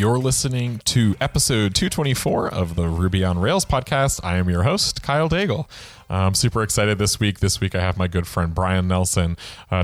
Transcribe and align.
You're 0.00 0.16
listening 0.16 0.80
to 0.86 1.14
episode 1.20 1.74
224 1.74 2.48
of 2.48 2.74
the 2.74 2.88
Ruby 2.88 3.22
on 3.22 3.38
Rails 3.38 3.66
podcast. 3.66 4.18
I 4.24 4.38
am 4.38 4.48
your 4.48 4.62
host, 4.62 5.02
Kyle 5.02 5.28
Daigle. 5.28 5.68
I'm 6.10 6.34
super 6.34 6.62
excited 6.62 6.98
this 6.98 7.20
week. 7.20 7.38
This 7.40 7.60
week, 7.60 7.74
I 7.74 7.80
have 7.80 7.96
my 7.96 8.08
good 8.08 8.26
friend 8.26 8.54
Brian 8.54 8.88
Nelson, 8.88 9.36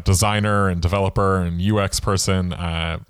designer 0.05 0.69
and 0.69 0.83
developer 0.83 1.39
and 1.39 1.61
UX 1.61 2.01
person, 2.01 2.53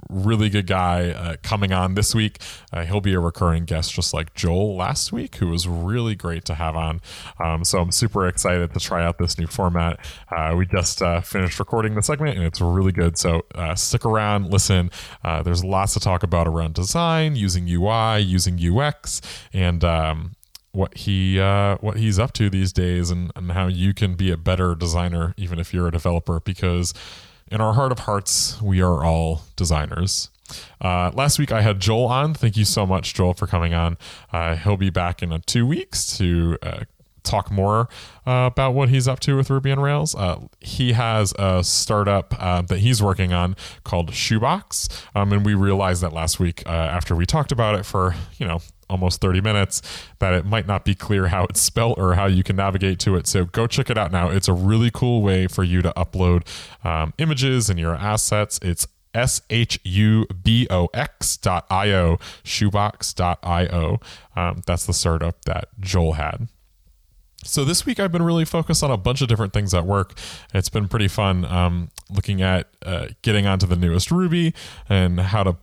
really 0.08 0.48
good 0.50 0.66
guy, 0.66 1.10
uh, 1.10 1.36
coming 1.42 1.72
on 1.72 1.94
this 1.94 2.14
week. 2.14 2.38
Uh, 2.72 2.84
he'll 2.84 3.00
be 3.00 3.14
a 3.14 3.20
recurring 3.20 3.64
guest, 3.64 3.92
just 3.92 4.12
like 4.12 4.34
Joel 4.34 4.76
last 4.76 5.12
week, 5.12 5.36
who 5.36 5.48
was 5.48 5.66
really 5.66 6.14
great 6.14 6.44
to 6.44 6.54
have 6.54 6.76
on. 6.76 7.00
Um, 7.42 7.64
so 7.64 7.80
I'm 7.80 7.92
super 7.92 8.26
excited 8.28 8.72
to 8.74 8.80
try 8.80 9.04
out 9.04 9.18
this 9.18 9.38
new 9.38 9.46
format. 9.46 9.98
Uh, 10.30 10.54
we 10.56 10.66
just 10.66 11.02
uh, 11.02 11.20
finished 11.20 11.58
recording 11.58 11.94
the 11.94 12.02
segment, 12.02 12.36
and 12.36 12.46
it's 12.46 12.60
really 12.60 12.92
good. 12.92 13.16
So 13.18 13.46
stick 13.74 14.04
around, 14.04 14.50
listen. 14.50 14.90
there's 15.24 15.64
lots 15.64 15.94
to 15.94 16.00
talk 16.00 16.22
about 16.22 16.46
around 16.46 16.74
design, 16.74 17.36
using 17.36 17.68
UI, 17.68 18.20
using 18.20 18.58
UX, 18.60 19.22
and 19.52 19.82
um, 19.84 20.35
what 20.76 20.96
he 20.98 21.40
uh, 21.40 21.76
what 21.80 21.96
he's 21.96 22.18
up 22.18 22.32
to 22.34 22.50
these 22.50 22.72
days 22.72 23.10
and, 23.10 23.32
and 23.34 23.52
how 23.52 23.66
you 23.66 23.94
can 23.94 24.14
be 24.14 24.30
a 24.30 24.36
better 24.36 24.74
designer 24.74 25.34
even 25.36 25.58
if 25.58 25.72
you're 25.72 25.88
a 25.88 25.92
developer 25.92 26.40
because 26.40 26.92
in 27.50 27.60
our 27.60 27.72
heart 27.72 27.92
of 27.92 28.00
hearts 28.00 28.60
we 28.60 28.82
are 28.82 29.04
all 29.04 29.42
designers 29.56 30.30
uh, 30.80 31.10
last 31.14 31.38
week 31.38 31.52
I 31.52 31.62
had 31.62 31.80
Joel 31.80 32.06
on. 32.06 32.34
Thank 32.34 32.56
you 32.56 32.64
so 32.64 32.86
much, 32.86 33.14
Joel, 33.14 33.34
for 33.34 33.46
coming 33.46 33.74
on. 33.74 33.96
Uh, 34.32 34.56
he'll 34.56 34.76
be 34.76 34.90
back 34.90 35.22
in 35.22 35.40
two 35.46 35.66
weeks 35.66 36.16
to 36.18 36.56
uh, 36.62 36.80
talk 37.24 37.50
more 37.50 37.88
uh, 38.26 38.48
about 38.52 38.72
what 38.72 38.88
he's 38.88 39.08
up 39.08 39.18
to 39.20 39.36
with 39.36 39.50
Ruby 39.50 39.72
on 39.72 39.80
Rails. 39.80 40.14
Uh, 40.14 40.46
he 40.60 40.92
has 40.92 41.34
a 41.38 41.64
startup 41.64 42.34
uh, 42.38 42.62
that 42.62 42.78
he's 42.78 43.02
working 43.02 43.32
on 43.32 43.56
called 43.82 44.12
Shubox, 44.12 45.04
um, 45.16 45.32
and 45.32 45.44
we 45.44 45.54
realized 45.54 46.02
that 46.02 46.12
last 46.12 46.38
week 46.38 46.62
after 46.66 47.16
we 47.16 47.26
talked 47.26 47.50
about 47.50 47.74
it 47.74 47.84
for 47.84 48.14
you 48.38 48.46
know 48.46 48.60
almost 48.88 49.20
30 49.20 49.40
minutes 49.40 49.82
that 50.18 50.32
it 50.34 50.44
might 50.44 50.66
not 50.66 50.84
be 50.84 50.94
clear 50.94 51.28
how 51.28 51.44
it's 51.44 51.60
spelled 51.60 51.98
or 51.98 52.14
how 52.14 52.26
you 52.26 52.42
can 52.42 52.56
navigate 52.56 52.98
to 53.00 53.16
it. 53.16 53.26
So 53.26 53.44
go 53.44 53.66
check 53.66 53.90
it 53.90 53.98
out 53.98 54.12
now. 54.12 54.30
It's 54.30 54.48
a 54.48 54.52
really 54.52 54.90
cool 54.92 55.22
way 55.22 55.46
for 55.46 55.64
you 55.64 55.82
to 55.82 55.92
upload 55.96 56.46
um, 56.84 57.12
images 57.18 57.68
and 57.70 57.78
your 57.78 57.94
assets. 57.94 58.58
It's 58.62 58.86
S-H-U-B-O-X 59.14 60.26
dot 61.38 61.66
I-O, 61.70 62.18
Shubox 62.44 63.14
dot 63.14 63.38
I-O. 63.42 63.98
Um, 64.36 64.62
that's 64.66 64.84
the 64.86 64.92
startup 64.92 65.42
that 65.46 65.68
Joel 65.80 66.12
had. 66.14 66.48
So 67.46 67.64
this 67.64 67.86
week 67.86 67.98
I've 68.00 68.12
been 68.12 68.22
really 68.22 68.44
focused 68.44 68.82
on 68.82 68.90
a 68.90 68.96
bunch 68.96 69.22
of 69.22 69.28
different 69.28 69.52
things 69.52 69.72
at 69.72 69.86
work. 69.86 70.18
It's 70.52 70.68
been 70.68 70.88
pretty 70.88 71.08
fun 71.08 71.44
um, 71.44 71.90
looking 72.10 72.42
at 72.42 72.68
uh, 72.84 73.06
getting 73.22 73.46
onto 73.46 73.66
the 73.66 73.76
newest 73.76 74.10
Ruby 74.10 74.52
and 74.88 75.20
how 75.20 75.44
to 75.44 75.56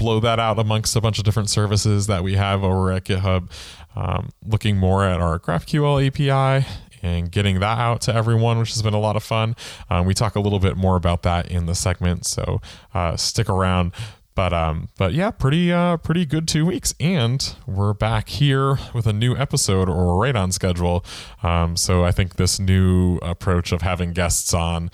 blow 0.00 0.18
that 0.18 0.40
out 0.40 0.58
amongst 0.58 0.96
a 0.96 1.00
bunch 1.00 1.18
of 1.18 1.24
different 1.24 1.50
services 1.50 2.06
that 2.06 2.24
we 2.24 2.34
have 2.34 2.64
over 2.64 2.90
at 2.90 3.04
GitHub. 3.04 3.50
Um, 3.94 4.30
looking 4.46 4.78
more 4.78 5.04
at 5.04 5.20
our 5.20 5.38
GraphQL 5.38 6.06
API 6.06 6.66
and 7.02 7.30
getting 7.30 7.60
that 7.60 7.78
out 7.78 8.00
to 8.02 8.14
everyone, 8.14 8.58
which 8.58 8.72
has 8.72 8.80
been 8.80 8.94
a 8.94 9.00
lot 9.00 9.14
of 9.14 9.22
fun. 9.22 9.54
Um, 9.90 10.06
we 10.06 10.14
talk 10.14 10.36
a 10.36 10.40
little 10.40 10.58
bit 10.58 10.76
more 10.76 10.96
about 10.96 11.22
that 11.24 11.50
in 11.50 11.66
the 11.66 11.74
segment, 11.74 12.24
so 12.24 12.62
uh, 12.94 13.16
stick 13.16 13.50
around. 13.50 13.92
But 14.34 14.54
um, 14.54 14.88
but 14.96 15.12
yeah, 15.12 15.32
pretty 15.32 15.70
uh, 15.70 15.98
pretty 15.98 16.24
good 16.24 16.48
two 16.48 16.64
weeks, 16.64 16.94
and 16.98 17.54
we're 17.66 17.92
back 17.92 18.30
here 18.30 18.78
with 18.94 19.06
a 19.06 19.12
new 19.12 19.36
episode, 19.36 19.88
or 19.88 20.18
right 20.18 20.34
on 20.34 20.50
schedule. 20.50 21.04
Um, 21.42 21.76
so 21.76 22.04
I 22.04 22.12
think 22.12 22.36
this 22.36 22.58
new 22.58 23.16
approach 23.18 23.70
of 23.70 23.82
having 23.82 24.12
guests 24.12 24.54
on 24.54 24.90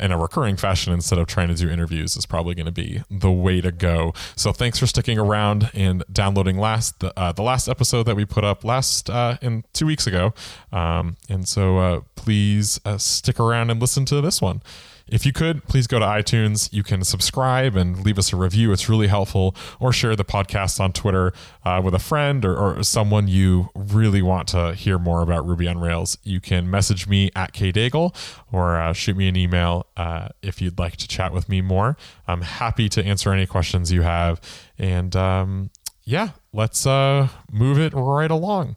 in 0.00 0.12
a 0.12 0.18
recurring 0.18 0.56
fashion 0.56 0.92
instead 0.92 1.18
of 1.18 1.26
trying 1.26 1.48
to 1.48 1.54
do 1.54 1.68
interviews 1.68 2.16
is 2.16 2.26
probably 2.26 2.54
going 2.54 2.66
to 2.66 2.72
be 2.72 3.02
the 3.10 3.30
way 3.30 3.60
to 3.60 3.70
go. 3.70 4.12
So 4.36 4.52
thanks 4.52 4.78
for 4.78 4.86
sticking 4.86 5.18
around 5.18 5.70
and 5.74 6.02
downloading 6.12 6.58
last 6.58 7.00
the, 7.00 7.18
uh, 7.18 7.32
the 7.32 7.42
last 7.42 7.68
episode 7.68 8.04
that 8.04 8.16
we 8.16 8.24
put 8.24 8.44
up 8.44 8.64
last 8.64 9.10
uh, 9.10 9.36
in 9.42 9.64
two 9.72 9.86
weeks 9.86 10.06
ago. 10.06 10.34
Um, 10.72 11.16
and 11.28 11.46
so 11.46 11.78
uh, 11.78 12.00
please 12.16 12.80
uh, 12.84 12.98
stick 12.98 13.38
around 13.38 13.70
and 13.70 13.80
listen 13.80 14.04
to 14.06 14.20
this 14.20 14.40
one. 14.40 14.62
If 15.10 15.26
you 15.26 15.32
could, 15.32 15.64
please 15.64 15.88
go 15.88 15.98
to 15.98 16.04
iTunes. 16.04 16.72
You 16.72 16.84
can 16.84 17.02
subscribe 17.02 17.74
and 17.74 18.04
leave 18.04 18.16
us 18.16 18.32
a 18.32 18.36
review. 18.36 18.72
It's 18.72 18.88
really 18.88 19.08
helpful. 19.08 19.56
Or 19.80 19.92
share 19.92 20.14
the 20.14 20.24
podcast 20.24 20.78
on 20.78 20.92
Twitter 20.92 21.32
uh, 21.64 21.80
with 21.84 21.94
a 21.94 21.98
friend 21.98 22.44
or, 22.44 22.56
or, 22.56 22.82
someone 22.84 23.28
you 23.28 23.68
really 23.74 24.22
want 24.22 24.48
to 24.48 24.74
hear 24.74 24.98
more 24.98 25.20
about 25.22 25.46
Ruby 25.46 25.68
on 25.68 25.78
Rails. 25.78 26.16
You 26.22 26.40
can 26.40 26.70
message 26.70 27.06
me 27.06 27.30
at 27.36 27.52
kdaigle 27.52 28.14
or 28.52 28.80
uh, 28.80 28.92
shoot 28.92 29.16
me 29.16 29.28
an 29.28 29.36
email 29.36 29.86
uh, 29.96 30.28
if 30.42 30.62
you'd 30.62 30.78
like 30.78 30.96
to 30.96 31.08
chat 31.08 31.32
with 31.32 31.48
me 31.48 31.60
more. 31.60 31.96
I'm 32.26 32.42
happy 32.42 32.88
to 32.90 33.04
answer 33.04 33.32
any 33.32 33.46
questions 33.46 33.92
you 33.92 34.02
have. 34.02 34.40
And 34.78 35.14
um, 35.16 35.70
yeah, 36.04 36.30
let's 36.52 36.86
uh, 36.86 37.28
move 37.50 37.78
it 37.78 37.92
right 37.94 38.30
along. 38.30 38.76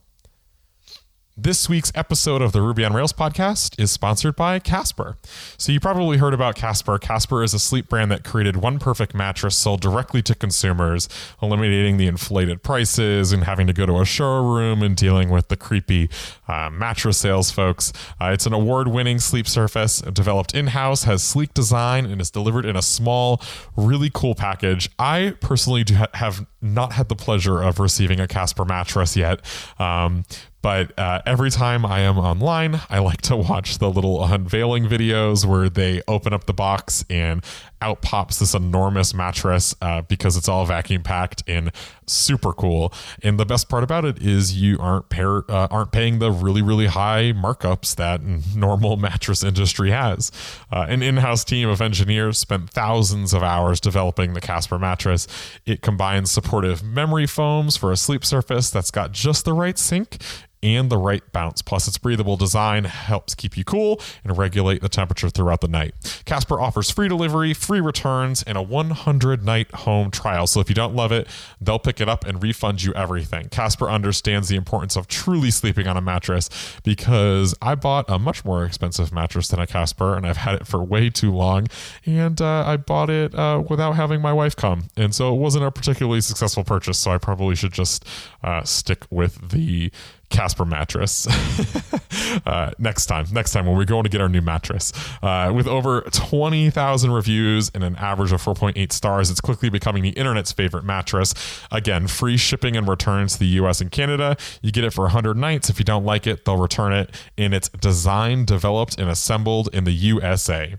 This 1.35 1.67
week's 1.67 1.91
episode 1.95 2.43
of 2.43 2.51
the 2.51 2.61
Ruby 2.61 2.85
on 2.85 2.93
Rails 2.93 3.11
podcast 3.11 3.81
is 3.81 3.89
sponsored 3.89 4.35
by 4.35 4.59
Casper. 4.59 5.17
So, 5.57 5.71
you 5.71 5.79
probably 5.79 6.17
heard 6.17 6.35
about 6.35 6.53
Casper. 6.53 6.99
Casper 6.99 7.41
is 7.41 7.55
a 7.55 7.59
sleep 7.59 7.89
brand 7.89 8.11
that 8.11 8.23
created 8.23 8.57
one 8.57 8.77
perfect 8.77 9.15
mattress 9.15 9.55
sold 9.55 9.81
directly 9.81 10.21
to 10.21 10.35
consumers, 10.35 11.09
eliminating 11.41 11.97
the 11.97 12.05
inflated 12.05 12.61
prices 12.61 13.31
and 13.31 13.45
having 13.45 13.65
to 13.65 13.73
go 13.73 13.87
to 13.87 13.99
a 13.99 14.05
showroom 14.05 14.83
and 14.83 14.95
dealing 14.95 15.31
with 15.31 15.47
the 15.47 15.57
creepy 15.57 16.07
uh, 16.47 16.69
mattress 16.69 17.17
sales 17.17 17.49
folks. 17.49 17.91
Uh, 18.21 18.25
it's 18.25 18.45
an 18.45 18.53
award 18.53 18.89
winning 18.89 19.17
sleep 19.17 19.47
surface 19.47 20.01
developed 20.01 20.53
in 20.53 20.67
house, 20.67 21.05
has 21.05 21.23
sleek 21.23 21.51
design, 21.55 22.05
and 22.05 22.21
is 22.21 22.29
delivered 22.29 22.63
in 22.63 22.75
a 22.75 22.83
small, 22.83 23.41
really 23.75 24.11
cool 24.13 24.35
package. 24.35 24.87
I 24.99 25.33
personally 25.41 25.83
ha- 25.89 26.09
have 26.13 26.45
not 26.61 26.93
had 26.93 27.09
the 27.09 27.15
pleasure 27.15 27.59
of 27.59 27.79
receiving 27.79 28.19
a 28.19 28.27
Casper 28.27 28.65
mattress 28.65 29.17
yet. 29.17 29.41
Um, 29.79 30.25
but 30.63 30.97
uh, 30.97 31.21
every 31.25 31.51
time 31.51 31.85
I 31.85 31.99
am 31.99 32.17
online, 32.17 32.79
I 32.89 32.99
like 32.99 33.21
to 33.23 33.35
watch 33.35 33.79
the 33.79 33.91
little 33.91 34.23
unveiling 34.23 34.85
videos 34.85 35.45
where 35.45 35.69
they 35.69 36.01
open 36.07 36.31
up 36.31 36.45
the 36.45 36.53
box 36.53 37.03
and 37.09 37.43
out 37.81 38.01
pops 38.01 38.39
this 38.39 38.53
enormous 38.53 39.13
mattress 39.13 39.75
uh, 39.81 40.01
because 40.03 40.37
it's 40.37 40.47
all 40.47 40.65
vacuum 40.65 41.03
packed 41.03 41.43
and 41.47 41.69
super 42.07 42.53
cool. 42.53 42.93
And 43.21 43.37
the 43.37 43.45
best 43.45 43.67
part 43.67 43.83
about 43.83 44.05
it 44.05 44.21
is 44.21 44.55
you 44.59 44.77
aren't 44.79 45.09
pair, 45.09 45.39
uh, 45.51 45.67
aren't 45.69 45.91
paying 45.91 46.19
the 46.19 46.31
really 46.31 46.61
really 46.61 46.87
high 46.87 47.33
markups 47.35 47.95
that 47.97 48.21
normal 48.55 48.95
mattress 48.95 49.43
industry 49.43 49.91
has. 49.91 50.31
Uh, 50.71 50.85
an 50.87 51.03
in-house 51.03 51.43
team 51.43 51.67
of 51.67 51.81
engineers 51.81 52.37
spent 52.37 52.69
thousands 52.69 53.33
of 53.33 53.43
hours 53.43 53.81
developing 53.81 54.33
the 54.33 54.41
Casper 54.41 54.79
mattress. 54.79 55.27
It 55.65 55.81
combines 55.81 56.31
supportive 56.31 56.81
memory 56.83 57.27
foams 57.27 57.75
for 57.75 57.91
a 57.91 57.97
sleep 57.97 58.23
surface 58.23 58.69
that's 58.69 58.91
got 58.91 59.11
just 59.11 59.43
the 59.43 59.51
right 59.51 59.77
sink 59.77 60.19
and 60.63 60.89
the 60.89 60.97
right 60.97 61.29
bounce. 61.31 61.61
Plus, 61.61 61.87
its 61.87 61.97
breathable 61.97 62.37
design 62.37 62.85
helps 62.85 63.35
keep 63.35 63.57
you 63.57 63.63
cool 63.63 64.01
and 64.23 64.37
regulate 64.37 64.81
the 64.81 64.89
temperature 64.89 65.29
throughout 65.29 65.61
the 65.61 65.67
night. 65.67 65.93
Casper 66.25 66.59
offers 66.59 66.89
free 66.89 67.09
delivery, 67.09 67.53
free 67.53 67.81
returns, 67.81 68.41
and 68.43 68.57
a 68.57 68.61
100 68.61 69.43
night 69.43 69.69
home 69.71 70.09
trial. 70.09 70.47
So 70.47 70.61
if 70.61 70.69
you 70.69 70.75
don't 70.75 70.95
love 70.95 71.11
it, 71.11 71.27
they'll 71.59 71.79
pick 71.79 71.99
it 71.99 72.07
up 72.07 72.25
and 72.25 72.41
refund 72.41 72.81
you 72.83 72.93
everything. 72.93 73.49
Casper 73.49 73.89
understands 73.89 74.47
the 74.47 74.55
importance 74.55 74.95
of 74.95 75.07
truly 75.07 75.51
sleeping 75.51 75.85
on 75.87 75.97
a 75.97 76.01
mattress 76.01 76.49
because 76.83 77.53
I 77.61 77.75
bought 77.75 78.05
a 78.07 78.17
much 78.17 78.45
more 78.45 78.63
expensive 78.63 79.11
mattress 79.11 79.49
than 79.49 79.59
a 79.59 79.67
Casper 79.67 80.15
and 80.15 80.25
I've 80.25 80.37
had 80.37 80.55
it 80.55 80.67
for 80.67 80.81
way 80.81 81.09
too 81.09 81.31
long. 81.31 81.67
And 82.05 82.41
uh, 82.41 82.63
I 82.65 82.77
bought 82.77 83.09
it 83.09 83.35
uh, 83.35 83.63
without 83.69 83.93
having 83.93 84.21
my 84.21 84.31
wife 84.31 84.55
come. 84.55 84.85
And 84.95 85.13
so 85.13 85.33
it 85.35 85.37
wasn't 85.37 85.65
a 85.65 85.71
particularly 85.71 86.21
successful 86.21 86.63
purchase. 86.63 86.97
So 86.99 87.11
I 87.11 87.17
probably 87.17 87.55
should 87.55 87.73
just 87.73 88.05
uh, 88.43 88.63
stick 88.63 89.05
with 89.09 89.49
the 89.49 89.91
Casper 90.33 90.65
mattress 90.65 91.27
uh, 92.45 92.71
next 92.79 93.05
time. 93.05 93.27
Next 93.31 93.51
time 93.51 93.67
when 93.67 93.77
we're 93.77 93.85
going 93.85 94.03
to 94.03 94.09
get 94.09 94.19
our 94.19 94.27
new 94.27 94.41
mattress. 94.41 94.91
Uh, 95.21 95.51
with 95.55 95.67
over 95.67 96.01
20,000 96.01 97.11
reviews 97.11 97.71
and 97.73 97.83
an 97.83 97.95
average 97.97 98.31
of 98.31 98.43
4.8 98.43 98.91
stars, 98.91 99.29
it's 99.29 99.39
quickly 99.39 99.69
becoming 99.69 100.01
the 100.01 100.09
internet's 100.09 100.51
favorite 100.51 100.83
mattress. 100.83 101.33
Again, 101.71 102.07
free 102.07 102.35
shipping 102.35 102.75
and 102.75 102.87
returns 102.87 103.33
to 103.33 103.39
the 103.39 103.47
US 103.61 103.79
and 103.79 103.91
Canada. 103.91 104.35
You 104.63 104.71
get 104.71 104.83
it 104.83 104.91
for 104.91 105.03
100 105.03 105.37
nights. 105.37 105.69
If 105.69 105.77
you 105.77 105.85
don't 105.85 106.03
like 106.03 106.25
it, 106.25 106.45
they'll 106.45 106.57
return 106.57 106.93
it. 106.93 107.13
And 107.37 107.53
it's 107.53 107.69
designed, 107.69 108.47
developed, 108.47 108.97
and 108.97 109.09
assembled 109.09 109.69
in 109.71 109.83
the 109.83 109.93
USA. 109.93 110.77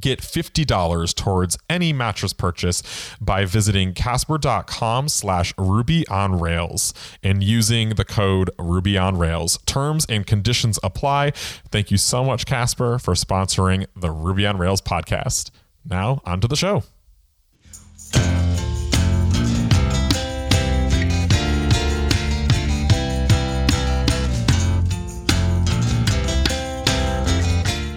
Get 0.00 0.20
$50 0.20 1.14
towards 1.14 1.58
any 1.68 1.92
mattress 1.92 2.32
purchase 2.32 2.82
by 3.20 3.44
visiting 3.44 3.92
casper.com 3.94 5.08
slash 5.08 5.54
ruby 5.56 6.06
on 6.08 6.38
rails 6.38 6.92
and 7.22 7.42
using 7.42 7.90
the 7.90 8.04
code 8.04 8.50
ruby 8.58 8.98
on 8.98 9.16
rails. 9.18 9.58
Terms 9.66 10.06
and 10.08 10.26
conditions 10.26 10.78
apply. 10.82 11.32
Thank 11.70 11.90
you 11.90 11.96
so 11.96 12.24
much, 12.24 12.46
Casper, 12.46 12.98
for 12.98 13.14
sponsoring 13.14 13.86
the 13.96 14.10
Ruby 14.10 14.46
on 14.46 14.58
Rails 14.58 14.80
podcast. 14.80 15.50
Now, 15.84 16.20
on 16.24 16.40
to 16.40 16.48
the 16.48 16.56
show. 16.56 16.82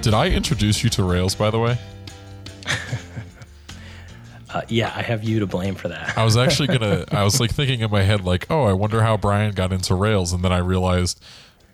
Did 0.02 0.14
I 0.14 0.30
introduce 0.30 0.84
you 0.84 0.90
to 0.92 1.04
Rails, 1.04 1.36
by 1.36 1.50
the 1.50 1.60
way? 1.60 1.78
uh, 4.54 4.62
yeah, 4.70 4.94
I 4.96 5.02
have 5.02 5.24
you 5.24 5.40
to 5.40 5.48
blame 5.48 5.76
for 5.76 5.90
that. 5.90 6.18
I 6.18 6.24
was 6.24 6.38
actually 6.38 6.68
gonna. 6.68 7.06
I 7.12 7.24
was 7.24 7.40
like 7.40 7.52
thinking 7.52 7.82
in 7.82 7.92
my 7.92 8.04
head, 8.04 8.24
like, 8.24 8.48
oh, 8.50 8.64
I 8.64 8.74
wonder 8.74 9.02
how 9.02 9.18
Brian 9.18 9.54
got 9.54 9.74
into 9.74 9.96
Rails, 9.96 10.34
and 10.34 10.44
then 10.44 10.54
I 10.54 10.60
realized 10.60 11.22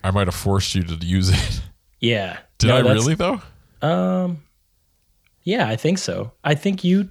I 0.04 0.12
might 0.12 0.28
have 0.28 0.36
forced 0.36 0.74
you 0.74 0.84
to 0.84 0.96
use 1.06 1.30
it. 1.30 1.62
Yeah. 2.00 2.40
Did 2.58 2.68
No, 2.68 2.76
I 2.76 2.80
really 2.82 3.16
though? 3.16 3.42
Um, 3.82 4.44
yeah, 5.44 5.70
I 5.70 5.78
think 5.78 5.98
so. 5.98 6.34
I 6.44 6.54
think 6.54 6.84
you. 6.84 7.10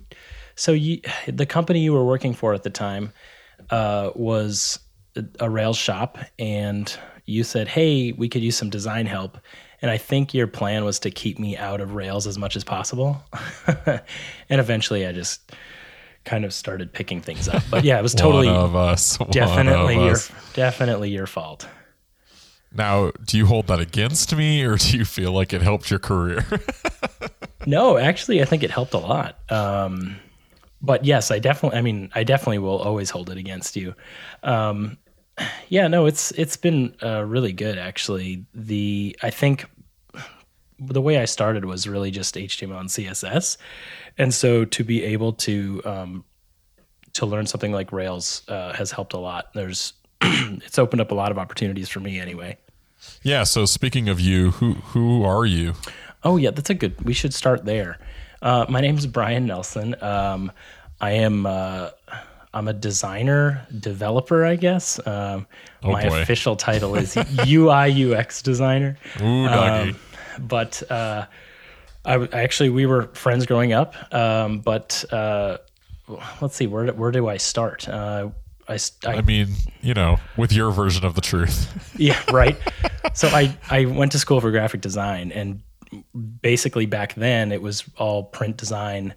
So 0.54 0.72
you, 0.72 1.00
the 1.26 1.46
company 1.46 1.80
you 1.80 1.94
were 1.94 2.04
working 2.04 2.34
for 2.34 2.52
at 2.52 2.62
the 2.62 2.68
time, 2.68 3.10
uh, 3.70 4.10
was 4.14 4.80
a, 5.16 5.24
a 5.40 5.48
Rails 5.48 5.78
shop, 5.78 6.18
and 6.38 6.94
you 7.24 7.42
said, 7.42 7.68
"Hey, 7.68 8.12
we 8.12 8.28
could 8.28 8.42
use 8.42 8.56
some 8.56 8.68
design 8.68 9.06
help." 9.06 9.38
And 9.82 9.90
I 9.90 9.98
think 9.98 10.32
your 10.32 10.46
plan 10.46 10.84
was 10.84 11.00
to 11.00 11.10
keep 11.10 11.38
me 11.38 11.56
out 11.56 11.80
of 11.80 11.94
Rails 11.94 12.26
as 12.26 12.38
much 12.38 12.56
as 12.56 12.64
possible. 12.64 13.22
and 13.86 14.00
eventually, 14.48 15.06
I 15.06 15.12
just 15.12 15.52
kind 16.24 16.44
of 16.44 16.54
started 16.54 16.92
picking 16.92 17.20
things 17.20 17.48
up. 17.48 17.62
But 17.70 17.84
yeah, 17.84 17.98
it 17.98 18.02
was 18.02 18.14
totally, 18.16 18.48
of 18.48 18.76
us. 18.76 19.18
Definitely 19.30 19.96
of 19.96 20.02
your, 20.02 20.12
us. 20.12 20.30
definitely 20.54 21.10
your 21.10 21.26
fault. 21.26 21.66
Now, 22.74 23.10
do 23.26 23.36
you 23.36 23.44
hold 23.44 23.66
that 23.66 23.80
against 23.80 24.34
me, 24.34 24.64
or 24.64 24.76
do 24.76 24.96
you 24.96 25.04
feel 25.04 25.32
like 25.32 25.52
it 25.52 25.60
helped 25.60 25.90
your 25.90 25.98
career? 25.98 26.46
No, 27.66 27.96
actually, 27.98 28.42
I 28.42 28.44
think 28.44 28.62
it 28.62 28.70
helped 28.70 28.94
a 28.94 28.98
lot. 28.98 29.38
Um, 29.50 30.16
but 30.80 31.04
yes, 31.04 31.30
I 31.30 31.38
definitely. 31.38 31.78
I 31.78 31.82
mean, 31.82 32.10
I 32.14 32.24
definitely 32.24 32.58
will 32.58 32.78
always 32.78 33.10
hold 33.10 33.30
it 33.30 33.38
against 33.38 33.76
you. 33.76 33.94
Um, 34.42 34.98
yeah, 35.68 35.88
no, 35.88 36.06
it's 36.06 36.32
it's 36.32 36.56
been 36.56 36.94
uh, 37.02 37.24
really 37.24 37.52
good 37.52 37.78
actually. 37.78 38.44
The 38.54 39.16
I 39.22 39.30
think 39.30 39.66
the 40.86 41.02
way 41.02 41.18
I 41.18 41.24
started 41.24 41.64
was 41.64 41.88
really 41.88 42.10
just 42.10 42.34
HTML 42.34 42.80
and 42.80 42.88
CSS, 42.88 43.56
and 44.18 44.32
so 44.32 44.64
to 44.64 44.84
be 44.84 45.02
able 45.02 45.32
to 45.34 45.82
um, 45.84 46.24
to 47.14 47.26
learn 47.26 47.46
something 47.46 47.72
like 47.72 47.92
Rails 47.92 48.42
uh, 48.48 48.72
has 48.72 48.90
helped 48.90 49.12
a 49.12 49.18
lot. 49.18 49.52
There's 49.54 49.92
it's 50.22 50.78
opened 50.78 51.00
up 51.00 51.10
a 51.10 51.14
lot 51.14 51.30
of 51.30 51.38
opportunities 51.38 51.88
for 51.88 52.00
me 52.00 52.18
anyway. 52.18 52.56
yeah. 53.22 53.44
So 53.44 53.64
speaking 53.64 54.08
of 54.08 54.20
you, 54.20 54.52
who 54.52 54.74
who 54.74 55.24
are 55.24 55.46
you? 55.46 55.74
Oh 56.24 56.36
yeah, 56.36 56.50
that's 56.50 56.70
a 56.70 56.74
good. 56.74 57.00
We 57.02 57.12
should 57.12 57.34
start 57.34 57.64
there. 57.64 57.98
Uh, 58.40 58.66
my 58.68 58.80
name 58.80 58.98
is 58.98 59.06
Brian 59.06 59.46
Nelson. 59.46 59.94
Um, 60.02 60.52
I 61.00 61.12
am. 61.12 61.46
Uh, 61.46 61.90
I'm 62.54 62.68
a 62.68 62.72
designer 62.74 63.66
developer, 63.80 64.44
I 64.44 64.56
guess. 64.56 65.04
Um, 65.06 65.46
my 65.82 66.08
boy. 66.08 66.20
official 66.20 66.54
title 66.54 66.94
is 66.96 67.16
UI 67.48 68.14
UX 68.14 68.42
designer. 68.42 68.98
Ooh, 69.22 69.46
doggy. 69.46 69.90
Um, 69.90 69.96
but 70.38 70.82
uh, 70.90 71.26
I, 72.04 72.14
actually 72.32 72.70
we 72.70 72.86
were 72.86 73.08
friends 73.14 73.46
growing 73.46 73.72
up. 73.72 73.94
Um, 74.14 74.60
but 74.60 75.04
uh, 75.12 75.58
let's 76.40 76.56
see, 76.56 76.66
where 76.66 76.86
do, 76.86 76.92
where 76.92 77.10
do 77.10 77.28
I 77.28 77.36
start? 77.36 77.88
Uh, 77.88 78.30
I, 78.68 78.78
I- 79.06 79.14
I 79.16 79.20
mean, 79.22 79.48
you 79.82 79.94
know, 79.94 80.18
with 80.36 80.52
your 80.52 80.70
version 80.70 81.04
of 81.04 81.14
the 81.14 81.20
truth. 81.20 81.94
yeah, 81.98 82.20
right. 82.32 82.56
so 83.14 83.28
I 83.28 83.56
I 83.70 83.86
went 83.86 84.12
to 84.12 84.18
school 84.18 84.40
for 84.40 84.50
graphic 84.50 84.80
design, 84.80 85.32
and 85.32 85.62
basically 86.40 86.86
back 86.86 87.14
then 87.14 87.52
it 87.52 87.60
was 87.60 87.84
all 87.98 88.24
print 88.24 88.56
design. 88.56 89.14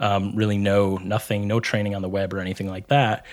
Um, 0.00 0.34
really, 0.36 0.58
no 0.58 0.96
nothing, 0.98 1.48
no 1.48 1.58
training 1.60 1.94
on 1.94 2.02
the 2.02 2.08
web 2.08 2.32
or 2.34 2.38
anything 2.40 2.68
like 2.68 2.88
that. 2.88 3.24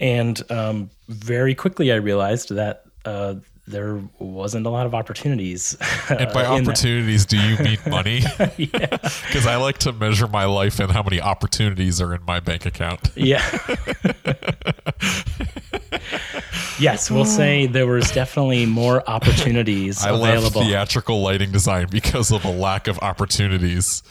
And 0.00 0.40
um, 0.50 0.90
very 1.08 1.54
quickly, 1.54 1.92
I 1.92 1.96
realized 1.96 2.50
that 2.54 2.84
uh, 3.04 3.34
there 3.70 4.00
wasn't 4.18 4.66
a 4.66 4.70
lot 4.70 4.86
of 4.86 4.94
opportunities. 4.94 5.76
And 6.08 6.32
by 6.32 6.44
uh, 6.44 6.60
opportunities, 6.60 7.26
do 7.26 7.36
you 7.36 7.56
mean 7.58 7.78
money? 7.86 8.22
Because 8.56 9.46
I 9.46 9.56
like 9.56 9.78
to 9.78 9.92
measure 9.92 10.26
my 10.26 10.44
life 10.44 10.80
and 10.80 10.90
how 10.90 11.02
many 11.02 11.20
opportunities 11.20 12.00
are 12.00 12.14
in 12.14 12.24
my 12.24 12.40
bank 12.40 12.66
account. 12.66 13.10
Yeah. 13.16 13.42
yes, 16.78 17.10
we'll 17.10 17.24
say 17.40 17.66
there 17.66 17.86
was 17.86 18.10
definitely 18.10 18.66
more 18.66 19.08
opportunities 19.08 20.04
I 20.04 20.10
left 20.10 20.52
theatrical 20.52 21.22
lighting 21.22 21.52
design 21.52 21.86
because 21.90 22.32
of 22.32 22.44
a 22.44 22.50
lack 22.50 22.88
of 22.88 22.98
opportunities. 22.98 24.02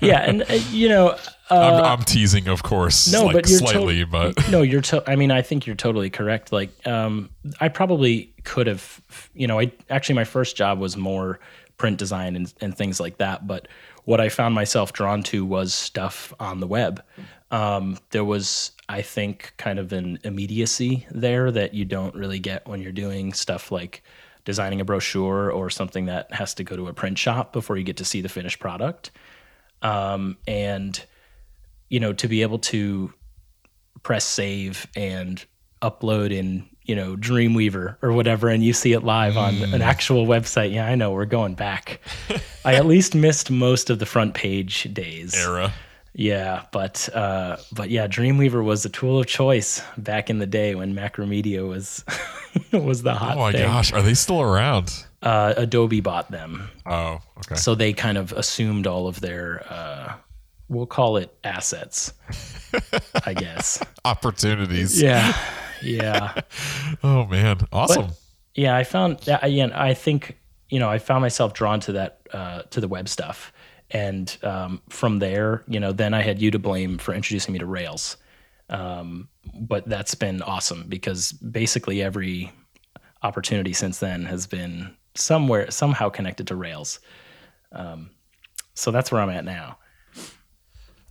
yeah, 0.00 0.20
and 0.20 0.42
uh, 0.42 0.54
you 0.70 0.88
know, 0.88 1.16
I'm, 1.50 1.84
I'm 1.84 2.02
teasing, 2.04 2.48
of 2.48 2.62
course, 2.62 3.12
no, 3.12 3.26
like 3.26 3.34
but 3.34 3.48
you're 3.48 3.60
to- 3.60 3.66
slightly, 3.66 4.04
but 4.04 4.50
no, 4.50 4.62
you're. 4.62 4.80
To- 4.80 5.04
I 5.06 5.16
mean, 5.16 5.30
I 5.30 5.42
think 5.42 5.66
you're 5.66 5.76
totally 5.76 6.10
correct. 6.10 6.52
Like, 6.52 6.70
um, 6.86 7.30
I 7.60 7.68
probably 7.68 8.32
could 8.44 8.66
have. 8.66 9.00
You 9.34 9.46
know, 9.46 9.60
I 9.60 9.72
actually 9.90 10.14
my 10.14 10.24
first 10.24 10.56
job 10.56 10.78
was 10.78 10.96
more 10.96 11.40
print 11.76 11.98
design 11.98 12.36
and, 12.36 12.52
and 12.60 12.76
things 12.76 13.00
like 13.00 13.18
that. 13.18 13.46
But 13.46 13.68
what 14.04 14.20
I 14.20 14.28
found 14.28 14.54
myself 14.54 14.92
drawn 14.92 15.22
to 15.24 15.44
was 15.44 15.74
stuff 15.74 16.32
on 16.40 16.60
the 16.60 16.66
web. 16.66 17.02
Um, 17.50 17.98
there 18.10 18.24
was, 18.24 18.72
I 18.88 19.02
think, 19.02 19.52
kind 19.58 19.78
of 19.78 19.92
an 19.92 20.18
immediacy 20.24 21.06
there 21.10 21.50
that 21.50 21.74
you 21.74 21.84
don't 21.84 22.14
really 22.14 22.38
get 22.38 22.66
when 22.66 22.80
you're 22.80 22.92
doing 22.92 23.32
stuff 23.32 23.70
like 23.70 24.02
designing 24.44 24.80
a 24.80 24.84
brochure 24.84 25.50
or 25.50 25.70
something 25.70 26.06
that 26.06 26.32
has 26.32 26.54
to 26.54 26.64
go 26.64 26.76
to 26.76 26.88
a 26.88 26.92
print 26.92 27.18
shop 27.18 27.52
before 27.52 27.76
you 27.76 27.84
get 27.84 27.96
to 27.98 28.04
see 28.04 28.20
the 28.20 28.28
finished 28.28 28.58
product. 28.60 29.10
Um, 29.82 30.36
and 30.46 31.02
you 31.88 32.00
know, 32.00 32.12
to 32.14 32.28
be 32.28 32.42
able 32.42 32.58
to 32.58 33.12
press 34.02 34.24
save 34.24 34.86
and 34.96 35.44
upload 35.82 36.30
in, 36.32 36.66
you 36.82 36.94
know, 36.96 37.16
Dreamweaver 37.16 37.96
or 38.02 38.12
whatever, 38.12 38.48
and 38.48 38.62
you 38.64 38.72
see 38.72 38.92
it 38.92 39.00
live 39.04 39.36
on 39.36 39.54
an 39.74 39.82
actual 39.82 40.26
website. 40.26 40.72
Yeah, 40.72 40.86
I 40.86 40.94
know 40.94 41.12
we're 41.12 41.24
going 41.24 41.54
back. 41.54 42.00
I 42.64 42.74
at 42.74 42.86
least 42.86 43.14
missed 43.14 43.50
most 43.50 43.90
of 43.90 43.98
the 43.98 44.06
front 44.06 44.34
page 44.34 44.84
days. 44.94 45.34
era. 45.34 45.72
Yeah, 46.16 46.62
but 46.72 47.08
uh, 47.12 47.56
but 47.72 47.90
yeah, 47.90 48.06
Dreamweaver 48.06 48.62
was 48.62 48.84
a 48.84 48.88
tool 48.88 49.18
of 49.18 49.26
choice 49.26 49.82
back 49.98 50.30
in 50.30 50.38
the 50.38 50.46
day 50.46 50.74
when 50.76 50.94
Macromedia 50.94 51.66
was 51.68 52.04
was 52.72 53.02
the 53.02 53.14
hot 53.14 53.36
Oh 53.36 53.40
my 53.40 53.52
thing. 53.52 53.62
gosh, 53.62 53.92
are 53.92 54.00
they 54.02 54.14
still 54.14 54.40
around? 54.40 54.92
Uh, 55.22 55.54
Adobe 55.56 56.00
bought 56.00 56.30
them, 56.30 56.70
Oh, 56.86 57.18
okay. 57.38 57.54
so 57.56 57.74
they 57.74 57.92
kind 57.94 58.16
of 58.18 58.30
assumed 58.32 58.86
all 58.86 59.08
of 59.08 59.20
their. 59.20 59.64
Uh, 59.68 60.12
we'll 60.68 60.86
call 60.86 61.16
it 61.16 61.34
assets, 61.44 62.12
I 63.24 63.34
guess. 63.34 63.82
Opportunities. 64.04 65.00
Yeah, 65.00 65.36
yeah. 65.82 66.40
Oh 67.02 67.26
man, 67.26 67.58
awesome. 67.72 68.10
yeah 68.54 68.74
i 68.76 68.84
found 68.84 69.18
that 69.20 69.42
again 69.44 69.72
i 69.72 69.92
think 69.94 70.38
you 70.70 70.78
know 70.78 70.88
i 70.88 70.98
found 70.98 71.20
myself 71.22 71.52
drawn 71.52 71.80
to 71.80 71.92
that 71.92 72.20
uh, 72.32 72.62
to 72.70 72.80
the 72.80 72.88
web 72.88 73.08
stuff 73.08 73.52
and 73.90 74.38
um, 74.42 74.80
from 74.88 75.18
there 75.18 75.62
you 75.68 75.78
know 75.80 75.92
then 75.92 76.14
i 76.14 76.22
had 76.22 76.40
you 76.40 76.50
to 76.50 76.58
blame 76.58 76.96
for 76.98 77.12
introducing 77.14 77.52
me 77.52 77.58
to 77.58 77.66
rails 77.66 78.16
um, 78.70 79.28
but 79.60 79.86
that's 79.88 80.14
been 80.14 80.40
awesome 80.42 80.84
because 80.88 81.32
basically 81.32 82.00
every 82.02 82.50
opportunity 83.22 83.72
since 83.72 83.98
then 83.98 84.24
has 84.24 84.46
been 84.46 84.94
somewhere 85.14 85.70
somehow 85.70 86.08
connected 86.08 86.46
to 86.46 86.56
rails 86.56 87.00
um, 87.72 88.10
so 88.74 88.90
that's 88.90 89.10
where 89.12 89.20
i'm 89.20 89.30
at 89.30 89.44
now 89.44 89.76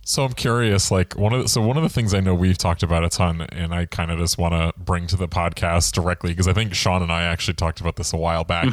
So 0.04 0.24
I'm 0.24 0.32
curious, 0.34 0.90
like 0.90 1.16
one 1.16 1.32
of 1.32 1.42
the, 1.42 1.48
so 1.48 1.60
one 1.62 1.76
of 1.76 1.82
the 1.82 1.88
things 1.88 2.12
I 2.12 2.20
know 2.20 2.34
we've 2.34 2.58
talked 2.58 2.82
about 2.82 3.04
a 3.04 3.08
ton, 3.08 3.40
and 3.52 3.74
I 3.74 3.86
kind 3.86 4.10
of 4.10 4.18
just 4.18 4.36
want 4.38 4.52
to 4.52 4.72
bring 4.80 5.06
to 5.08 5.16
the 5.16 5.28
podcast 5.28 5.92
directly 5.92 6.30
because 6.32 6.46
I 6.46 6.52
think 6.52 6.74
Sean 6.74 7.02
and 7.02 7.10
I 7.10 7.22
actually 7.22 7.54
talked 7.54 7.80
about 7.80 7.96
this 7.96 8.12
a 8.12 8.16
while 8.16 8.44
back. 8.44 8.66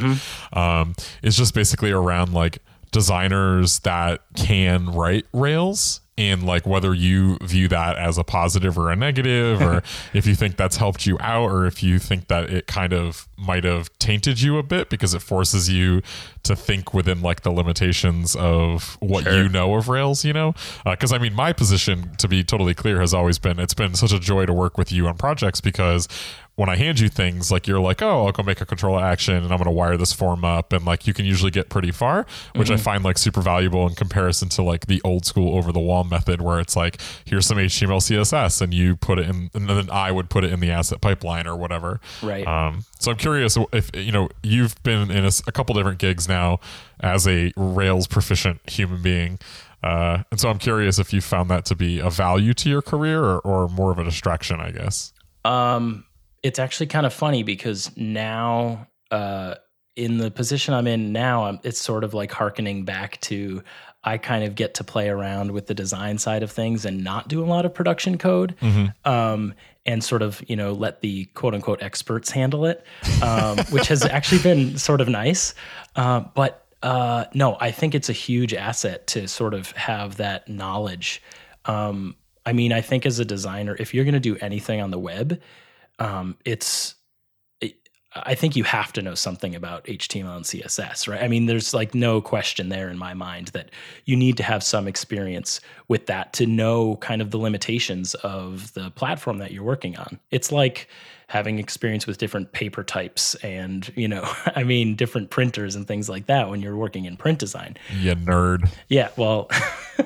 Um, 0.53 0.93
is 1.23 1.37
just 1.37 1.53
basically 1.53 1.91
around 1.91 2.33
like 2.33 2.59
designers 2.91 3.79
that 3.79 4.21
can 4.35 4.87
write 4.91 5.25
Rails 5.33 6.01
and 6.29 6.43
like 6.43 6.65
whether 6.65 6.93
you 6.93 7.37
view 7.41 7.67
that 7.69 7.97
as 7.97 8.17
a 8.17 8.23
positive 8.23 8.77
or 8.77 8.91
a 8.91 8.95
negative, 8.95 9.61
or 9.61 9.83
if 10.13 10.25
you 10.25 10.35
think 10.35 10.57
that's 10.57 10.77
helped 10.77 11.05
you 11.05 11.17
out, 11.19 11.49
or 11.49 11.65
if 11.65 11.81
you 11.81 11.99
think 11.99 12.27
that 12.27 12.49
it 12.49 12.67
kind 12.67 12.93
of 12.93 13.27
might 13.37 13.63
have 13.63 13.89
tainted 13.99 14.41
you 14.41 14.57
a 14.57 14.63
bit 14.63 14.89
because 14.89 15.13
it 15.13 15.21
forces 15.21 15.69
you 15.69 16.01
to 16.43 16.55
think 16.55 16.93
within 16.93 17.21
like 17.21 17.41
the 17.41 17.51
limitations 17.51 18.35
of 18.35 18.97
what 18.99 19.23
Sure. 19.23 19.43
you 19.43 19.49
know 19.49 19.75
of 19.75 19.89
Rails, 19.89 20.23
you 20.25 20.33
know? 20.33 20.53
Uh, 20.85 20.91
because 20.91 21.11
I 21.11 21.17
mean, 21.17 21.33
my 21.33 21.53
position, 21.53 22.15
to 22.17 22.27
be 22.27 22.43
totally 22.43 22.73
clear, 22.73 22.99
has 22.99 23.13
always 23.13 23.39
been 23.39 23.59
it's 23.59 23.73
been 23.73 23.93
such 23.95 24.11
a 24.11 24.19
joy 24.19 24.45
to 24.45 24.53
work 24.53 24.77
with 24.77 24.91
you 24.91 25.07
on 25.07 25.17
projects 25.17 25.61
because 25.61 26.07
when 26.55 26.69
I 26.69 26.75
hand 26.75 26.99
you 26.99 27.09
things, 27.09 27.51
like 27.51 27.65
you're 27.65 27.79
like, 27.79 28.01
oh, 28.01 28.25
I'll 28.25 28.31
go 28.31 28.43
make 28.43 28.61
a 28.61 28.65
control 28.65 28.99
action 28.99 29.35
and 29.35 29.45
I'm 29.45 29.57
going 29.57 29.65
to 29.65 29.71
wire 29.71 29.97
this 29.97 30.13
form 30.13 30.43
up. 30.43 30.73
And 30.73 30.85
like 30.85 31.07
you 31.07 31.13
can 31.13 31.25
usually 31.25 31.49
get 31.49 31.69
pretty 31.69 31.91
far, 31.91 32.25
which 32.55 32.69
I 32.69 32.77
find 32.77 33.03
like 33.03 33.17
super 33.17 33.41
valuable 33.41 33.87
in 33.87 33.95
comparison 33.95 34.49
to 34.49 34.61
like 34.61 34.87
the 34.87 35.01
old 35.03 35.25
school 35.25 35.57
over 35.57 35.71
the 35.71 35.79
wall 35.79 36.03
method 36.03 36.41
where 36.41 36.59
it's 36.59 36.75
like, 36.75 37.01
here's 37.25 37.45
some 37.47 37.57
HTML, 37.57 37.97
CSS, 37.97 38.61
and 38.61 38.73
you 38.73 38.95
put 38.95 39.17
it 39.17 39.29
in, 39.29 39.49
and 39.53 39.69
then 39.69 39.89
I 39.89 40.11
would 40.11 40.29
put 40.29 40.43
it 40.43 40.51
in 40.51 40.59
the 40.59 40.71
asset 40.71 41.01
pipeline 41.01 41.47
or 41.47 41.55
whatever. 41.55 42.01
Right. 42.21 42.45
Um, 42.45 42.83
so 42.99 43.11
I'm 43.11 43.17
curious 43.17 43.57
if, 43.71 43.89
you 43.95 44.11
know, 44.11 44.29
you've 44.43 44.81
been 44.83 45.09
in 45.09 45.25
a 45.25 45.51
couple 45.51 45.73
different 45.73 45.99
gigs 45.99 46.27
now 46.27 46.59
as 46.99 47.27
a 47.27 47.53
Rails 47.55 48.07
proficient 48.07 48.59
human 48.69 49.01
being. 49.01 49.39
Uh, 49.83 50.23
and 50.29 50.39
so 50.39 50.49
I'm 50.49 50.59
curious 50.59 50.99
if 50.99 51.11
you 51.11 51.21
found 51.21 51.49
that 51.49 51.65
to 51.65 51.75
be 51.75 51.99
a 51.99 52.09
value 52.09 52.53
to 52.53 52.69
your 52.69 52.81
career 52.81 53.23
or, 53.23 53.39
or 53.39 53.67
more 53.67 53.91
of 53.91 53.97
a 53.97 54.03
distraction, 54.03 54.59
I 54.59 54.71
guess. 54.71 55.11
Um, 55.43 56.05
it's 56.43 56.59
actually 56.59 56.87
kind 56.87 57.05
of 57.05 57.13
funny 57.13 57.43
because 57.43 57.95
now 57.95 58.87
uh, 59.11 59.55
in 59.95 60.17
the 60.17 60.31
position 60.31 60.73
I'm 60.73 60.87
in 60.87 61.11
now, 61.11 61.45
I'm, 61.45 61.59
it's 61.63 61.79
sort 61.79 62.03
of 62.03 62.13
like 62.13 62.31
harkening 62.31 62.85
back 62.85 63.19
to 63.21 63.63
I 64.03 64.17
kind 64.17 64.43
of 64.43 64.55
get 64.55 64.73
to 64.75 64.83
play 64.83 65.09
around 65.09 65.51
with 65.51 65.67
the 65.67 65.75
design 65.75 66.17
side 66.17 66.41
of 66.41 66.51
things 66.51 66.85
and 66.85 67.03
not 67.03 67.27
do 67.27 67.43
a 67.43 67.45
lot 67.45 67.65
of 67.65 67.73
production 67.73 68.17
code, 68.17 68.55
um, 69.05 69.53
and 69.85 70.03
sort 70.03 70.21
of 70.23 70.43
you 70.47 70.55
know 70.55 70.73
let 70.73 71.01
the 71.01 71.25
quote 71.25 71.53
unquote 71.53 71.83
experts 71.83 72.31
handle 72.31 72.65
it, 72.65 72.83
um, 73.21 73.57
which 73.69 73.87
has 73.87 74.03
actually 74.03 74.41
been 74.41 74.77
sort 74.77 75.01
of 75.01 75.07
nice. 75.07 75.53
Uh, 75.95 76.21
but 76.33 76.65
uh, 76.81 77.25
no, 77.35 77.57
I 77.59 77.69
think 77.71 77.93
it's 77.93 78.09
a 78.09 78.13
huge 78.13 78.53
asset 78.55 79.05
to 79.07 79.27
sort 79.27 79.53
of 79.53 79.71
have 79.73 80.17
that 80.17 80.49
knowledge. 80.49 81.21
Um, 81.65 82.15
I 82.43 82.53
mean, 82.53 82.73
I 82.73 82.81
think 82.81 83.05
as 83.05 83.19
a 83.19 83.25
designer, 83.25 83.75
if 83.77 83.93
you're 83.93 84.03
going 84.03 84.15
to 84.15 84.19
do 84.19 84.35
anything 84.37 84.81
on 84.81 84.89
the 84.89 84.97
web, 84.97 85.39
um, 86.01 86.37
it's 86.45 86.95
I 88.13 88.35
think 88.35 88.57
you 88.57 88.65
have 88.65 88.91
to 88.93 89.01
know 89.01 89.15
something 89.15 89.55
about 89.55 89.85
HTML 89.85 90.35
and 90.35 90.43
CSS, 90.43 91.07
right? 91.07 91.23
I 91.23 91.29
mean, 91.29 91.45
there's 91.45 91.73
like 91.73 91.95
no 91.95 92.19
question 92.19 92.67
there 92.67 92.89
in 92.89 92.97
my 92.97 93.13
mind 93.13 93.49
that 93.49 93.69
you 94.03 94.17
need 94.17 94.35
to 94.35 94.43
have 94.43 94.63
some 94.63 94.85
experience 94.85 95.61
with 95.87 96.07
that 96.07 96.33
to 96.33 96.45
know 96.45 96.97
kind 96.97 97.21
of 97.21 97.31
the 97.31 97.37
limitations 97.37 98.13
of 98.15 98.73
the 98.73 98.91
platform 98.91 99.37
that 99.37 99.51
you're 99.51 99.63
working 99.63 99.95
on. 99.95 100.19
It's 100.29 100.51
like 100.51 100.89
having 101.27 101.57
experience 101.57 102.05
with 102.05 102.17
different 102.17 102.51
paper 102.51 102.83
types 102.83 103.35
and, 103.35 103.89
you 103.95 104.09
know, 104.09 104.29
I 104.57 104.65
mean, 104.65 104.97
different 104.97 105.29
printers 105.29 105.77
and 105.77 105.87
things 105.87 106.09
like 106.09 106.25
that 106.25 106.49
when 106.49 106.61
you're 106.61 106.75
working 106.75 107.05
in 107.05 107.15
print 107.15 107.39
design. 107.39 107.77
You 107.97 108.15
nerd. 108.15 108.69
Yeah, 108.89 109.07
well, 109.15 109.49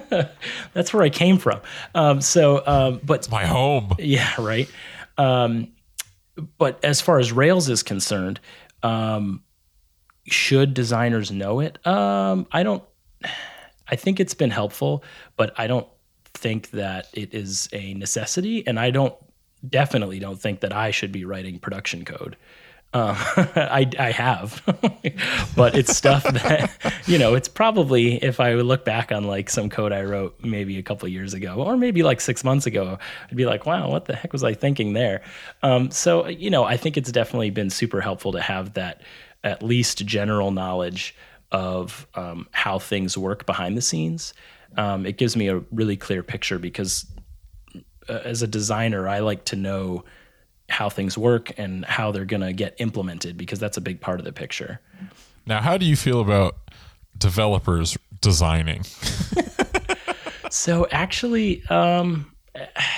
that's 0.73 0.93
where 0.93 1.01
I 1.01 1.09
came 1.09 1.39
from. 1.39 1.59
Um, 1.95 2.21
so, 2.21 2.61
um, 2.67 3.01
but 3.03 3.31
My 3.31 3.47
home. 3.47 3.93
yeah, 3.97 4.31
right. 4.37 4.69
Um, 5.17 5.69
but 6.57 6.83
as 6.83 7.01
far 7.01 7.19
as 7.19 7.31
Rails 7.31 7.69
is 7.69 7.83
concerned, 7.83 8.39
um, 8.83 9.41
should 10.27 10.73
designers 10.73 11.31
know 11.31 11.59
it? 11.59 11.85
Um, 11.85 12.47
I 12.51 12.63
don't. 12.63 12.83
I 13.87 13.95
think 13.95 14.19
it's 14.19 14.33
been 14.33 14.49
helpful, 14.49 15.03
but 15.37 15.53
I 15.59 15.67
don't 15.67 15.87
think 16.33 16.71
that 16.71 17.07
it 17.13 17.33
is 17.33 17.69
a 17.71 17.93
necessity, 17.93 18.65
and 18.65 18.79
I 18.79 18.89
don't 18.89 19.13
definitely 19.67 20.19
don't 20.19 20.39
think 20.39 20.61
that 20.61 20.73
I 20.73 20.91
should 20.91 21.11
be 21.11 21.25
writing 21.25 21.59
production 21.59 22.03
code. 22.05 22.35
Um, 22.95 23.17
I, 23.57 23.89
I 23.99 24.11
have, 24.11 24.63
but 25.55 25.75
it's 25.75 25.95
stuff 25.95 26.23
that 26.31 26.71
you 27.07 27.19
know. 27.19 27.35
It's 27.35 27.49
probably 27.49 28.23
if 28.23 28.39
I 28.39 28.55
would 28.55 28.65
look 28.65 28.85
back 28.85 29.11
on 29.11 29.25
like 29.25 29.49
some 29.49 29.69
code 29.69 29.91
I 29.91 30.03
wrote 30.03 30.37
maybe 30.41 30.77
a 30.77 30.81
couple 30.81 31.09
years 31.09 31.33
ago, 31.33 31.55
or 31.55 31.75
maybe 31.75 32.03
like 32.03 32.21
six 32.21 32.45
months 32.45 32.65
ago, 32.65 32.97
I'd 33.29 33.35
be 33.35 33.45
like, 33.45 33.65
"Wow, 33.65 33.89
what 33.89 34.05
the 34.05 34.15
heck 34.15 34.31
was 34.31 34.45
I 34.45 34.53
thinking 34.53 34.93
there?" 34.93 35.21
Um, 35.61 35.91
so 35.91 36.27
you 36.27 36.49
know, 36.49 36.63
I 36.63 36.77
think 36.77 36.95
it's 36.95 37.11
definitely 37.11 37.49
been 37.49 37.69
super 37.69 37.99
helpful 37.99 38.31
to 38.31 38.41
have 38.41 38.75
that 38.75 39.01
at 39.43 39.61
least 39.61 40.05
general 40.05 40.51
knowledge 40.51 41.15
of 41.51 42.07
um, 42.15 42.47
how 42.51 42.79
things 42.79 43.17
work 43.17 43.45
behind 43.45 43.75
the 43.75 43.81
scenes. 43.81 44.33
Um, 44.77 45.05
it 45.05 45.17
gives 45.17 45.35
me 45.35 45.49
a 45.49 45.57
really 45.69 45.97
clear 45.97 46.23
picture 46.23 46.59
because 46.59 47.05
uh, 48.07 48.21
as 48.23 48.41
a 48.41 48.47
designer, 48.47 49.05
I 49.05 49.19
like 49.19 49.43
to 49.45 49.57
know 49.57 50.05
how 50.69 50.89
things 50.89 51.17
work 51.17 51.51
and 51.57 51.85
how 51.85 52.11
they're 52.11 52.25
going 52.25 52.41
to 52.41 52.53
get 52.53 52.75
implemented 52.79 53.37
because 53.37 53.59
that's 53.59 53.77
a 53.77 53.81
big 53.81 54.01
part 54.01 54.19
of 54.19 54.25
the 54.25 54.33
picture. 54.33 54.79
Now, 55.45 55.61
how 55.61 55.77
do 55.77 55.85
you 55.85 55.95
feel 55.95 56.21
about 56.21 56.57
developers 57.17 57.97
designing? 58.21 58.83
So 60.55 60.87
actually, 60.89 61.65
um, 61.67 62.31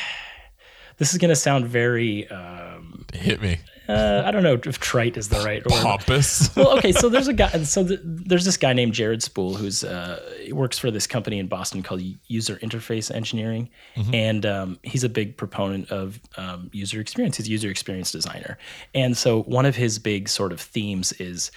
this 0.97 1.11
is 1.11 1.17
going 1.17 1.29
to 1.29 1.35
sound 1.35 1.65
very, 1.65 2.29
um, 2.29 3.05
Hit 3.13 3.41
me. 3.41 3.57
Uh, 3.87 4.23
I 4.25 4.31
don't 4.31 4.43
know 4.43 4.59
if 4.65 4.79
trite 4.79 5.17
is 5.17 5.29
the 5.29 5.39
right 5.39 5.65
word. 5.65 5.81
Pompous. 5.81 6.53
well, 6.55 6.77
okay, 6.77 6.91
so 6.91 7.09
there's 7.09 7.27
a 7.27 7.33
guy. 7.33 7.49
So 7.63 7.87
th- 7.87 7.99
there's 8.03 8.45
this 8.45 8.57
guy 8.57 8.73
named 8.73 8.93
Jared 8.93 9.23
Spool 9.23 9.55
who's 9.55 9.83
uh, 9.83 10.19
works 10.51 10.77
for 10.77 10.91
this 10.91 11.07
company 11.07 11.39
in 11.39 11.47
Boston 11.47 11.83
called 11.83 12.01
User 12.27 12.57
Interface 12.57 13.13
Engineering, 13.13 13.69
and 14.13 14.45
um, 14.45 14.79
he's 14.83 15.03
a 15.03 15.09
big 15.09 15.37
proponent 15.37 15.91
of 15.91 16.19
um, 16.37 16.69
user 16.73 16.99
experience. 16.99 17.37
He's 17.37 17.47
a 17.47 17.51
user 17.51 17.69
experience 17.69 18.11
designer, 18.11 18.57
and 18.93 19.15
so 19.15 19.43
one 19.43 19.65
of 19.65 19.75
his 19.75 19.99
big 19.99 20.29
sort 20.29 20.51
of 20.51 20.59
themes 20.59 21.13
is 21.13 21.51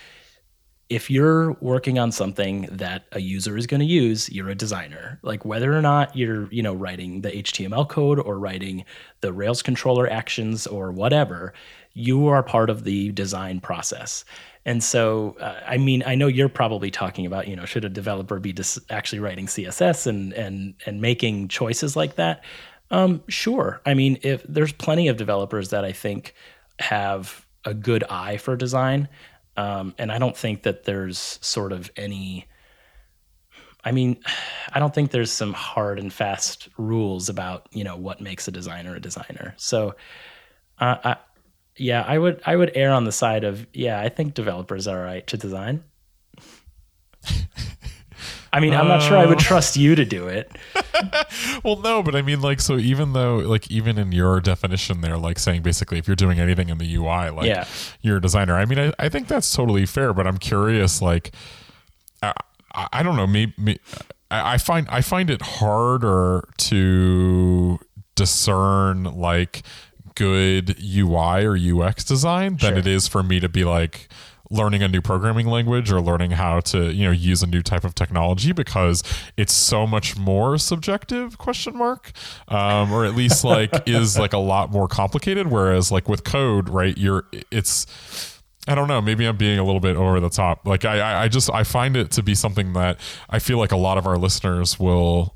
if 0.90 1.08
you're 1.08 1.52
working 1.60 2.00
on 2.00 2.10
something 2.10 2.62
that 2.72 3.04
a 3.12 3.20
user 3.20 3.56
is 3.56 3.68
going 3.68 3.78
to 3.78 3.86
use, 3.86 4.28
you're 4.28 4.48
a 4.48 4.56
designer. 4.56 5.20
Like 5.22 5.44
whether 5.44 5.72
or 5.72 5.80
not 5.80 6.16
you're, 6.16 6.52
you 6.52 6.64
know, 6.64 6.74
writing 6.74 7.20
the 7.20 7.30
HTML 7.30 7.88
code 7.88 8.18
or 8.18 8.40
writing 8.40 8.84
the 9.20 9.32
Rails 9.32 9.62
controller 9.62 10.10
actions 10.10 10.66
or 10.66 10.90
whatever, 10.90 11.54
you 11.94 12.28
are 12.28 12.42
part 12.42 12.70
of 12.70 12.84
the 12.84 13.10
design 13.12 13.60
process. 13.60 14.24
And 14.64 14.82
so, 14.82 15.36
uh, 15.40 15.60
I 15.66 15.78
mean, 15.78 16.02
I 16.06 16.14
know 16.14 16.26
you're 16.26 16.48
probably 16.48 16.90
talking 16.90 17.26
about, 17.26 17.48
you 17.48 17.56
know, 17.56 17.64
should 17.64 17.84
a 17.84 17.88
developer 17.88 18.38
be 18.38 18.52
dis- 18.52 18.78
actually 18.90 19.20
writing 19.20 19.46
CSS 19.46 20.06
and 20.06 20.32
and 20.34 20.74
and 20.86 21.00
making 21.00 21.48
choices 21.48 21.96
like 21.96 22.16
that? 22.16 22.44
Um, 22.90 23.22
sure. 23.28 23.80
I 23.86 23.94
mean, 23.94 24.18
if 24.22 24.42
there's 24.44 24.72
plenty 24.72 25.08
of 25.08 25.16
developers 25.16 25.70
that 25.70 25.84
I 25.84 25.92
think 25.92 26.34
have 26.78 27.46
a 27.64 27.72
good 27.72 28.04
eye 28.04 28.36
for 28.36 28.56
design, 28.56 29.08
um, 29.56 29.94
and 29.98 30.10
I 30.10 30.18
don't 30.18 30.36
think 30.36 30.62
that 30.64 30.84
there's 30.84 31.38
sort 31.40 31.72
of 31.72 31.90
any. 31.96 32.46
I 33.82 33.92
mean, 33.92 34.22
I 34.72 34.78
don't 34.78 34.94
think 34.94 35.10
there's 35.10 35.32
some 35.32 35.54
hard 35.54 35.98
and 35.98 36.12
fast 36.12 36.68
rules 36.76 37.30
about 37.30 37.66
you 37.72 37.84
know 37.84 37.96
what 37.96 38.20
makes 38.20 38.46
a 38.46 38.52
designer 38.52 38.94
a 38.94 39.00
designer. 39.00 39.54
So, 39.56 39.94
uh, 40.78 40.96
I, 41.02 41.16
yeah, 41.80 42.04
I 42.06 42.18
would 42.18 42.40
I 42.44 42.56
would 42.56 42.72
err 42.74 42.92
on 42.92 43.04
the 43.04 43.12
side 43.12 43.44
of 43.44 43.66
yeah, 43.72 44.00
I 44.00 44.08
think 44.08 44.34
developers 44.34 44.86
are 44.86 45.00
right 45.00 45.26
to 45.28 45.36
design. 45.36 45.82
I 48.52 48.58
mean, 48.58 48.74
I'm 48.74 48.88
not 48.88 49.00
sure 49.00 49.16
I 49.16 49.26
would 49.26 49.38
oh. 49.38 49.40
trust 49.40 49.76
you 49.76 49.94
to 49.94 50.04
do 50.04 50.26
it. 50.26 50.50
well, 51.64 51.76
no, 51.76 52.02
but 52.02 52.16
I 52.16 52.22
mean, 52.22 52.40
like, 52.40 52.60
so 52.60 52.78
even 52.78 53.12
though, 53.12 53.36
like, 53.36 53.70
even 53.70 53.96
in 53.96 54.10
your 54.10 54.40
definition 54.40 55.02
there, 55.02 55.16
like 55.16 55.38
saying 55.38 55.62
basically 55.62 55.98
if 55.98 56.08
you're 56.08 56.16
doing 56.16 56.40
anything 56.40 56.68
in 56.68 56.78
the 56.78 56.96
UI, 56.96 57.30
like, 57.30 57.46
Yeah. 57.46 57.64
you're 58.00 58.16
a 58.16 58.20
designer. 58.20 58.56
I 58.56 58.64
mean, 58.64 58.80
I, 58.80 58.92
I 58.98 59.08
think 59.08 59.28
that's 59.28 59.54
totally 59.54 59.86
fair, 59.86 60.12
but 60.12 60.26
I'm 60.26 60.36
curious, 60.36 61.00
like, 61.00 61.30
I, 62.24 62.32
I 62.74 63.04
don't 63.04 63.14
know, 63.14 63.28
maybe, 63.28 63.78
I 64.30 64.54
I 64.54 64.58
find 64.58 64.88
I 64.90 65.00
find 65.00 65.30
it 65.30 65.42
harder 65.42 66.48
to 66.58 67.78
discern 68.16 69.04
like 69.04 69.62
good 70.14 70.76
UI 70.82 71.44
or 71.44 71.56
UX 71.56 72.04
design 72.04 72.56
than 72.56 72.70
Sure. 72.70 72.78
it 72.78 72.86
is 72.86 73.08
for 73.08 73.22
me 73.22 73.40
to 73.40 73.48
be 73.48 73.64
like 73.64 74.08
learning 74.50 74.82
a 74.82 74.88
new 74.88 75.00
programming 75.00 75.46
language 75.46 75.92
or 75.92 76.00
learning 76.00 76.32
how 76.32 76.58
to 76.58 76.92
you 76.92 77.04
know 77.04 77.12
use 77.12 77.42
a 77.42 77.46
new 77.46 77.62
type 77.62 77.84
of 77.84 77.94
technology 77.94 78.50
because 78.52 79.02
it's 79.36 79.52
so 79.52 79.86
much 79.86 80.16
more 80.16 80.58
subjective 80.58 81.38
question 81.38 81.76
mark 81.76 82.10
um, 82.48 82.92
or 82.92 83.04
at 83.04 83.14
least 83.14 83.44
like 83.44 83.70
is 83.86 84.18
like 84.18 84.32
a 84.32 84.38
lot 84.38 84.72
more 84.72 84.88
complicated 84.88 85.46
whereas 85.46 85.92
like 85.92 86.08
with 86.08 86.24
code 86.24 86.68
right 86.68 86.98
you're 86.98 87.24
it's 87.52 87.86
I 88.68 88.74
don't 88.74 88.88
know. 88.88 89.00
Maybe 89.00 89.24
I'm 89.24 89.38
being 89.38 89.58
a 89.58 89.64
little 89.64 89.80
bit 89.80 89.96
over 89.96 90.20
the 90.20 90.28
top. 90.28 90.66
Like 90.66 90.84
I, 90.84 91.24
I, 91.24 91.28
just 91.28 91.50
I 91.50 91.64
find 91.64 91.96
it 91.96 92.10
to 92.12 92.22
be 92.22 92.34
something 92.34 92.74
that 92.74 93.00
I 93.30 93.38
feel 93.38 93.56
like 93.56 93.72
a 93.72 93.76
lot 93.76 93.96
of 93.96 94.06
our 94.06 94.18
listeners 94.18 94.78
will 94.78 95.34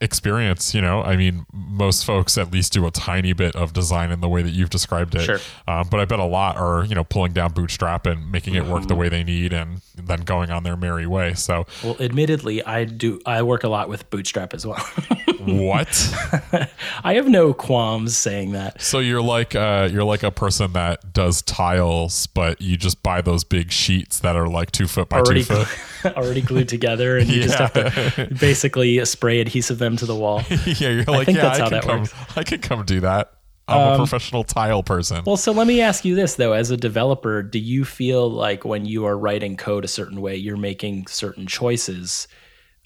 experience. 0.00 0.74
You 0.74 0.80
know, 0.80 1.02
I 1.02 1.16
mean, 1.16 1.46
most 1.52 2.04
folks 2.04 2.36
at 2.38 2.52
least 2.52 2.72
do 2.72 2.86
a 2.86 2.90
tiny 2.90 3.32
bit 3.32 3.54
of 3.56 3.72
design 3.72 4.10
in 4.10 4.20
the 4.20 4.28
way 4.28 4.42
that 4.42 4.50
you've 4.50 4.70
described 4.70 5.14
it. 5.14 5.22
Sure. 5.22 5.38
Um, 5.66 5.88
but 5.90 6.00
I 6.00 6.04
bet 6.04 6.18
a 6.18 6.24
lot 6.24 6.56
are 6.56 6.84
you 6.84 6.94
know 6.94 7.04
pulling 7.04 7.32
down 7.32 7.52
Bootstrap 7.52 8.06
and 8.06 8.30
making 8.30 8.54
it 8.54 8.66
work 8.66 8.86
the 8.86 8.94
way 8.94 9.08
they 9.08 9.24
need, 9.24 9.52
and 9.52 9.80
then 9.96 10.20
going 10.22 10.50
on 10.50 10.62
their 10.62 10.76
merry 10.76 11.06
way. 11.06 11.34
So 11.34 11.66
Well, 11.82 11.96
admittedly, 12.00 12.64
I 12.64 12.84
do 12.84 13.20
I 13.26 13.42
work 13.42 13.64
a 13.64 13.68
lot 13.68 13.88
with 13.88 14.08
Bootstrap 14.10 14.54
as 14.54 14.66
well. 14.66 14.78
what? 15.40 15.88
I 17.04 17.14
have 17.14 17.28
no 17.28 17.52
qualms 17.54 18.16
saying 18.16 18.52
that. 18.52 18.80
so 18.80 18.98
you're 18.98 19.22
like 19.22 19.54
uh, 19.54 19.88
you're 19.90 20.04
like 20.04 20.22
a 20.22 20.30
person 20.30 20.72
that 20.72 21.12
does 21.12 21.42
tiles, 21.42 22.26
but 22.28 22.60
you 22.60 22.76
just 22.76 23.02
buy 23.02 23.20
those 23.20 23.44
big 23.44 23.70
sheets 23.70 24.20
that 24.20 24.36
are 24.36 24.48
like 24.48 24.72
two 24.72 24.86
foot 24.86 25.08
by 25.08 25.18
already 25.18 25.44
two 25.44 25.64
foot. 25.64 26.16
already 26.16 26.40
glued 26.40 26.68
together, 26.68 27.18
and 27.18 27.28
you 27.28 27.42
just 27.42 27.58
have 27.58 27.72
to 27.72 28.28
basically 28.40 29.04
spray 29.04 29.40
adhesive 29.40 29.67
them 29.74 29.96
to 29.96 30.06
the 30.06 30.14
wall. 30.14 30.42
yeah, 30.66 30.90
you're 30.90 31.04
like, 31.04 31.26
think 31.26 31.36
yeah, 31.36 31.42
that's 31.42 31.60
I 31.60 31.62
how 31.62 31.68
that 31.70 31.82
come. 31.82 32.00
works. 32.00 32.14
Um, 32.14 32.26
I 32.36 32.44
can 32.44 32.60
come 32.60 32.84
do 32.84 33.00
that. 33.00 33.32
I'm 33.68 33.92
a 33.92 33.96
professional 33.96 34.44
tile 34.44 34.82
person. 34.82 35.22
Well, 35.26 35.36
so 35.36 35.52
let 35.52 35.66
me 35.66 35.82
ask 35.82 36.04
you 36.04 36.14
this 36.14 36.36
though: 36.36 36.52
as 36.52 36.70
a 36.70 36.76
developer, 36.76 37.42
do 37.42 37.58
you 37.58 37.84
feel 37.84 38.30
like 38.30 38.64
when 38.64 38.86
you 38.86 39.04
are 39.04 39.16
writing 39.16 39.56
code 39.56 39.84
a 39.84 39.88
certain 39.88 40.20
way, 40.20 40.36
you're 40.36 40.56
making 40.56 41.06
certain 41.06 41.46
choices? 41.46 42.28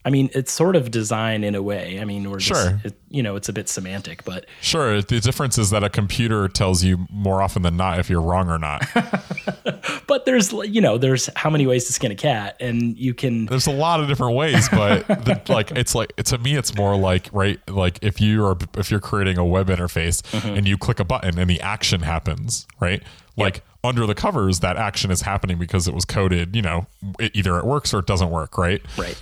I 0.04 0.10
mean, 0.10 0.30
it's 0.34 0.50
sort 0.50 0.74
of 0.74 0.90
design 0.90 1.44
in 1.44 1.54
a 1.54 1.62
way. 1.62 2.00
I 2.00 2.04
mean, 2.04 2.28
we're 2.28 2.38
just, 2.38 2.74
it, 2.84 2.94
you 3.08 3.22
know, 3.22 3.36
it's 3.36 3.48
a 3.48 3.52
bit 3.52 3.68
semantic, 3.68 4.24
but 4.24 4.46
sure, 4.60 5.00
the 5.00 5.20
difference 5.20 5.58
is 5.58 5.70
that 5.70 5.84
a 5.84 5.88
computer 5.88 6.48
tells 6.48 6.82
you 6.82 7.06
more 7.08 7.40
often 7.40 7.62
than 7.62 7.76
not 7.76 8.00
if 8.00 8.10
you're 8.10 8.20
wrong 8.20 8.48
or 8.50 8.58
not. 8.58 8.82
but 10.06 10.24
there's 10.26 10.52
you 10.52 10.80
know, 10.80 10.98
there's 10.98 11.28
how 11.36 11.50
many 11.50 11.66
ways 11.66 11.84
to 11.86 11.92
skin 11.92 12.10
a 12.10 12.16
cat, 12.16 12.56
and 12.58 12.96
you 12.98 13.14
can 13.14 13.46
There's 13.46 13.66
a 13.68 13.72
lot 13.72 14.00
of 14.00 14.08
different 14.08 14.36
ways, 14.36 14.68
but 14.68 15.06
the, 15.06 15.40
like 15.48 15.70
it's 15.72 15.94
like 15.94 16.16
to 16.16 16.38
me, 16.38 16.56
it's 16.56 16.74
more 16.76 16.96
like 16.96 17.28
right, 17.32 17.60
like 17.68 17.98
if 18.02 18.20
you 18.20 18.44
are 18.44 18.56
if 18.76 18.90
you're 18.90 19.00
creating 19.00 19.38
a 19.38 19.44
web 19.44 19.68
interface 19.68 20.22
Mm-hmm. 20.32 20.48
and 20.56 20.68
you 20.68 20.76
click 20.78 20.98
a 20.98 21.04
button 21.04 21.38
and 21.38 21.48
the 21.48 21.60
action 21.60 22.00
happens, 22.02 22.66
right? 22.80 23.02
like 23.36 23.62
under 23.82 24.06
the 24.06 24.14
covers 24.14 24.60
that 24.60 24.76
action 24.76 25.10
is 25.10 25.22
happening 25.22 25.58
because 25.58 25.88
it 25.88 25.94
was 25.94 26.04
coded 26.04 26.54
you 26.54 26.60
know 26.60 26.86
it, 27.18 27.34
either 27.34 27.58
it 27.58 27.64
works 27.64 27.94
or 27.94 28.00
it 28.00 28.06
doesn't 28.06 28.28
work 28.30 28.58
right 28.58 28.82
Right. 28.98 29.20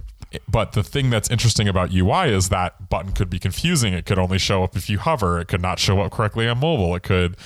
But 0.49 0.72
the 0.72 0.82
thing 0.82 1.10
that's 1.10 1.30
interesting 1.30 1.68
about 1.68 1.92
UI 1.92 2.30
is 2.30 2.49
that 2.50 2.88
button 2.88 3.12
could 3.12 3.30
be 3.30 3.38
confusing. 3.38 3.94
It 3.94 4.06
could 4.06 4.18
only 4.18 4.38
show 4.38 4.62
up 4.62 4.76
if 4.76 4.88
you 4.88 4.99
hover. 4.99 5.40
It 5.40 5.49
could 5.49 5.62
not 5.62 5.78
show 5.78 6.00
up 6.00 6.12
correctly 6.12 6.49
on 6.49 6.58
mobile. 6.58 6.94
It 6.94 7.02
could, 7.02 7.37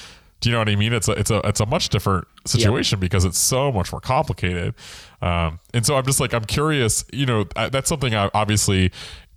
do 0.40 0.50
you 0.50 0.52
know 0.52 0.58
what 0.58 0.68
I 0.68 0.76
mean? 0.76 0.92
It's 0.92 1.08
a 1.08 1.12
it's 1.12 1.30
a 1.30 1.38
it's 1.44 1.60
a 1.60 1.66
much 1.66 1.88
different 1.88 2.26
situation 2.44 3.00
because 3.00 3.24
it's 3.24 3.38
so 3.38 3.72
much 3.72 3.90
more 3.92 4.00
complicated. 4.00 4.74
Um, 5.22 5.60
and 5.72 5.86
so 5.86 5.96
I'm 5.96 6.04
just 6.04 6.20
like 6.20 6.34
I'm 6.34 6.44
curious. 6.44 7.04
You 7.12 7.24
know, 7.26 7.44
that's 7.54 7.88
something 7.88 8.14
I 8.14 8.30
obviously. 8.34 8.92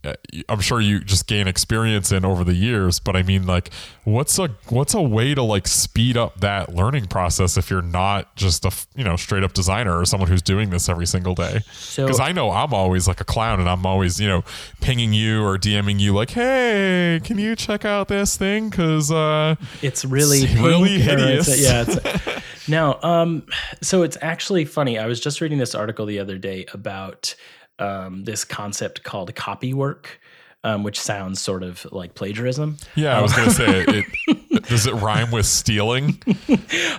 Uh, 0.07 0.13
I'm 0.49 0.59
sure 0.61 0.79
you 0.79 0.99
just 0.99 1.27
gain 1.27 1.47
experience 1.47 2.11
in 2.11 2.23
over 2.25 2.43
the 2.43 2.53
years, 2.53 2.99
but 2.99 3.15
I 3.15 3.23
mean, 3.23 3.45
like, 3.45 3.71
what's 4.03 4.37
a 4.39 4.49
what's 4.69 4.93
a 4.93 5.01
way 5.01 5.33
to 5.35 5.41
like 5.43 5.67
speed 5.67 6.15
up 6.17 6.39
that 6.39 6.73
learning 6.73 7.07
process 7.07 7.57
if 7.57 7.69
you're 7.69 7.81
not 7.81 8.35
just 8.35 8.65
a 8.65 8.71
you 8.95 9.03
know 9.03 9.15
straight 9.15 9.43
up 9.43 9.53
designer 9.53 9.97
or 9.97 10.05
someone 10.05 10.29
who's 10.29 10.41
doing 10.41 10.69
this 10.69 10.89
every 10.89 11.05
single 11.07 11.35
day? 11.35 11.59
So- 11.73 12.05
Because 12.05 12.19
I 12.19 12.31
know 12.31 12.51
I'm 12.51 12.73
always 12.73 13.07
like 13.07 13.21
a 13.21 13.25
clown, 13.25 13.59
and 13.59 13.69
I'm 13.69 13.85
always 13.85 14.19
you 14.19 14.27
know 14.27 14.43
pinging 14.81 15.13
you 15.13 15.43
or 15.43 15.57
DMing 15.57 15.99
you 15.99 16.13
like, 16.13 16.31
hey, 16.31 17.19
can 17.23 17.37
you 17.37 17.55
check 17.55 17.85
out 17.85 18.07
this 18.07 18.37
thing? 18.37 18.69
Because 18.69 19.11
uh, 19.11 19.55
It's 19.81 20.05
really 20.05 20.39
It's 20.39 20.53
really 20.55 20.95
or 21.01 21.09
it's- 21.09 21.47
hideous. 21.47 21.61
yeah. 21.61 21.85
It's, 21.87 22.67
no. 22.69 22.99
Um. 23.03 23.43
So 23.81 24.03
it's 24.03 24.17
actually 24.21 24.65
funny. 24.65 24.97
I 24.99 25.05
was 25.05 25.19
just 25.19 25.41
reading 25.41 25.57
this 25.57 25.75
article 25.75 26.05
the 26.05 26.19
other 26.19 26.37
day 26.37 26.65
about 26.73 27.35
um, 27.79 28.23
this 28.23 28.43
concept 28.43 29.03
called 29.03 29.33
copy 29.35 29.73
work, 29.73 30.19
um, 30.63 30.83
which 30.83 30.99
sounds 30.99 31.39
sort 31.41 31.63
of 31.63 31.85
like 31.91 32.15
plagiarism. 32.15 32.77
yeah, 32.95 33.17
I 33.17 33.21
was 33.21 33.33
gonna 33.33 33.51
say, 33.51 33.85
it, 33.87 34.05
it, 34.27 34.63
does 34.67 34.85
it 34.87 34.93
rhyme 34.93 35.31
with 35.31 35.45
stealing? 35.45 36.21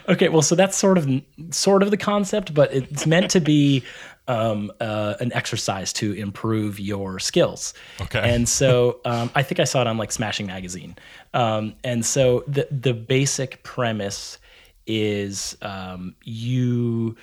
Okay, 0.09 0.31
well, 0.31 0.41
so 0.41 0.55
that's 0.55 0.77
sort 0.77 0.97
of 0.97 1.07
sort 1.51 1.83
of 1.83 1.91
the 1.91 1.99
concept, 1.99 2.55
but 2.55 2.73
it's 2.73 3.07
meant 3.07 3.31
to 3.33 3.41
be 3.41 3.85
um, 4.27 4.73
uh, 4.81 5.15
an 5.21 5.33
exercise 5.35 5.93
to 5.95 6.13
improve 6.13 6.81
your 6.81 7.19
skills. 7.19 7.75
Okay. 8.01 8.21
And 8.21 8.49
so 8.49 9.01
um, 9.05 9.31
I 9.35 9.43
think 9.43 9.61
I 9.61 9.65
saw 9.65 9.83
it 9.83 9.87
on 9.87 9.99
like 9.99 10.13
Smashing 10.13 10.47
Magazine. 10.47 10.97
Um, 11.35 11.75
and 11.85 12.05
so 12.07 12.45
the 12.47 12.69
the 12.71 12.95
basic 12.95 13.63
premise 13.65 14.39
is 14.87 15.57
um, 15.61 16.15
you 16.25 17.17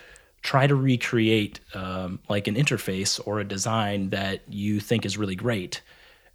try 0.46 0.68
to 0.68 0.75
recreate 0.75 1.60
um, 1.74 2.20
like 2.30 2.48
an 2.48 2.54
interface 2.54 3.20
or 3.25 3.40
a 3.40 3.44
design 3.44 4.12
that 4.12 4.42
you 4.48 4.80
think 4.80 5.04
is 5.04 5.18
really 5.18 5.36
great 5.36 5.82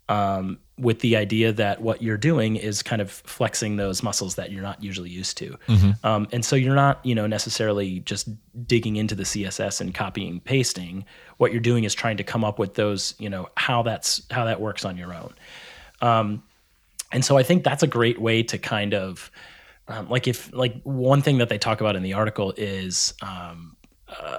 um, 0.09 0.59
with 0.77 0.99
the 0.99 1.15
idea 1.15 1.53
that 1.53 1.81
what 1.81 2.03
you're 2.03 2.17
doing 2.17 2.57
is 2.57 2.83
kind 2.83 3.01
of 3.01 3.09
flexing 3.09 3.77
those 3.77 4.03
muscles 4.03 4.35
that 4.35 4.51
you're 4.51 4.65
not 4.65 4.83
usually 4.83 5.11
used 5.11 5.39
to. 5.39 5.57
Um, 6.03 6.27
and 6.33 6.45
so 6.45 6.57
you're 6.57 6.75
not, 6.75 6.99
you 7.07 7.15
know, 7.15 7.29
necessarily 7.29 8.01
just 8.01 8.29
digging 8.67 8.97
into 8.97 9.15
the 9.15 9.23
CSS 9.23 9.81
and 9.81 9.95
copying 9.95 10.41
pasting. 10.41 11.05
What 11.37 11.53
you're 11.53 11.61
doing 11.61 11.85
is 11.85 11.95
trying 11.95 12.17
to 12.17 12.25
come 12.25 12.43
up 12.43 12.59
with 12.59 12.75
those, 12.75 13.15
you 13.21 13.31
know, 13.31 13.49
how 13.57 13.85
that's 13.85 14.23
how 14.33 14.45
that 14.47 14.61
works 14.61 14.85
on 14.85 14.97
your 14.97 15.15
own. 15.15 15.33
Um, 16.03 16.43
and 17.13 17.25
so 17.25 17.39
I 17.39 17.45
think 17.45 17.63
that's 17.63 17.85
a 17.85 17.87
great 17.87 18.21
way 18.21 18.43
to 18.43 18.59
kind 18.59 18.93
of 18.93 19.31
um, 19.87 20.09
like 20.09 20.27
if 20.27 20.53
like 20.53 20.83
one 20.83 21.23
thing 21.23 21.39
that 21.39 21.49
they 21.49 21.59
talk 21.59 21.81
about 21.81 21.95
in 21.95 22.03
the 22.03 22.15
article 22.15 22.53
is 22.57 23.15
um, 23.23 23.77
uh, 24.19 24.39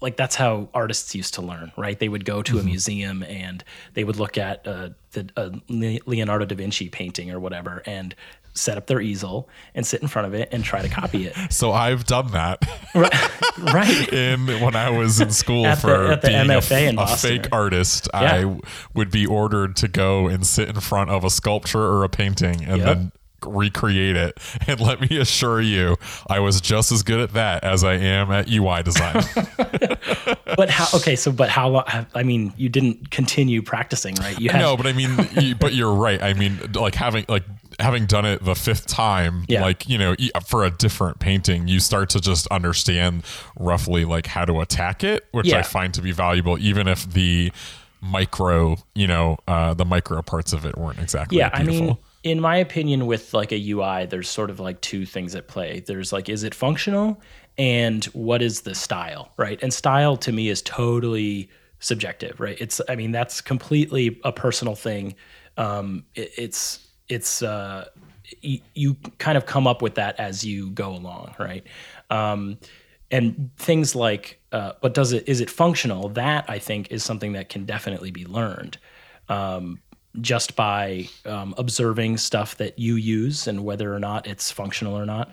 like 0.00 0.16
that's 0.16 0.34
how 0.34 0.68
artists 0.74 1.14
used 1.14 1.34
to 1.34 1.42
learn, 1.42 1.70
right? 1.76 1.98
They 1.98 2.08
would 2.08 2.24
go 2.24 2.42
to 2.42 2.58
a 2.58 2.62
museum 2.62 3.22
and 3.22 3.62
they 3.94 4.02
would 4.04 4.16
look 4.16 4.36
at 4.36 4.66
uh, 4.66 4.90
the 5.12 5.28
uh, 5.36 5.50
Leonardo 5.68 6.44
da 6.44 6.56
Vinci 6.56 6.88
painting 6.88 7.30
or 7.30 7.38
whatever 7.38 7.82
and 7.86 8.14
set 8.54 8.76
up 8.76 8.86
their 8.86 9.00
easel 9.00 9.48
and 9.74 9.86
sit 9.86 10.02
in 10.02 10.08
front 10.08 10.26
of 10.28 10.34
it 10.34 10.48
and 10.52 10.62
try 10.64 10.82
to 10.82 10.88
copy 10.88 11.26
it. 11.26 11.34
So 11.50 11.72
I've 11.72 12.04
done 12.04 12.32
that. 12.32 12.62
right. 12.94 13.58
right. 13.58 14.12
in 14.12 14.46
when 14.60 14.74
I 14.76 14.90
was 14.90 15.20
in 15.20 15.30
school 15.30 15.64
At 15.66 15.76
the- 15.76 15.80
for 15.80 16.12
at 16.12 16.20
the 16.22 16.28
being 16.28 16.50
a, 16.50 16.54
MFA 16.58 16.88
in 16.88 16.98
a 16.98 17.06
fake 17.06 17.46
artist. 17.52 18.08
Yeah. 18.12 18.20
I 18.20 18.40
w- 18.42 18.60
would 18.94 19.10
be 19.10 19.24
ordered 19.24 19.76
to 19.76 19.88
go 19.88 20.26
and 20.26 20.46
sit 20.46 20.68
in 20.68 20.80
front 20.80 21.10
of 21.10 21.24
a 21.24 21.30
sculpture 21.30 21.80
or 21.80 22.04
a 22.04 22.08
painting 22.10 22.64
and 22.64 22.78
Yep. 22.78 22.86
then 22.86 23.12
recreate 23.46 24.16
it. 24.16 24.38
And 24.66 24.80
let 24.80 25.00
me 25.00 25.18
assure 25.18 25.60
you, 25.60 25.96
I 26.28 26.38
was 26.40 26.60
just 26.60 26.92
as 26.92 27.02
good 27.02 27.20
at 27.20 27.32
that 27.32 27.64
as 27.64 27.82
I 27.84 27.94
am 27.94 28.30
at 28.30 28.48
UI 28.50 28.82
design. 28.82 29.22
But 30.56 30.68
how? 30.68 30.86
Okay, 30.98 31.16
so 31.16 31.32
but 31.32 31.48
how? 31.48 31.68
lo- 31.70 31.84
I 32.14 32.22
mean, 32.22 32.52
you 32.58 32.68
didn't 32.68 33.10
continue 33.10 33.62
practicing, 33.62 34.14
right? 34.16 34.38
You 34.38 34.50
had 34.50 34.60
no, 34.60 34.76
but 34.76 34.86
I 34.86 34.92
mean, 34.92 35.16
you, 35.40 35.54
but 35.54 35.72
you're 35.72 35.94
right. 35.94 36.22
I 36.22 36.34
mean, 36.34 36.58
like 36.74 36.94
having 36.94 37.24
like 37.28 37.44
having 37.80 38.04
done 38.04 38.26
it 38.26 38.44
the 38.44 38.54
fifth 38.54 38.86
time, 38.86 39.44
Yeah. 39.48 39.62
like 39.62 39.88
you 39.88 39.96
know, 39.96 40.14
e- 40.18 40.30
for 40.46 40.62
a 40.64 40.70
different 40.70 41.20
painting, 41.20 41.68
you 41.68 41.80
start 41.80 42.10
to 42.10 42.20
just 42.20 42.46
understand 42.48 43.22
roughly 43.58 44.04
like 44.04 44.26
how 44.26 44.44
to 44.44 44.60
attack 44.60 45.02
it, 45.02 45.26
which 45.32 45.52
I 45.54 45.62
find 45.62 45.94
to 45.94 46.02
be 46.02 46.12
valuable, 46.12 46.58
even 46.58 46.86
if 46.86 47.10
the 47.10 47.50
micro, 48.02 48.76
you 48.94 49.06
know, 49.06 49.38
uh, 49.48 49.72
the 49.74 49.84
micro 49.86 50.20
parts 50.22 50.52
of 50.52 50.66
it 50.66 50.76
weren't 50.76 50.98
exactly 50.98 51.38
yeah 51.38 51.50
i 51.52 51.62
beautiful. 51.62 51.86
mean 51.86 51.96
in 52.22 52.40
my 52.40 52.56
opinion 52.56 53.06
with 53.06 53.34
like 53.34 53.52
a 53.52 53.70
ui 53.70 54.06
there's 54.06 54.28
sort 54.28 54.50
of 54.50 54.60
like 54.60 54.80
two 54.80 55.04
things 55.04 55.34
at 55.34 55.48
play. 55.48 55.80
There's 55.80 56.12
like 56.12 56.28
is 56.28 56.44
it 56.44 56.54
functional 56.54 57.20
and 57.58 58.04
what 58.06 58.42
is 58.42 58.62
the 58.62 58.74
style 58.74 59.32
right? 59.36 59.60
And 59.62 59.72
style 59.72 60.16
to 60.18 60.32
me 60.32 60.48
is 60.48 60.62
totally 60.62 61.48
subjective 61.80 62.38
right? 62.40 62.56
It's 62.60 62.80
i 62.88 62.94
mean 62.94 63.12
that's 63.12 63.40
completely 63.40 64.20
a 64.24 64.32
personal 64.32 64.74
thing. 64.74 65.14
Um 65.56 66.04
it, 66.14 66.30
it's 66.36 66.86
it's 67.08 67.42
uh 67.42 67.86
y- 68.42 68.62
you 68.74 68.94
kind 69.18 69.36
of 69.36 69.46
come 69.46 69.66
up 69.66 69.82
with 69.82 69.96
that 69.96 70.18
as 70.20 70.44
you 70.44 70.70
go 70.70 70.90
along 70.90 71.34
right? 71.38 71.66
Um 72.10 72.58
and 73.10 73.50
things 73.56 73.94
like 73.94 74.38
uh, 74.52 74.72
but 74.80 74.94
does 74.94 75.12
it 75.12 75.28
is 75.28 75.40
it 75.40 75.50
functional? 75.50 76.08
That 76.10 76.44
i 76.48 76.58
think 76.58 76.90
is 76.92 77.02
something 77.02 77.32
that 77.32 77.48
can 77.48 77.64
definitely 77.64 78.10
be 78.10 78.24
learned. 78.24 78.78
Um, 79.28 79.80
just 80.20 80.56
by 80.56 81.08
um, 81.24 81.54
observing 81.56 82.18
stuff 82.18 82.56
that 82.58 82.78
you 82.78 82.96
use 82.96 83.46
and 83.46 83.64
whether 83.64 83.94
or 83.94 83.98
not 83.98 84.26
it's 84.26 84.50
functional 84.50 84.96
or 84.98 85.06
not 85.06 85.30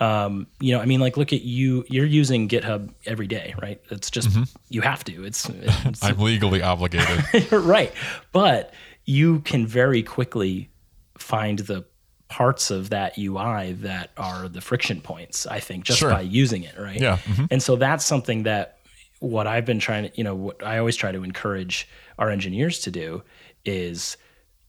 um, 0.00 0.46
you 0.58 0.72
know 0.74 0.80
i 0.80 0.86
mean 0.86 1.00
like 1.00 1.16
look 1.16 1.32
at 1.32 1.42
you 1.42 1.84
you're 1.88 2.06
using 2.06 2.48
github 2.48 2.90
every 3.06 3.26
day 3.26 3.54
right 3.60 3.80
it's 3.90 4.10
just 4.10 4.30
you 4.68 4.80
have 4.80 5.04
to 5.04 5.24
it's, 5.24 5.48
it's 5.84 6.02
I'm 6.02 6.18
legally 6.18 6.62
obligated. 6.62 7.52
right 7.52 7.92
but 8.32 8.72
you 9.04 9.40
can 9.40 9.66
very 9.66 10.02
quickly 10.02 10.70
find 11.18 11.58
the 11.60 11.84
parts 12.28 12.70
of 12.70 12.88
that 12.90 13.18
ui 13.18 13.72
that 13.74 14.10
are 14.16 14.48
the 14.48 14.62
friction 14.62 15.00
points 15.02 15.46
i 15.46 15.60
think 15.60 15.84
just 15.84 15.98
Sure. 15.98 16.10
by 16.10 16.22
using 16.22 16.62
it 16.62 16.74
right 16.78 16.98
Yeah, 16.98 17.18
mhm. 17.24 17.48
and 17.50 17.62
so 17.62 17.76
that's 17.76 18.04
something 18.06 18.44
that 18.44 18.78
what 19.20 19.46
i've 19.46 19.66
been 19.66 19.78
trying 19.78 20.08
to 20.08 20.16
you 20.16 20.24
know 20.24 20.34
what 20.34 20.64
i 20.64 20.78
always 20.78 20.96
try 20.96 21.12
to 21.12 21.22
encourage 21.22 21.86
our 22.18 22.30
engineers 22.30 22.78
to 22.80 22.90
do 22.90 23.22
is 23.64 24.16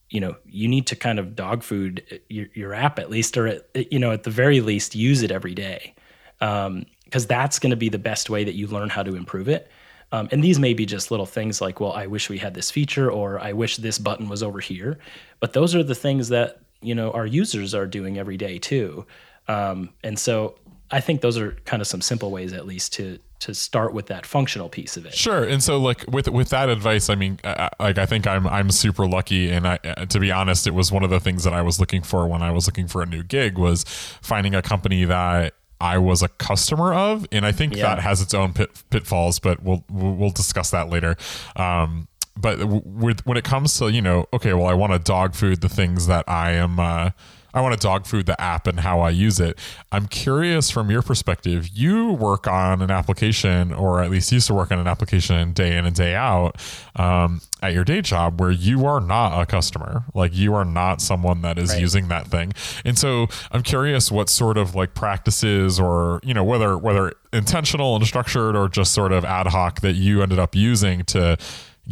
you 0.10 0.20
know 0.20 0.36
you 0.46 0.68
need 0.68 0.88
to 0.88 0.96
kind 0.96 1.20
of 1.20 1.36
dog 1.36 1.64
food 1.64 2.22
your, 2.30 2.48
your 2.54 2.74
app 2.74 3.00
at 3.00 3.10
least 3.10 3.38
or 3.38 3.48
at, 3.48 3.92
you 3.92 4.00
know 4.00 4.12
at 4.12 4.24
the 4.24 4.30
very 4.30 4.62
least 4.62 4.96
use 4.96 5.24
it 5.24 5.32
every 5.32 5.56
day. 5.56 5.96
Because 6.40 7.28
that's 7.28 7.60
going 7.60 7.70
to 7.70 7.78
be 7.78 7.90
the 7.90 8.00
best 8.00 8.30
way 8.30 8.44
that 8.44 8.54
you 8.54 8.68
learn 8.68 8.90
how 8.90 9.04
to 9.04 9.16
improve 9.16 9.48
it. 9.48 9.70
Um, 10.12 10.28
and 10.32 10.44
these 10.44 10.60
may 10.60 10.74
be 10.74 10.86
just 10.86 11.10
little 11.10 11.26
things 11.26 11.62
like 11.62 11.80
well 11.80 11.94
i 11.94 12.06
wish 12.06 12.30
we 12.30 12.38
had 12.38 12.54
this 12.54 12.70
feature 12.70 13.10
or 13.12 13.40
i 13.40 13.54
wish 13.54 13.78
this 13.78 13.98
button 13.98 14.30
was 14.30 14.44
over 14.44 14.60
here. 14.60 15.00
But 15.40 15.54
those 15.54 15.74
are 15.76 15.84
the 15.84 15.96
things 15.96 16.30
that 16.30 16.60
you 16.82 16.94
know 16.96 17.12
our 17.12 17.26
users 17.26 17.74
are 17.74 17.88
doing 17.88 18.18
every 18.18 18.38
day 18.38 18.60
too. 18.60 19.06
Um, 19.48 19.90
and 20.04 20.18
so 20.18 20.56
i 20.94 21.00
think 21.02 21.20
those 21.22 21.38
are 21.38 21.52
kind 21.66 21.82
of 21.82 21.88
some 21.88 22.02
simple 22.02 22.32
ways 22.32 22.54
at 22.54 22.66
least 22.66 22.94
to 22.94 23.20
to 23.40 23.54
start 23.54 23.94
with 23.94 24.06
that 24.06 24.26
functional 24.26 24.70
piece 24.70 24.96
of 24.96 25.06
it 25.06 25.14
Sure. 25.14 25.44
And 25.44 25.62
so 25.62 25.78
like 25.78 26.06
with 26.08 26.30
with 26.30 26.48
that 26.50 26.70
advice, 26.70 27.10
I 27.10 27.16
mean, 27.16 27.40
I, 27.44 27.70
like 27.78 27.98
I 27.98 28.06
think 28.06 28.26
I'm 28.26 28.48
I'm 28.48 28.72
super 28.72 29.06
lucky, 29.06 29.52
and 29.52 29.68
I 29.68 29.80
uh, 29.84 30.06
to 30.06 30.18
be 30.22 30.32
honest, 30.32 30.66
it 30.66 30.74
was 30.74 30.94
one 30.94 31.04
of 31.04 31.10
the 31.10 31.20
things 31.20 31.44
that 31.44 31.52
I 31.54 31.62
was 31.62 31.78
looking 31.78 32.04
for 32.04 32.26
when 32.26 32.42
I 32.42 32.52
was 32.52 32.68
looking 32.68 32.88
for 32.88 33.02
a 33.02 33.06
new 33.06 33.22
gig 33.22 33.58
was 33.58 33.84
finding 34.22 34.56
a 34.56 34.62
company 34.62 35.04
that. 35.06 35.56
I 35.82 35.98
was 35.98 36.22
a 36.24 36.30
customer 36.30 36.94
of, 36.94 37.28
and 37.34 37.46
I 37.46 37.52
think 37.52 37.76
Yeah. 37.76 37.90
that 37.90 38.00
has 38.00 38.22
its 38.22 38.34
own 38.34 38.54
pit, 38.54 38.70
pitfalls, 38.90 39.40
but 39.40 39.62
we'll 39.62 39.84
we'll 39.92 40.16
we'll 40.16 40.30
discuss 40.30 40.70
that 40.72 40.88
later. 40.88 41.18
Um, 41.58 42.08
but 42.38 42.66
with 42.86 43.26
when 43.26 43.36
it 43.36 43.44
comes 43.44 43.78
to 43.80 43.92
you 43.92 44.02
know, 44.02 44.26
okay, 44.32 44.54
well, 44.54 44.68
I 44.68 44.74
want 44.76 44.94
to 44.94 45.00
dog 45.00 45.36
food 45.36 45.60
the 45.60 45.68
things 45.68 46.08
that 46.08 46.24
I 46.30 46.52
am. 46.54 46.80
Uh, 46.80 47.10
I 47.54 47.62
want 47.62 47.74
to 47.74 47.80
dog 47.80 48.06
food 48.06 48.26
the 48.26 48.40
app 48.42 48.68
and 48.68 48.80
how 48.80 49.00
I 49.02 49.10
use 49.12 49.40
it. 49.40 49.60
I'm 49.92 50.08
curious 50.08 50.70
from 50.72 50.90
your 50.90 51.02
perspective. 51.02 51.70
You 51.74 52.12
work 52.14 52.48
on 52.48 52.82
an 52.82 52.90
application, 52.92 53.72
or 53.74 54.02
at 54.02 54.10
least 54.10 54.32
used 54.32 54.48
to 54.48 54.54
work 54.54 54.72
on 54.72 54.80
an 54.80 54.88
application 54.88 55.54
day 55.54 55.78
in 55.78 55.86
and 55.86 55.96
day 55.96 56.16
out 56.16 56.58
um, 56.96 57.42
at 57.62 57.74
your 57.74 57.84
day 57.84 58.02
job, 58.02 58.40
where 58.42 58.52
you 58.52 58.86
are 58.86 59.00
not 59.00 59.40
a 59.42 59.46
customer. 59.46 60.04
Like 60.14 60.36
you 60.36 60.54
are 60.56 60.66
not 60.66 61.02
someone 61.02 61.42
that 61.44 61.58
is 61.58 61.70
Right. 61.72 61.80
using 61.82 62.08
that 62.10 62.28
thing. 62.28 62.54
And 62.84 62.98
so 62.98 63.28
I'm 63.52 63.64
curious 63.64 64.12
what 64.12 64.30
sort 64.30 64.58
of 64.58 64.76
like 64.76 64.94
practices, 64.96 65.80
or 65.80 66.20
you 66.24 66.34
know, 66.34 66.44
whether 66.44 66.78
whether 66.78 67.14
intentional 67.32 67.96
and 67.96 68.06
structured, 68.06 68.56
or 68.56 68.68
just 68.70 68.94
sort 68.94 69.12
of 69.12 69.24
ad 69.26 69.48
hoc 69.48 69.82
that 69.82 69.94
you 69.94 70.22
ended 70.22 70.40
up 70.40 70.56
using 70.56 71.04
to 71.06 71.38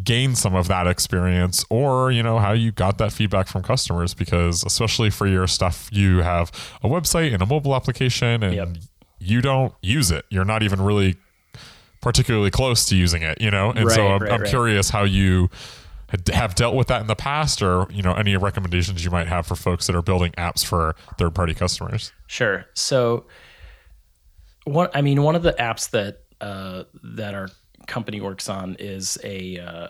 gain 0.04 0.36
some 0.36 0.56
of 0.56 0.68
that 0.70 0.88
experience 0.88 1.66
or 1.70 2.12
you 2.12 2.24
know 2.24 2.40
how 2.40 2.54
you 2.54 2.72
got 2.72 2.98
that 2.98 3.12
feedback 3.12 3.48
from 3.48 3.62
customers 3.62 4.14
because 4.14 4.64
especially 4.64 5.10
for 5.10 5.28
your 5.28 5.46
stuff 5.48 5.90
you 5.92 6.20
have 6.20 6.50
a 6.82 6.88
website 6.88 7.34
and 7.34 7.42
a 7.42 7.46
mobile 7.46 7.76
application 7.76 8.42
and 8.42 8.54
Yep. 8.56 8.70
you 9.20 9.42
don't 9.42 9.74
use 9.82 10.10
it. 10.10 10.24
You're 10.30 10.46
not 10.46 10.64
even 10.64 10.82
really 10.82 11.18
particularly 12.02 12.50
close 12.52 12.86
to 12.86 12.96
using 12.96 13.22
it, 13.22 13.40
you 13.42 13.52
know? 13.52 13.72
And 13.72 13.92
so 13.92 14.08
I'm, 14.08 14.22
right, 14.22 14.32
I'm 14.32 14.42
right. 14.42 14.50
curious 14.50 14.90
how 14.90 15.04
you 15.04 15.50
have 16.34 16.56
dealt 16.56 16.76
with 16.76 16.88
that 16.88 17.02
in 17.02 17.08
the 17.08 17.16
past 17.16 17.62
or, 17.62 17.86
you 17.92 18.02
know, 18.02 18.14
any 18.14 18.36
recommendations 18.38 19.04
you 19.06 19.12
might 19.12 19.28
have 19.28 19.46
for 19.46 19.56
folks 19.56 19.88
that 19.88 19.96
are 19.96 20.02
building 20.02 20.32
apps 20.38 20.66
for 20.66 20.96
third 21.18 21.36
party 21.36 21.54
customers. 21.54 22.12
Sure. 22.28 22.66
So, 22.74 23.26
one, 24.64 24.90
I 24.94 25.02
mean, 25.02 25.22
one 25.22 25.36
of 25.36 25.44
the 25.44 25.54
apps 25.54 25.90
that 25.92 26.22
uh, 26.42 26.84
that 27.04 27.34
our 27.34 27.50
company 27.88 28.22
works 28.22 28.50
on 28.50 28.76
is 28.80 29.18
a 29.24 29.60
uh, 29.60 29.88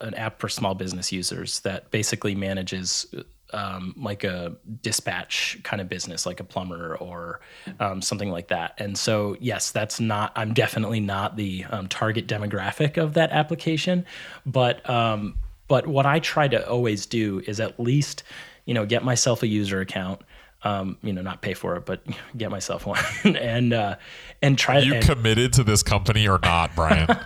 an 0.00 0.14
app 0.14 0.40
for 0.40 0.48
small 0.48 0.74
business 0.74 1.12
users 1.12 1.60
that 1.60 1.90
basically 1.90 2.34
manages 2.34 3.06
um, 3.52 3.94
like 3.96 4.24
a 4.24 4.56
dispatch 4.82 5.58
kind 5.62 5.80
of 5.80 5.88
business, 5.88 6.26
like 6.26 6.40
a 6.40 6.44
plumber 6.44 6.96
or 6.96 7.40
um, 7.78 8.02
something 8.02 8.30
like 8.30 8.48
that. 8.48 8.74
And 8.78 8.98
so, 8.98 9.36
yes, 9.40 9.70
that's 9.70 10.00
not. 10.00 10.32
I'm 10.34 10.54
definitely 10.54 11.00
not 11.00 11.36
the 11.36 11.64
um, 11.70 11.88
target 11.88 12.26
demographic 12.26 12.96
of 12.96 13.14
that 13.14 13.30
application, 13.30 14.04
but 14.44 14.88
um, 14.90 15.36
but 15.68 15.86
what 15.86 16.04
I 16.04 16.18
try 16.18 16.48
to 16.48 16.68
always 16.68 17.06
do 17.06 17.42
is 17.46 17.60
at 17.60 17.78
least 17.78 18.22
you 18.64 18.74
know 18.74 18.86
get 18.86 19.04
myself 19.04 19.42
a 19.42 19.46
user 19.46 19.80
account 19.80 20.22
um, 20.64 20.96
you 21.02 21.12
know, 21.12 21.22
not 21.22 21.42
pay 21.42 21.54
for 21.54 21.76
it, 21.76 21.86
but 21.86 22.02
get 22.36 22.50
myself 22.50 22.86
one 22.86 23.00
and 23.24 23.72
uh, 23.72 23.96
and 24.42 24.58
try. 24.58 24.78
You 24.78 24.94
and 24.94 25.04
committed 25.04 25.52
to 25.54 25.64
this 25.64 25.82
company 25.82 26.26
or 26.26 26.38
not, 26.42 26.74
Brian? 26.74 27.08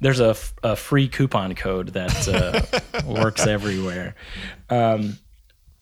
there's 0.00 0.20
a, 0.20 0.30
f- 0.30 0.54
a 0.62 0.76
free 0.76 1.08
coupon 1.08 1.54
code 1.54 1.88
that 1.88 2.28
uh, 2.28 3.02
works 3.06 3.46
everywhere. 3.46 4.14
Um, 4.70 5.18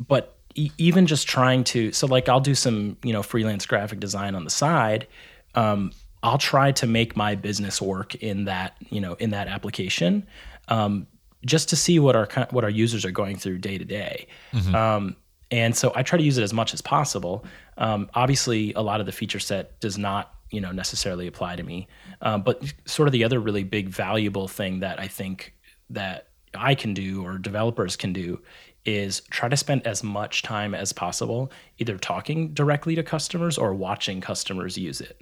but 0.06 0.36
e- 0.54 0.70
even 0.78 1.06
just 1.06 1.28
trying 1.28 1.64
to, 1.64 1.92
so 1.92 2.06
like 2.06 2.28
I'll 2.28 2.40
do 2.40 2.54
some, 2.54 2.96
you 3.02 3.12
know, 3.12 3.22
freelance 3.22 3.66
graphic 3.66 4.00
design 4.00 4.34
on 4.34 4.44
the 4.44 4.50
side. 4.50 5.06
Um, 5.54 5.92
I'll 6.22 6.38
try 6.38 6.72
to 6.72 6.86
make 6.86 7.16
my 7.16 7.36
business 7.36 7.80
work 7.80 8.16
in 8.16 8.46
that, 8.46 8.76
you 8.90 9.00
know, 9.00 9.14
in 9.14 9.30
that 9.30 9.46
application, 9.46 10.26
um, 10.66 11.06
just 11.44 11.68
to 11.68 11.76
see 11.76 12.00
what 12.00 12.16
our 12.16 12.28
what 12.50 12.64
our 12.64 12.70
users 12.70 13.04
are 13.04 13.12
going 13.12 13.36
through 13.36 13.58
day 13.58 13.78
to 13.78 13.84
day. 13.84 14.26
And 15.50 15.74
so 15.74 15.92
I 15.94 16.02
try 16.02 16.18
to 16.18 16.24
use 16.24 16.38
it 16.38 16.42
as 16.42 16.52
much 16.52 16.74
as 16.74 16.80
possible. 16.80 17.44
Um, 17.78 18.10
obviously, 18.14 18.72
a 18.74 18.82
lot 18.82 19.00
of 19.00 19.06
the 19.06 19.12
feature 19.12 19.40
set 19.40 19.80
does 19.80 19.96
not, 19.96 20.34
you 20.50 20.60
know, 20.60 20.72
necessarily 20.72 21.26
apply 21.26 21.56
to 21.56 21.62
me. 21.62 21.88
Um, 22.20 22.42
but 22.42 22.62
sort 22.84 23.08
of 23.08 23.12
the 23.12 23.24
other 23.24 23.40
really 23.40 23.64
big 23.64 23.88
valuable 23.88 24.48
thing 24.48 24.80
that 24.80 25.00
I 25.00 25.08
think 25.08 25.54
that 25.90 26.28
I 26.54 26.74
can 26.74 26.94
do 26.94 27.24
or 27.24 27.38
developers 27.38 27.96
can 27.96 28.12
do 28.12 28.40
is 28.84 29.20
try 29.30 29.48
to 29.48 29.56
spend 29.56 29.86
as 29.86 30.02
much 30.02 30.42
time 30.42 30.74
as 30.74 30.92
possible 30.92 31.52
either 31.78 31.98
talking 31.98 32.54
directly 32.54 32.94
to 32.94 33.02
customers 33.02 33.58
or 33.58 33.74
watching 33.74 34.20
customers 34.20 34.78
use 34.78 35.00
it. 35.00 35.20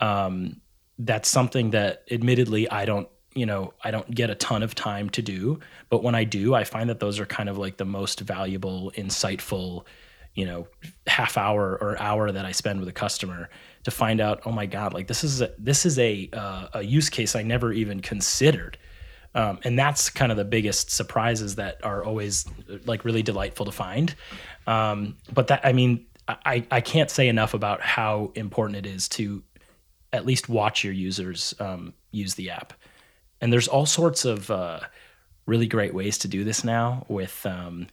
Um, 0.00 0.60
that's 0.98 1.28
something 1.28 1.70
that 1.70 2.04
admittedly 2.10 2.68
I 2.70 2.84
don't 2.84 3.08
you 3.34 3.46
know 3.46 3.72
I 3.82 3.90
don't 3.90 4.10
get 4.12 4.30
a 4.30 4.34
ton 4.34 4.62
of 4.62 4.74
time 4.74 5.10
to 5.10 5.22
do 5.22 5.60
but 5.88 6.02
when 6.02 6.14
I 6.14 6.24
do 6.24 6.54
I 6.54 6.64
find 6.64 6.90
that 6.90 7.00
those 7.00 7.18
are 7.18 7.26
kind 7.26 7.48
of 7.48 7.58
like 7.58 7.76
the 7.76 7.84
most 7.84 8.20
valuable 8.20 8.92
insightful 8.96 9.84
you 10.34 10.46
know 10.46 10.66
half 11.06 11.36
hour 11.36 11.78
or 11.80 11.98
hour 12.00 12.32
that 12.32 12.44
I 12.44 12.52
spend 12.52 12.80
with 12.80 12.88
a 12.88 12.92
customer 12.92 13.48
to 13.84 13.90
find 13.90 14.20
out 14.20 14.42
oh 14.44 14.52
my 14.52 14.66
god 14.66 14.94
like 14.94 15.06
this 15.06 15.24
is 15.24 15.40
a, 15.40 15.52
this 15.58 15.86
is 15.86 15.98
a 15.98 16.28
uh, 16.32 16.68
a 16.74 16.82
use 16.82 17.10
case 17.10 17.36
I 17.36 17.42
never 17.42 17.72
even 17.72 18.00
considered 18.00 18.78
um, 19.32 19.60
and 19.62 19.78
that's 19.78 20.10
kind 20.10 20.32
of 20.32 20.38
the 20.38 20.44
biggest 20.44 20.90
surprises 20.90 21.54
that 21.54 21.84
are 21.84 22.04
always 22.04 22.46
like 22.84 23.04
really 23.04 23.22
delightful 23.22 23.66
to 23.66 23.72
find 23.72 24.14
um, 24.66 25.16
but 25.32 25.48
that 25.48 25.60
I 25.64 25.72
mean 25.72 26.06
I, 26.44 26.64
I 26.70 26.80
can't 26.80 27.10
say 27.10 27.28
enough 27.28 27.54
about 27.54 27.80
how 27.80 28.32
important 28.34 28.86
it 28.86 28.86
is 28.86 29.08
to 29.10 29.42
at 30.12 30.26
least 30.26 30.48
watch 30.48 30.84
your 30.84 30.92
users 30.92 31.54
um, 31.60 31.94
use 32.10 32.34
the 32.34 32.50
app. 32.50 32.72
And 33.40 33.52
there's 33.52 33.68
all 33.68 33.86
sorts 33.86 34.24
of 34.24 34.50
uh, 34.50 34.80
really 35.46 35.66
great 35.66 35.94
ways 35.94 36.18
to 36.18 36.28
do 36.28 36.44
this 36.44 36.64
now 36.64 37.06
with 37.08 37.44
um, 37.46 37.86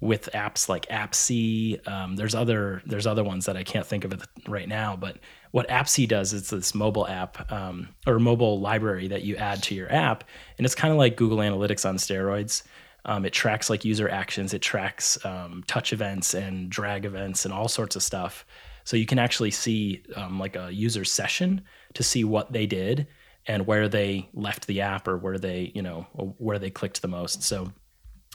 with 0.00 0.28
apps 0.34 0.68
like 0.68 0.86
AppSee. 0.86 1.86
Um, 1.88 2.16
there's 2.16 2.34
other 2.34 2.82
there's 2.86 3.06
other 3.06 3.24
ones 3.24 3.46
that 3.46 3.56
I 3.56 3.64
can't 3.64 3.86
think 3.86 4.04
of 4.04 4.26
right 4.46 4.68
now. 4.68 4.96
But 4.96 5.18
what 5.52 5.68
AppSee 5.68 6.08
does 6.08 6.32
is 6.32 6.50
this 6.50 6.74
mobile 6.74 7.06
app 7.06 7.50
um, 7.50 7.88
or 8.06 8.18
mobile 8.18 8.60
library 8.60 9.08
that 9.08 9.22
you 9.22 9.36
add 9.36 9.62
to 9.64 9.74
your 9.74 9.92
app, 9.92 10.24
and 10.58 10.64
it's 10.64 10.74
kind 10.74 10.92
of 10.92 10.98
like 10.98 11.16
Google 11.16 11.38
Analytics 11.38 11.88
on 11.88 11.96
steroids. 11.96 12.62
Um, 13.04 13.24
it 13.24 13.32
tracks 13.32 13.70
like 13.70 13.84
user 13.84 14.08
actions, 14.08 14.52
it 14.52 14.62
tracks 14.62 15.24
um, 15.24 15.62
touch 15.68 15.92
events 15.92 16.34
and 16.34 16.68
drag 16.68 17.04
events 17.04 17.44
and 17.44 17.54
all 17.54 17.68
sorts 17.68 17.94
of 17.94 18.02
stuff. 18.02 18.44
So 18.82 18.96
you 18.96 19.06
can 19.06 19.18
actually 19.18 19.52
see 19.52 20.02
um, 20.16 20.38
like 20.40 20.56
a 20.56 20.72
user 20.72 21.04
session 21.04 21.62
to 21.94 22.02
see 22.02 22.24
what 22.24 22.52
they 22.52 22.66
did 22.66 23.06
and 23.46 23.66
where 23.66 23.88
they 23.88 24.28
left 24.34 24.66
the 24.66 24.80
app 24.80 25.06
or 25.08 25.16
where 25.16 25.38
they, 25.38 25.72
you 25.74 25.82
know, 25.82 26.02
where 26.38 26.58
they 26.58 26.70
clicked 26.70 27.02
the 27.02 27.08
most. 27.08 27.42
So 27.42 27.72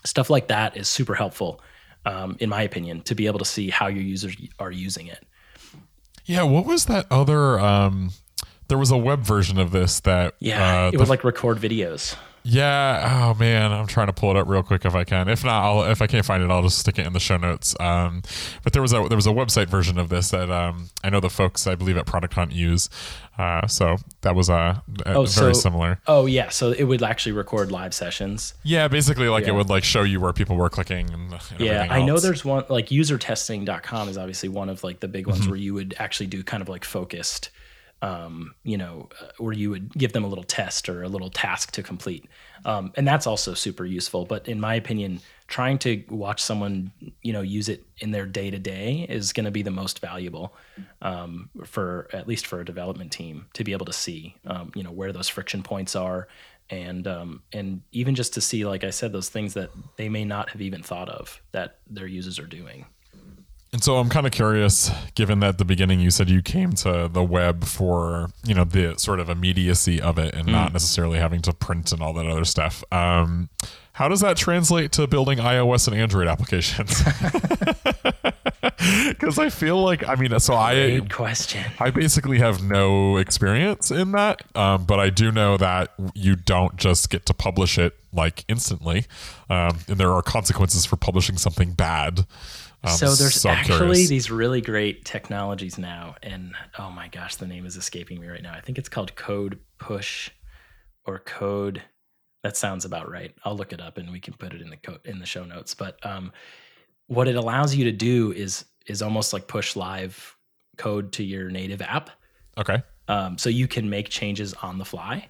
stuff 0.05 0.29
like 0.29 0.47
that 0.47 0.77
is 0.77 0.87
super 0.87 1.15
helpful, 1.15 1.61
um, 2.05 2.37
in 2.39 2.49
my 2.49 2.61
opinion, 2.63 3.01
to 3.01 3.15
be 3.15 3.27
able 3.27 3.39
to 3.39 3.45
see 3.45 3.69
how 3.69 3.87
your 3.87 4.03
users 4.03 4.35
are 4.59 4.71
using 4.71 5.07
it. 5.07 5.23
yeah. 6.25 6.43
What 6.43 6.65
was 6.65 6.85
that 6.85 7.05
other? 7.11 7.59
Um, 7.59 8.11
there 8.67 8.77
was 8.77 8.91
a 8.91 8.97
web 8.97 9.21
version 9.21 9.59
of 9.59 9.71
this 9.71 9.99
that 10.01 10.35
Yeah, 10.39 10.85
uh, 10.85 10.87
it 10.87 10.91
the 10.93 10.99
would 10.99 11.09
like 11.09 11.23
record 11.23 11.57
videos. 11.57 12.15
Yeah. 12.43 13.29
Oh 13.29 13.39
man, 13.39 13.71
I'm 13.71 13.87
trying 13.87 14.07
to 14.07 14.13
pull 14.13 14.31
it 14.31 14.37
up 14.37 14.47
real 14.47 14.63
quick 14.63 14.83
if 14.85 14.95
I 14.95 15.03
can. 15.03 15.27
If 15.29 15.43
not, 15.43 15.63
I'll 15.63 15.83
if 15.91 16.01
I 16.01 16.07
can't 16.07 16.25
find 16.25 16.41
it, 16.43 16.49
I'll 16.49 16.63
just 16.63 16.79
stick 16.79 16.97
it 16.97 17.05
in 17.05 17.13
the 17.13 17.19
show 17.19 17.37
notes. 17.37 17.75
Um, 17.79 18.23
but 18.63 18.73
there 18.73 18.81
was 18.81 18.93
a 18.93 19.05
there 19.07 19.15
was 19.17 19.27
a 19.27 19.31
website 19.31 19.67
version 19.67 19.97
of 19.99 20.09
this 20.09 20.31
that 20.31 20.49
um, 20.49 20.89
I 21.03 21.09
know 21.09 21.19
the 21.19 21.29
folks 21.29 21.67
I 21.67 21.75
believe 21.75 21.97
at 21.97 22.05
Product 22.05 22.33
Hunt 22.33 22.51
use. 22.51 22.89
Uh, 23.37 23.65
so 23.67 23.95
that 24.21 24.35
was 24.35 24.49
uh, 24.49 24.79
Oh, 25.05 25.25
very 25.25 25.25
so- 25.25 25.53
similar. 25.53 25.99
Oh 26.07 26.25
yeah, 26.25 26.49
so 26.49 26.71
it 26.71 26.83
would 26.83 27.01
actually 27.01 27.31
record 27.31 27.71
live 27.71 27.93
sessions. 27.93 28.53
Yeah, 28.63 28.87
basically 28.87 29.29
like 29.29 29.43
Yeah. 29.45 29.53
it 29.53 29.55
would 29.55 29.69
like 29.69 29.83
show 29.83 30.03
you 30.03 30.19
where 30.19 30.33
people 30.33 30.55
were 30.57 30.69
clicking 30.69 31.09
and, 31.11 31.33
and 31.33 31.59
Yeah, 31.59 31.87
I 31.89 32.03
know 32.03 32.19
there's 32.19 32.43
one 32.45 32.65
like 32.69 32.87
usertesting.com 32.89 34.09
is 34.09 34.17
obviously 34.17 34.49
one 34.49 34.69
of 34.69 34.83
like 34.83 34.99
the 34.99 35.07
big 35.07 35.27
ones 35.27 35.41
Mm-hmm. 35.41 35.49
where 35.49 35.59
you 35.59 35.73
would 35.73 35.95
actually 35.97 36.27
do 36.27 36.43
kind 36.43 36.61
of 36.61 36.69
like 36.69 36.83
focused 36.85 37.49
um, 38.01 38.55
you 38.63 38.77
know, 38.77 39.09
uh, 39.21 39.27
where 39.37 39.53
you 39.53 39.69
would 39.69 39.93
give 39.93 40.13
them 40.13 40.23
a 40.23 40.27
little 40.27 40.43
test 40.43 40.89
or 40.89 41.03
a 41.03 41.07
little 41.07 41.29
task 41.29 41.71
to 41.71 41.83
complete. 41.83 42.25
Um, 42.65 42.91
and 42.95 43.07
that's 43.07 43.27
also 43.27 43.53
super 43.53 43.85
useful, 43.85 44.25
but 44.25 44.47
in 44.47 44.59
my 44.59 44.75
opinion, 44.75 45.21
trying 45.47 45.77
to 45.79 46.03
watch 46.09 46.41
someone, 46.41 46.91
you 47.21 47.33
know, 47.33 47.41
use 47.41 47.69
it 47.69 47.83
in 47.99 48.11
their 48.11 48.25
day 48.25 48.49
to 48.49 48.57
day 48.57 49.05
is 49.09 49.33
going 49.33 49.45
to 49.45 49.51
be 49.51 49.61
the 49.61 49.71
most 49.71 49.99
valuable 49.99 50.55
um, 51.01 51.49
for 51.65 52.07
at 52.13 52.27
least 52.27 52.47
for 52.47 52.59
a 52.61 52.65
development 52.65 53.11
team 53.11 53.45
to 53.53 53.63
be 53.63 53.71
able 53.71 53.85
to 53.85 53.93
see, 53.93 54.35
um, 54.47 54.71
you 54.75 54.83
know, 54.83 54.91
where 54.91 55.11
those 55.11 55.27
friction 55.27 55.61
points 55.61 55.95
are, 55.95 56.27
and 56.69 57.05
um, 57.05 57.41
and 57.51 57.81
even 57.91 58.15
just 58.15 58.33
to 58.35 58.41
see, 58.41 58.65
like 58.65 58.83
I 58.85 58.91
said, 58.91 59.11
those 59.11 59.29
things 59.29 59.53
that 59.55 59.69
they 59.97 60.07
may 60.07 60.23
not 60.23 60.49
have 60.51 60.61
even 60.61 60.81
thought 60.81 61.09
of 61.09 61.41
that 61.51 61.79
their 61.89 62.07
users 62.07 62.39
are 62.39 62.47
doing. 62.47 62.85
And 63.73 63.81
so 63.81 63.97
I'm 63.97 64.09
kind 64.09 64.25
of 64.25 64.33
curious, 64.33 64.91
given 65.15 65.39
that 65.39 65.47
at 65.49 65.57
the 65.57 65.63
beginning 65.65 66.01
you 66.01 66.11
said 66.11 66.29
you 66.29 66.41
came 66.41 66.73
to 66.73 67.09
the 67.11 67.23
web 67.23 67.63
for, 67.63 68.27
you 68.45 68.53
know, 68.53 68.65
the 68.65 68.95
sort 68.97 69.21
of 69.21 69.29
immediacy 69.29 70.01
of 70.01 70.17
it 70.19 70.35
and 70.35 70.47
Mm. 70.49 70.51
not 70.51 70.73
necessarily 70.73 71.19
having 71.19 71.41
to 71.43 71.53
print 71.53 71.93
and 71.93 72.01
all 72.01 72.11
that 72.13 72.27
other 72.27 72.43
stuff. 72.43 72.83
Um, 72.91 73.47
how 73.93 74.09
does 74.09 74.19
that 74.19 74.35
translate 74.35 74.91
to 74.93 75.07
building 75.07 75.37
iOS 75.37 75.87
and 75.87 75.95
Android 75.95 76.27
applications? 76.27 77.01
Because 79.07 79.37
I 79.37 79.49
feel 79.49 79.81
like, 79.83 80.07
I 80.07 80.15
mean, 80.15 80.37
so 80.39 80.55
I 80.55 80.73
Great 80.97 81.13
question. 81.13 81.63
I 81.79 81.91
basically 81.91 82.39
have 82.39 82.63
no 82.63 83.17
experience 83.17 83.91
in 83.91 84.11
that, 84.13 84.41
um, 84.55 84.85
but 84.85 84.99
I 84.99 85.11
do 85.11 85.31
know 85.31 85.55
that 85.57 85.93
you 86.15 86.35
don't 86.35 86.75
just 86.77 87.11
get 87.11 87.27
to 87.27 87.33
publish 87.33 87.77
it 87.77 87.95
like 88.11 88.43
instantly, 88.47 89.05
um, 89.51 89.77
and 89.87 89.97
there 89.97 90.11
are 90.11 90.23
consequences 90.23 90.85
for 90.85 90.95
publishing 90.95 91.37
something 91.37 91.73
bad. 91.73 92.25
Um, 92.83 92.91
so 92.93 93.13
there's 93.13 93.45
I'm 93.45 93.51
actually 93.57 93.77
curious. 93.77 94.09
these 94.09 94.31
really 94.31 94.59
great 94.61 95.05
technologies 95.05 95.77
now, 95.77 96.15
and 96.23 96.53
oh 96.79 96.89
my 96.89 97.07
gosh, 97.09 97.35
the 97.35 97.45
name 97.45 97.65
is 97.65 97.75
escaping 97.77 98.19
me 98.19 98.27
right 98.27 98.41
now. 98.41 98.53
I 98.53 98.61
think 98.61 98.77
it's 98.77 98.89
called 98.89 99.15
Code 99.15 99.59
Push 99.77 100.31
or 101.05 101.19
Code. 101.19 101.83
That 102.43 102.57
sounds 102.57 102.85
about 102.85 103.09
right. 103.11 103.35
I'll 103.45 103.55
look 103.55 103.71
it 103.71 103.79
up 103.79 103.99
and 103.99 104.11
we 104.11 104.19
can 104.19 104.33
put 104.33 104.53
it 104.53 104.61
in 104.61 104.71
the 104.71 104.77
co- 104.77 104.97
in 105.05 105.19
the 105.19 105.27
show 105.27 105.43
notes. 105.45 105.75
But 105.75 106.03
um, 106.03 106.31
what 107.05 107.27
it 107.27 107.35
allows 107.35 107.75
you 107.75 107.83
to 107.85 107.91
do 107.91 108.31
is 108.31 108.65
is 108.87 109.03
almost 109.03 109.31
like 109.31 109.47
push 109.47 109.75
live 109.75 110.35
code 110.77 111.11
to 111.13 111.23
your 111.23 111.51
native 111.51 111.81
app. 111.83 112.09
okay. 112.57 112.81
Um, 113.07 113.37
so 113.37 113.49
you 113.49 113.67
can 113.67 113.89
make 113.89 114.09
changes 114.09 114.53
on 114.63 114.77
the 114.77 114.85
fly, 114.85 115.27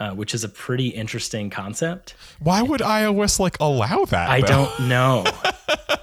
uh, 0.00 0.10
which 0.12 0.32
is 0.34 0.44
a 0.44 0.48
pretty 0.48 0.88
interesting 0.88 1.50
concept. 1.50 2.14
Why 2.40 2.62
would 2.62 2.80
iOS 2.80 3.38
like 3.38 3.56
allow 3.60 4.04
that? 4.06 4.30
I 4.30 4.40
though? 4.40 4.46
don't 4.46 4.88
know. 4.88 5.24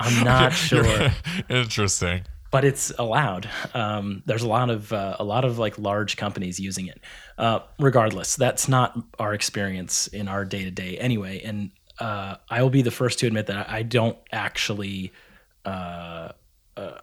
I'm 0.06 0.24
not 0.24 0.54
sure. 0.54 1.12
Interesting. 1.50 2.24
but 2.52 2.63
it's 2.63 2.91
allowed. 2.98 3.50
Um, 3.74 4.24
there's 4.26 4.44
a 4.44 4.48
lot 4.48 4.70
of 4.70 4.94
uh, 4.94 5.18
a 5.20 5.24
lot 5.24 5.44
of 5.44 5.58
like 5.60 5.78
large 5.78 6.15
companies 6.15 6.60
using 6.60 6.88
it. 6.88 7.02
Uh, 7.38 7.60
regardless, 7.80 8.36
that's 8.36 8.68
not 8.70 8.98
our 9.20 9.34
experience 9.34 10.08
in 10.08 10.28
our 10.28 10.46
day 10.46 10.63
to 10.63 10.72
day 10.72 10.98
anyway. 10.98 11.41
And 11.44 11.72
uh, 12.00 12.36
I 12.50 12.62
will 12.62 12.70
be 12.70 12.82
the 12.82 12.91
first 12.91 13.20
to 13.20 13.28
admit 13.28 13.48
that 13.48 13.70
I 13.70 13.84
don't 13.84 14.18
actually. 14.32 15.12
Uh, 15.65 16.30
uh, 16.78 17.00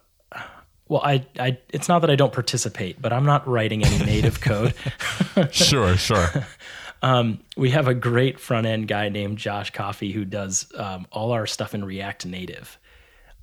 well, 0.87 1.01
I, 1.03 1.25
I, 1.39 1.57
it's 1.69 1.87
not 1.87 1.99
that 1.99 2.09
I 2.09 2.15
don't 2.15 2.33
participate, 2.33 3.01
but 3.01 3.13
I'm 3.13 3.25
not 3.25 3.47
writing 3.47 3.83
any 3.83 4.05
native 4.05 4.41
code. 4.49 4.73
sure, 5.51 5.95
sure. 5.97 6.27
Um, 7.01 7.39
we 7.57 7.71
have 7.71 7.87
a 7.87 7.93
great 7.93 8.39
front 8.39 8.67
end 8.67 8.87
guy 8.87 9.09
named 9.09 9.37
Josh 9.37 9.71
Coffee 9.71 10.11
who 10.11 10.23
does 10.25 10.71
um, 10.77 11.07
all 11.11 11.31
our 11.31 11.45
stuff 11.47 11.73
in 11.73 11.83
React 11.83 12.27
Native, 12.27 12.77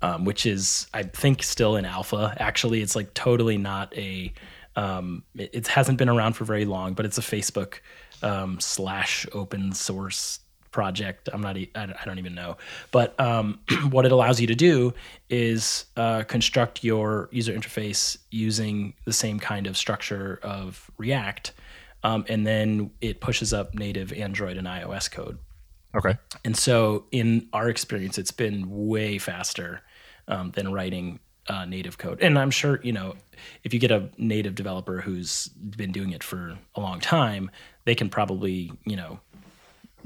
um, 0.01 0.25
which 0.25 0.45
is 0.45 0.87
I 0.93 1.03
think 1.03 1.43
still 1.43 1.75
in 1.75 1.85
alpha. 1.85 2.35
Actually, 2.39 2.81
it's 2.81 2.95
like 2.95 3.13
totally 3.13 3.57
not 3.57 3.95
a. 3.97 4.33
Um, 4.75 5.23
it, 5.35 5.49
it, 5.51 5.67
hasn't 5.67 5.97
been 5.97 6.07
around 6.07 6.33
for 6.33 6.45
very 6.45 6.63
long, 6.63 6.93
but 6.93 7.05
it's 7.05 7.17
a 7.17 7.21
Facebook 7.21 7.79
um, 8.23 8.57
slash 8.61 9.25
open 9.33 9.73
source 9.73 10.39
project. 10.71 11.27
I'm 11.33 11.41
not. 11.41 11.57
I 11.57 12.01
don't 12.05 12.19
even 12.19 12.33
know. 12.33 12.55
But 12.91 13.19
um, 13.19 13.59
what 13.89 14.05
it 14.05 14.13
allows 14.13 14.39
you 14.39 14.47
to 14.47 14.55
do 14.55 14.93
is 15.29 15.85
uh, 15.97 16.23
construct 16.23 16.83
your 16.85 17.27
user 17.31 17.53
interface 17.53 18.17
using 18.29 18.93
the 19.03 19.13
same 19.13 19.39
kind 19.39 19.67
of 19.67 19.75
structure 19.75 20.39
of 20.41 20.89
React 20.97 21.51
um, 22.03 22.25
and 22.27 22.45
then 22.45 22.91
it 23.01 23.19
pushes 23.19 23.53
up 23.53 23.75
native 23.75 24.11
Android 24.13 24.57
and 24.57 24.67
iOS 24.67 25.09
code. 25.09 25.37
Okay. 25.95 26.17
And 26.45 26.55
so, 26.57 27.05
in 27.11 27.47
our 27.53 27.69
experience, 27.69 28.17
it's 28.17 28.31
been 28.31 28.65
way 28.87 29.17
faster 29.17 29.81
um, 30.31 30.49
than 30.51 30.71
writing 30.73 31.19
uh, 31.47 31.65
native 31.65 31.97
code. 31.97 32.21
And 32.21 32.39
I'm 32.39 32.51
sure, 32.51 32.79
you 32.83 32.93
know, 32.93 33.15
if 33.63 33.73
you 33.73 33.79
get 33.79 33.91
a 33.91 34.09
native 34.17 34.55
developer 34.55 35.01
who's 35.01 35.47
been 35.47 35.91
doing 35.91 36.11
it 36.11 36.23
for 36.23 36.57
a 36.75 36.79
long 36.79 36.99
time, 36.99 37.51
they 37.85 37.95
can 37.95 38.09
probably, 38.09 38.71
you 38.85 38.95
know, 38.95 39.19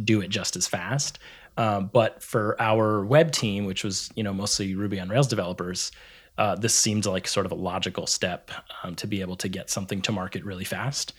do 0.03 0.21
it 0.21 0.29
just 0.29 0.55
as 0.55 0.67
fast. 0.67 1.19
Um, 1.57 1.89
but 1.93 2.21
for 2.21 2.59
our 2.59 3.05
web 3.05 3.31
team, 3.31 3.65
which 3.65 3.83
was, 3.83 4.09
you 4.15 4.23
know, 4.23 4.33
mostly 4.33 4.75
Ruby 4.75 4.99
on 4.99 5.07
Rails 5.07 5.27
developers, 5.27 5.91
uh, 6.37 6.55
this 6.55 6.75
seemed 6.75 7.05
like 7.05 7.27
sort 7.27 7.45
of 7.45 7.51
a 7.51 7.55
logical 7.55 8.07
step 8.07 8.51
um, 8.83 8.95
to 8.95 9.07
be 9.07 9.21
able 9.21 9.37
to 9.37 9.47
get 9.47 9.69
something 9.69 10.01
to 10.01 10.11
market 10.11 10.43
really 10.43 10.65
fast. 10.65 11.13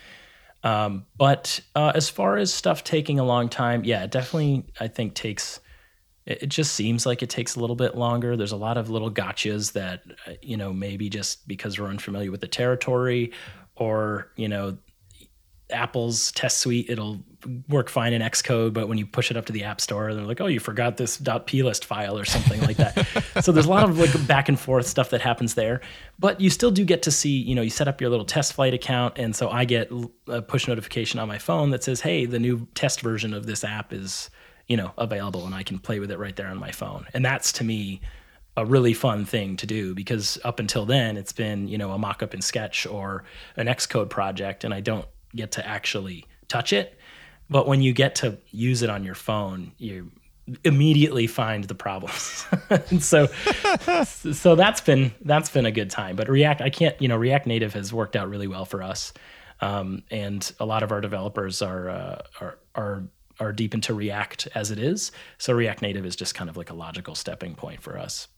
Um, 0.63 1.07
but 1.17 1.61
uh, 1.75 1.93
as 1.95 2.11
far 2.11 2.37
as 2.37 2.53
stuff 2.53 2.85
taking 2.85 3.19
a 3.19 3.25
long 3.25 3.49
time, 3.49 3.85
yeah, 3.85 4.05
it 4.05 4.11
definitely 4.11 4.65
I 4.81 4.89
think 4.89 5.15
takes. 5.15 5.61
It, 6.27 6.45
it 6.45 6.49
just 6.49 6.75
seems 6.75 7.07
like 7.07 7.23
it 7.23 7.31
takes 7.31 7.57
a 7.57 7.61
little 7.61 7.77
bit 7.77 7.97
longer. 7.97 8.37
There's 8.37 8.53
a 8.53 8.57
lot 8.57 8.77
of 8.77 8.91
little 8.91 9.11
gotchas 9.11 9.73
that 9.73 10.03
uh, 10.27 10.33
you 10.43 10.57
know 10.57 10.73
maybe 10.73 11.09
just 11.09 11.47
because 11.49 11.79
we're 11.79 11.89
unfamiliar 11.89 12.31
with 12.31 12.41
the 12.41 12.49
territory, 12.49 13.33
or 13.77 14.33
you 14.37 14.49
know 14.49 14.77
Apple's 15.71 16.31
test 16.33 16.59
suite, 16.59 16.87
it'll 16.89 17.25
work 17.69 17.89
fine 17.89 18.13
in 18.13 18.23
Xcode, 18.23 18.73
but 18.73 18.89
when 18.89 18.99
you 18.99 19.07
push 19.07 19.31
it 19.31 19.37
up 19.37 19.47
to 19.47 19.53
the 19.53 19.65
App 19.65 19.81
Store, 19.81 20.15
they're 20.15 20.25
like, 20.25 20.41
"Oh, 20.41 20.47
you 20.47 20.61
forgot 20.61 20.97
this 20.97 21.17
.plist 21.19 21.85
file 21.85 22.17
or 22.17 22.25
something 22.25 22.61
like 22.61 22.77
that." 22.77 23.07
so 23.43 23.51
there's 23.51 23.67
a 23.67 23.71
lot 23.71 23.89
of 23.89 23.99
like 23.99 24.27
back 24.29 24.49
and 24.49 24.59
forth 24.59 24.87
stuff 24.87 25.11
that 25.11 25.21
happens 25.21 25.55
there, 25.55 25.81
but 26.19 26.41
you 26.41 26.51
still 26.51 26.71
do 26.71 26.85
get 26.85 27.03
to 27.03 27.11
see. 27.11 27.31
You 27.31 27.55
know, 27.57 27.63
you 27.63 27.71
set 27.71 27.89
up 27.89 28.01
your 28.01 28.11
little 28.11 28.25
test 28.25 28.53
flight 28.53 28.75
account, 28.75 29.19
and 29.19 29.35
so 29.35 29.51
I 29.51 29.65
get 29.65 29.91
a 30.29 30.41
push 30.41 30.69
notification 30.69 31.19
on 31.19 31.27
my 31.27 31.39
phone 31.39 31.71
that 31.71 31.83
says, 31.83 32.01
"Hey, 32.01 32.27
the 32.27 32.39
new 32.39 32.69
test 32.75 33.01
version 33.01 33.35
of 33.35 33.47
this 33.47 33.65
app 33.65 33.93
is, 33.93 34.31
you 34.69 34.77
know, 34.77 34.93
available," 34.99 35.47
and 35.47 35.55
I 35.55 35.63
can 35.63 35.79
play 35.79 36.01
with 36.01 36.11
it 36.11 36.19
right 36.19 36.37
there 36.37 36.49
on 36.49 36.59
my 36.59 36.73
phone. 36.73 37.07
And 37.15 37.25
that's 37.25 37.53
to 37.53 37.65
me 37.65 38.01
a 38.59 38.65
really 38.65 38.95
fun 38.95 39.27
thing 39.27 39.57
to 39.59 39.67
do 39.67 39.95
because 39.95 40.39
up 40.43 40.59
until 40.61 40.87
then 40.87 41.19
it's 41.19 41.33
been 41.33 41.69
you 41.69 41.77
know 41.77 41.93
a 41.93 41.99
mock-up 41.99 42.33
in 42.33 42.41
sketch 42.41 42.87
or 42.87 43.23
an 43.59 43.67
xcode 43.67 44.09
project 44.09 44.65
and 44.65 44.73
i 44.73 44.81
don't 44.81 45.05
get 45.37 45.53
to 45.53 45.67
actually 45.67 46.27
touch 46.49 46.73
it. 46.73 46.99
But 47.49 47.69
when 47.69 47.83
you 47.83 47.93
get 47.93 48.17
to 48.17 48.39
use 48.51 48.83
it 48.83 48.91
on 48.91 49.05
your 49.05 49.15
phone, 49.15 49.73
you 49.79 50.11
immediately 50.65 51.27
find 51.27 51.65
the 51.65 51.75
problems. 51.75 52.47
so 53.01 53.27
so 54.05 54.55
that's 54.57 54.81
been 54.81 55.13
that's 55.21 55.51
been 55.51 55.67
a 55.67 55.71
good 55.71 55.91
time. 55.91 56.17
But 56.17 56.29
React, 56.29 56.63
I 56.63 56.71
can't, 56.71 57.01
you 57.01 57.07
know, 57.07 57.17
React 57.17 57.47
Native 57.47 57.75
has 57.75 57.93
worked 57.93 58.17
out 58.17 58.29
really 58.29 58.49
well 58.49 58.65
for 58.65 58.83
us. 58.83 59.13
Um, 59.61 60.03
and 60.11 60.51
a 60.61 60.67
lot 60.67 60.83
of 60.83 60.93
our 60.93 61.01
developers 61.01 61.63
are 61.63 61.89
uh, 61.89 62.23
are 62.41 62.59
are 62.75 63.05
are 63.41 63.53
deep 63.53 63.75
into 63.75 63.95
React 63.95 64.49
as 64.55 64.71
it 64.71 64.79
is. 64.79 65.13
So 65.39 65.53
React 65.53 65.83
Native 65.83 66.07
is 66.07 66.17
just 66.17 66.35
kind 66.35 66.51
of 66.51 66.57
like 66.57 66.71
a 66.71 66.75
logical 66.75 67.15
stepping 67.15 67.55
point 67.55 67.81
for 67.83 67.99
us. 67.99 68.29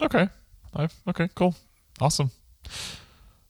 Okay. 0.00 0.28
I've, 0.74 0.94
okay, 1.08 1.28
cool. 1.34 1.54
Awesome. 2.00 2.30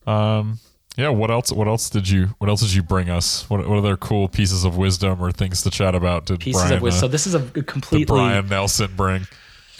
Um, 0.07 0.59
yeah 0.97 1.09
what 1.09 1.31
else 1.31 1.51
what 1.53 1.67
else 1.67 1.89
did 1.89 2.09
you 2.09 2.35
what 2.39 2.51
else 2.51 2.61
did 2.61 2.75
you 2.75 2.83
bring 2.83 3.09
us 3.09 3.49
what, 3.49 3.67
what 3.67 3.79
other 3.79 3.97
cool 3.97 4.29
pieces 4.29 4.65
of 4.65 4.77
wisdom 4.77 5.23
or 5.23 5.33
things 5.33 5.63
to 5.63 5.71
chat 5.71 5.95
about 5.95 6.27
did 6.27 6.41
pieces 6.41 6.61
brian, 6.61 6.77
of 6.77 6.83
wisdom 6.83 6.99
uh, 6.99 7.01
so 7.01 7.09
this 7.09 7.27
is 7.27 7.35
a 7.35 7.41
completely 7.63 8.05
brian 8.05 8.47
nelson 8.49 8.91
bring 8.97 9.27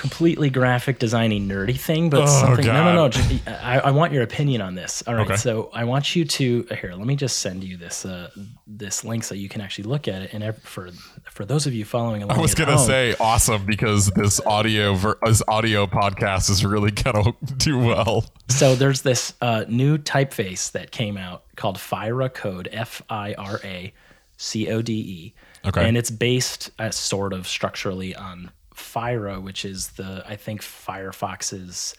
completely 0.03 0.51
graphic 0.51 0.99
designing 0.99 1.49
nerdy 1.49 1.79
thing, 1.79 2.11
but 2.11 2.23
oh, 2.23 2.27
something. 2.27 2.67
God. 2.67 2.93
No, 2.93 3.07
no, 3.07 3.39
no. 3.47 3.59
I, 3.63 3.79
I, 3.79 3.91
want 3.93 4.13
your 4.13 4.25
opinion 4.25 4.61
on 4.61 4.75
this. 4.75 5.01
All 5.07 5.15
right. 5.15 5.25
Okay. 5.25 5.37
So 5.37 5.71
I 5.73 5.85
want 5.85 6.17
you 6.17 6.25
to 6.25 6.67
here. 6.81 6.95
Let 6.97 7.07
me 7.07 7.15
just 7.15 7.39
send 7.39 7.63
you 7.63 7.77
this 7.77 8.05
uh, 8.05 8.31
this 8.67 9.05
link 9.05 9.23
so 9.23 9.37
you 9.37 9.49
can 9.49 9.61
actually 9.61 9.85
look 9.85 10.09
at 10.09 10.23
it. 10.23 10.35
And 10.35 10.57
for 10.57 10.91
for 11.31 11.45
those 11.45 11.69
of 11.69 11.73
you 11.73 11.85
following 11.85 12.25
along, 12.25 12.37
I 12.37 12.43
was 12.43 12.57
gonna 12.57 12.77
home, 12.77 12.87
say 12.87 13.15
awesome 13.21 13.65
because 13.65 14.09
this 14.09 14.41
audio 14.41 14.95
ver- 14.95 15.19
this 15.23 15.41
audio 15.47 15.87
podcast 15.87 16.51
is 16.51 16.65
really 16.65 16.91
gonna 16.91 17.33
do 17.57 17.79
well. 17.79 18.25
So 18.49 18.75
there's 18.75 19.03
this 19.03 19.35
uh, 19.41 19.67
new 19.69 19.99
typeface 19.99 20.73
that 20.73 20.91
came 20.91 21.17
out 21.17 21.45
called 21.55 21.79
Fira 21.79 22.29
Code. 22.29 22.69
F 22.73 23.03
I 23.09 23.35
R 23.35 23.61
A 23.63 23.95
C 24.37 24.69
O 24.69 24.83
D 24.83 24.93
E. 24.95 25.35
Okay. 25.65 25.87
And 25.87 25.97
it's 25.97 26.11
based 26.11 26.73
uh, 26.81 26.91
sort 26.91 27.33
of 27.33 27.47
structurally 27.47 28.17
on 28.17 28.51
Fira, 28.75 29.41
which 29.41 29.65
is 29.65 29.91
the 29.91 30.25
I 30.27 30.37
think 30.37 30.63
Firefox's 30.63 31.95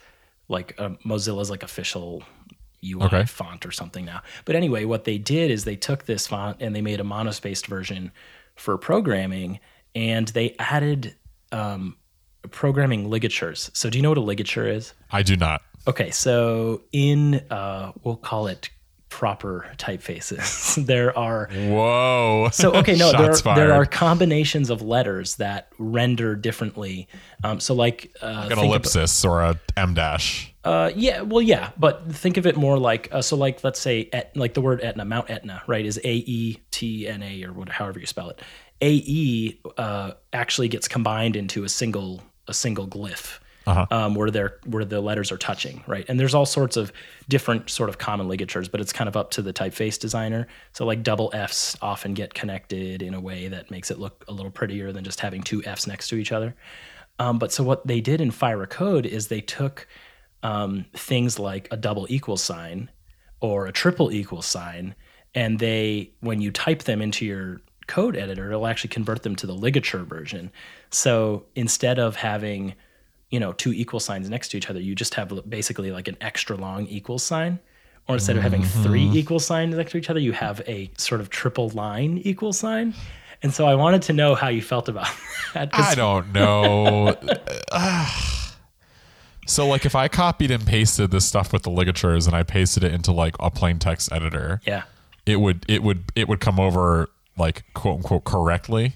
like 0.48 0.76
uh, 0.78 0.90
Mozilla's 1.06 1.50
like 1.50 1.64
official 1.64 2.24
UI 2.84 3.04
okay. 3.06 3.26
font 3.26 3.66
or 3.66 3.72
something 3.72 4.06
now. 4.06 4.22
But 4.46 4.56
anyway, 4.56 4.86
what 4.86 5.06
they 5.06 5.18
did 5.18 5.52
is 5.52 5.64
they 5.64 5.76
took 5.76 6.06
this 6.06 6.28
font 6.28 6.58
and 6.60 6.76
they 6.76 6.82
made 6.82 7.00
a 7.00 7.04
monospaced 7.04 7.68
version 7.68 8.12
for 8.56 8.78
programming, 8.78 9.60
and 9.96 10.28
they 10.30 10.56
added 10.60 11.16
um, 11.52 11.98
programming 12.52 13.10
ligatures. 13.10 13.72
So 13.74 13.90
do 13.90 13.98
you 13.98 14.02
know 14.02 14.10
what 14.10 14.18
a 14.18 14.22
ligature 14.22 14.68
is? 14.68 14.94
I 15.12 15.24
do 15.24 15.36
not. 15.36 15.62
Okay, 15.88 16.12
so 16.12 16.82
in 16.92 17.36
uh, 17.50 17.92
we'll 18.04 18.16
call 18.16 18.48
it 18.48 18.70
proper 19.14 19.70
typefaces. 19.78 20.84
there 20.88 21.16
are 21.16 21.48
whoa. 21.54 22.50
So 22.52 22.74
okay, 22.74 22.96
no, 22.96 23.12
there 23.18 23.32
are, 23.32 23.56
there 23.56 23.72
are 23.72 23.86
combinations 23.86 24.72
of 24.72 24.82
letters 24.82 25.36
that 25.36 25.68
render 25.78 26.36
differently. 26.36 27.08
Um, 27.44 27.60
so 27.60 27.76
like, 27.76 28.12
uh, 28.24 28.48
like 28.50 28.58
an 28.58 28.66
ellipsis 28.66 29.24
or 29.24 29.44
a 29.44 29.60
M 29.78 29.94
dash. 29.94 30.52
Uh, 30.64 30.90
yeah, 30.96 31.22
well, 31.22 31.44
yeah, 31.44 31.70
but 31.78 32.12
think 32.12 32.38
of 32.38 32.48
it 32.48 32.58
more 32.58 32.80
like 32.80 33.08
uh, 33.12 33.22
so. 33.22 33.36
Like, 33.36 33.64
let's 33.64 33.80
say, 33.80 34.10
et, 34.12 34.36
like 34.36 34.56
the 34.56 34.62
word 34.62 34.82
Etna, 34.82 35.06
Mount 35.06 35.30
Etna, 35.30 35.62
right, 35.68 35.86
is 35.86 36.00
A 36.04 36.16
E 36.16 36.58
T 36.72 37.08
N 37.08 37.22
A 37.22 37.44
or 37.44 37.54
whatever, 37.54 37.76
however 37.76 38.00
you 38.00 38.08
spell 38.08 38.32
it. 38.32 38.42
A 38.82 38.94
E 38.94 39.60
uh, 39.78 40.14
actually 40.32 40.70
gets 40.70 40.88
combined 40.88 41.36
into 41.36 41.64
a 41.64 41.70
single 41.70 42.24
a 42.48 42.54
single 42.54 42.88
glyph 42.88 43.38
uh-huh. 43.66 43.86
um, 43.92 44.16
where 44.16 44.30
they're 44.30 44.58
where 44.66 44.86
the 44.86 45.02
letters 45.02 45.32
are 45.32 45.38
touching, 45.38 45.84
right? 45.88 46.06
And 46.08 46.20
there's 46.20 46.34
all 46.34 46.46
sorts 46.46 46.78
of 46.78 46.92
different 47.30 47.70
sort 47.70 47.90
of 47.90 47.98
common 47.98 48.28
ligatures, 48.28 48.68
but 48.68 48.82
it's 48.82 48.94
kind 48.94 49.08
of 49.08 49.16
up 49.16 49.32
to 49.32 49.42
the 49.42 49.54
typeface 49.54 50.00
designer. 50.00 50.48
So 50.74 50.86
like 50.86 51.04
double 51.04 51.32
Fs 51.34 51.78
often 51.82 52.14
get 52.14 52.34
connected 52.34 53.02
in 53.02 53.14
a 53.14 53.22
way 53.22 53.48
that 53.48 53.72
makes 53.72 53.92
it 53.92 54.00
look 54.00 54.26
a 54.28 54.34
little 54.34 54.52
prettier 54.52 54.92
than 54.92 55.04
just 55.04 55.20
having 55.20 55.42
two 55.42 55.64
Fs 55.64 55.88
next 55.88 56.10
to 56.10 56.16
each 56.16 56.32
other. 56.32 56.56
Um, 57.20 57.40
but 57.40 57.52
so 57.52 57.64
what 57.64 57.86
they 57.86 58.02
did 58.02 58.22
in 58.22 58.32
Fira 58.32 58.68
Code 58.70 59.06
is 59.06 59.28
they 59.28 59.42
took 59.42 59.88
um, 60.42 60.86
things 60.94 61.40
like 61.40 61.68
a 61.72 61.78
double 61.78 62.06
equal 62.10 62.38
sign 62.38 62.90
or 63.40 63.68
a 63.68 63.72
triple 63.72 64.12
equal 64.12 64.42
sign, 64.42 64.96
and 65.36 65.60
they 65.60 66.12
when 66.20 66.42
you 66.42 66.52
type 66.52 66.84
them 66.84 67.02
into 67.02 67.26
your 67.26 67.62
code 67.88 68.16
editor, 68.16 68.48
it'll 68.48 68.68
actually 68.68 68.90
convert 68.90 69.24
them 69.24 69.36
to 69.36 69.48
the 69.48 69.54
ligature 69.54 70.04
version. 70.04 70.52
So 70.90 71.46
instead 71.56 72.00
of 72.00 72.16
having 72.16 72.76
you 73.34 73.40
know 73.40 73.52
two 73.52 73.74
equal 73.74 74.00
signs 74.00 74.30
next 74.30 74.50
to 74.50 74.58
each 74.58 74.70
other 74.70 74.80
you 74.80 74.94
just 74.94 75.16
have 75.16 75.50
basically 75.50 75.92
like 75.92 76.08
an 76.08 76.16
extra 76.22 76.56
long 76.56 76.86
equal 76.86 77.20
sign. 77.20 77.60
Or 78.06 78.16
instead 78.16 78.36
of 78.36 78.44
having 78.44 78.64
three 78.64 79.06
mm-hmm. 79.06 79.16
equal 79.16 79.40
signs 79.40 79.78
next 79.78 79.94
to 79.94 79.98
each 79.98 80.10
other 80.10 80.20
you 80.20 80.34
have 80.34 80.62
a 80.68 80.92
sort 80.98 81.20
of 81.20 81.30
triple 81.30 81.70
line 81.70 82.20
equal 82.20 82.54
sign. 82.54 82.94
And 83.42 83.52
so 83.54 83.66
i 83.66 83.74
wanted 83.74 84.04
to 84.04 84.14
know 84.14 84.36
how 84.36 84.50
you 84.50 84.62
felt 84.62 84.88
about 84.88 85.10
that 85.56 85.70
i 85.74 85.96
don't 85.96 86.32
know. 86.32 87.18
So 89.46 89.68
like 89.68 89.86
if 89.86 89.94
i 89.94 90.08
copied 90.08 90.52
and 90.52 90.66
pasted 90.66 91.12
this 91.12 91.26
stuff 91.26 91.52
with 91.52 91.64
the 91.64 91.70
ligatures 91.70 92.28
and 92.28 92.36
i 92.36 92.44
pasted 92.44 92.82
it 92.82 92.94
into 92.94 93.12
like 93.12 93.36
a 93.42 93.52
plain 93.52 93.78
text 93.78 94.10
editor 94.10 94.62
yeah. 94.66 94.84
it 95.26 95.36
would 95.42 95.66
it 95.68 95.84
would 95.84 96.06
it 96.16 96.30
would 96.30 96.40
come 96.40 96.62
over 96.62 97.10
like 97.38 97.66
quote 97.74 97.98
unquote 97.98 98.24
correctly 98.24 98.96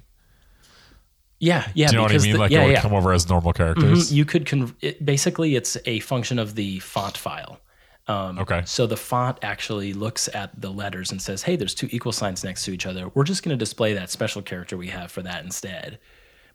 yeah, 1.40 1.68
yeah. 1.74 1.88
Do 1.88 1.94
you 1.94 1.98
know 1.98 2.04
what 2.04 2.12
I 2.12 2.18
mean? 2.18 2.34
The, 2.34 2.40
like 2.40 2.52
yeah, 2.52 2.62
it 2.62 2.66
would 2.66 2.72
yeah. 2.74 2.82
come 2.82 2.94
over 2.94 3.14
as 3.14 3.30
normal 3.30 3.54
characters. 3.54 4.08
Mm-hmm. 4.08 4.16
You 4.16 4.26
could 4.26 4.46
con- 4.46 4.76
it, 4.82 5.04
basically 5.06 5.56
it's 5.56 5.78
a 5.86 6.00
function 6.00 6.40
of 6.40 6.56
the 6.56 6.80
font 6.80 7.18
file. 7.18 7.60
Um, 8.08 8.40
okay. 8.40 8.62
So 8.66 8.88
the 8.88 8.96
font 8.98 9.38
actually 9.42 9.94
looks 9.94 10.30
at 10.34 10.60
the 10.60 10.72
letters 10.72 11.12
and 11.12 11.22
says, 11.22 11.44
"Hey, 11.44 11.56
there's 11.58 11.76
two 11.76 11.90
equal 11.92 12.12
signs 12.14 12.44
next 12.44 12.64
to 12.66 12.72
each 12.72 12.86
other. 12.86 13.10
We're 13.14 13.26
just 13.26 13.44
going 13.44 13.58
to 13.58 13.60
display 13.60 13.94
that 13.94 14.10
special 14.10 14.42
character 14.42 14.78
we 14.78 14.88
have 14.88 15.12
for 15.12 15.22
that 15.24 15.44
instead." 15.44 16.00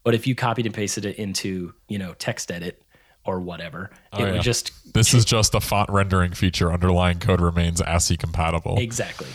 But 0.04 0.14
if 0.14 0.26
you 0.26 0.34
copied 0.34 0.66
and 0.66 0.74
pasted 0.74 1.04
it 1.04 1.16
into 1.16 1.74
you 1.88 1.98
know 1.98 2.14
text 2.18 2.50
edit 2.50 2.82
or 3.24 3.38
whatever. 3.38 3.84
it 3.84 3.98
Oh, 4.20 4.24
yeah. 4.26 4.32
would 4.32 4.42
just 4.42 4.72
This 4.94 5.14
is 5.14 5.24
just 5.24 5.54
a 5.54 5.60
font 5.60 5.88
rendering 5.90 6.32
feature. 6.32 6.72
Underlying 6.72 7.20
code 7.20 7.40
remains 7.40 7.80
ASCII 7.80 8.16
compatible. 8.16 8.78
exactly. 8.78 9.28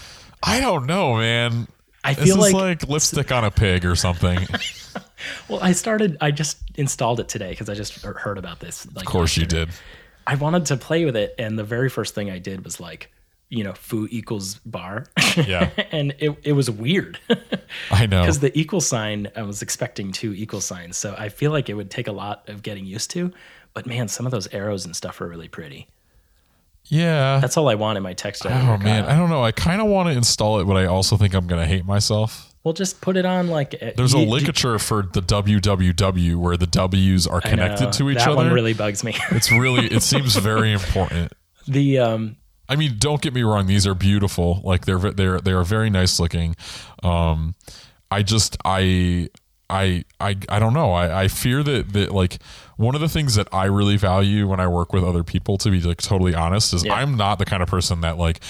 I 0.43 0.59
don't 0.59 0.85
know, 0.87 1.15
man. 1.15 1.67
I 2.03 2.13
This 2.13 2.25
feel 2.25 2.43
is 2.43 2.53
like, 2.53 2.81
like, 2.81 2.89
lipstick 2.89 3.31
on 3.31 3.43
a 3.45 3.51
pig 3.51 3.85
or 3.85 3.95
something. 3.95 4.39
well, 5.49 5.59
I 5.61 5.71
started. 5.71 6.17
I 6.21 6.31
just 6.31 6.57
installed 6.75 7.19
it 7.19 7.27
today 7.27 7.49
because 7.49 7.69
I 7.69 7.73
just 7.73 8.03
heard 8.03 8.37
about 8.37 8.59
this. 8.59 8.85
Like, 8.93 9.05
of 9.05 9.11
course 9.11 9.37
you 9.37 9.45
did. 9.45 9.69
I 10.25 10.35
wanted 10.35 10.65
to 10.65 10.77
play 10.77 11.05
with 11.05 11.15
it, 11.15 11.35
and 11.39 11.57
the 11.57 11.63
very 11.63 11.89
first 11.89 12.13
thing 12.13 12.29
I 12.29 12.37
did 12.39 12.63
was 12.65 12.79
like, 12.79 13.11
you 13.49 13.63
know, 13.63 13.73
foo 13.73 14.07
equals 14.11 14.55
bar. 14.65 15.05
Yeah. 15.37 15.69
and 15.91 16.13
it, 16.19 16.37
it 16.43 16.53
was 16.53 16.69
weird 16.69 17.19
I 17.91 18.05
know. 18.05 18.21
because 18.21 18.39
the 18.39 18.57
equal 18.57 18.81
sign, 18.81 19.29
I 19.35 19.43
was 19.43 19.61
expecting 19.61 20.11
two 20.11 20.33
equal 20.33 20.61
signs. 20.61 20.97
So 20.97 21.15
I 21.17 21.29
feel 21.29 21.51
like 21.51 21.69
it 21.69 21.75
would 21.75 21.89
take 21.89 22.07
a 22.07 22.11
lot 22.11 22.49
of 22.49 22.61
getting 22.61 22.85
used 22.85 23.11
to. 23.11 23.31
But 23.73 23.85
man, 23.85 24.07
some 24.07 24.25
of 24.25 24.31
those 24.31 24.47
arrows 24.47 24.85
and 24.85 24.95
stuff 24.95 25.21
are 25.21 25.27
really 25.27 25.47
pretty. 25.47 25.87
Yeah. 26.85 27.39
That's 27.39 27.57
all 27.57 27.69
I 27.69 27.75
want 27.75 27.97
in 27.97 28.03
my 28.03 28.13
text 28.13 28.45
editor. 28.45 28.71
Oh 28.71 28.77
man, 28.77 29.05
I 29.05 29.15
don't 29.17 29.29
know. 29.29 29.43
I 29.43 29.51
kind 29.51 29.81
of 29.81 29.87
want 29.87 30.09
to 30.09 30.13
install 30.15 30.59
it, 30.59 30.65
but 30.65 30.77
I 30.77 30.85
also 30.85 31.17
think 31.17 31.33
I'm 31.33 31.47
gonna 31.47 31.65
hate 31.65 31.85
myself. 31.85 32.46
Well, 32.67 32.73
just 32.73 32.99
put 32.99 33.15
it 33.15 33.25
on 33.25 33.47
like. 33.47 33.75
uh, 33.81 33.91
There's 33.95 34.13
a 34.13 34.19
you- 34.19 34.25
ligature 34.25 34.77
for 34.77 35.03
the 35.03 35.21
www 35.21 36.35
where 36.35 36.57
the 36.57 36.67
W's 36.67 37.25
are 37.25 37.39
connected 37.39 37.85
know, 37.85 37.91
to 37.91 38.09
each 38.09 38.17
that 38.17 38.27
other. 38.27 38.35
That 38.35 38.43
one 38.47 38.51
really 38.53 38.73
bugs 38.73 39.05
me. 39.05 39.15
it's 39.31 39.49
really 39.49 39.87
it 39.87 40.03
seems 40.03 40.35
very 40.35 40.73
important. 40.73 41.31
the 41.65 41.99
um, 41.99 42.35
I 42.67 42.75
mean, 42.75 42.95
don't 42.99 43.21
get 43.21 43.33
me 43.33 43.43
wrong; 43.43 43.67
these 43.67 43.87
are 43.87 43.95
beautiful. 43.95 44.59
Like 44.65 44.85
they're 44.85 44.99
they're 44.99 45.39
they 45.39 45.53
are 45.53 45.63
very 45.63 45.89
nice 45.89 46.19
looking. 46.19 46.57
Um, 47.03 47.55
I 48.11 48.21
just 48.21 48.57
I 48.65 49.29
I 49.69 50.03
I 50.19 50.35
I 50.49 50.59
don't 50.59 50.73
know. 50.73 50.91
I 50.91 51.21
I 51.23 51.27
fear 51.29 51.63
that 51.63 51.93
that 51.93 52.11
like 52.11 52.39
one 52.75 52.95
of 52.95 52.99
the 52.99 53.07
things 53.07 53.35
that 53.35 53.47
I 53.53 53.63
really 53.67 53.95
value 53.95 54.45
when 54.45 54.59
I 54.59 54.67
work 54.67 54.91
with 54.91 55.05
other 55.05 55.23
people, 55.23 55.57
to 55.59 55.71
be 55.71 55.79
like 55.79 56.01
totally 56.01 56.35
honest, 56.35 56.73
is 56.73 56.83
Yeah. 56.83 56.95
I'm 56.95 57.15
not 57.15 57.39
the 57.39 57.45
kind 57.45 57.63
of 57.63 57.69
person 57.69 58.01
that 58.01 58.17
like 58.17 58.41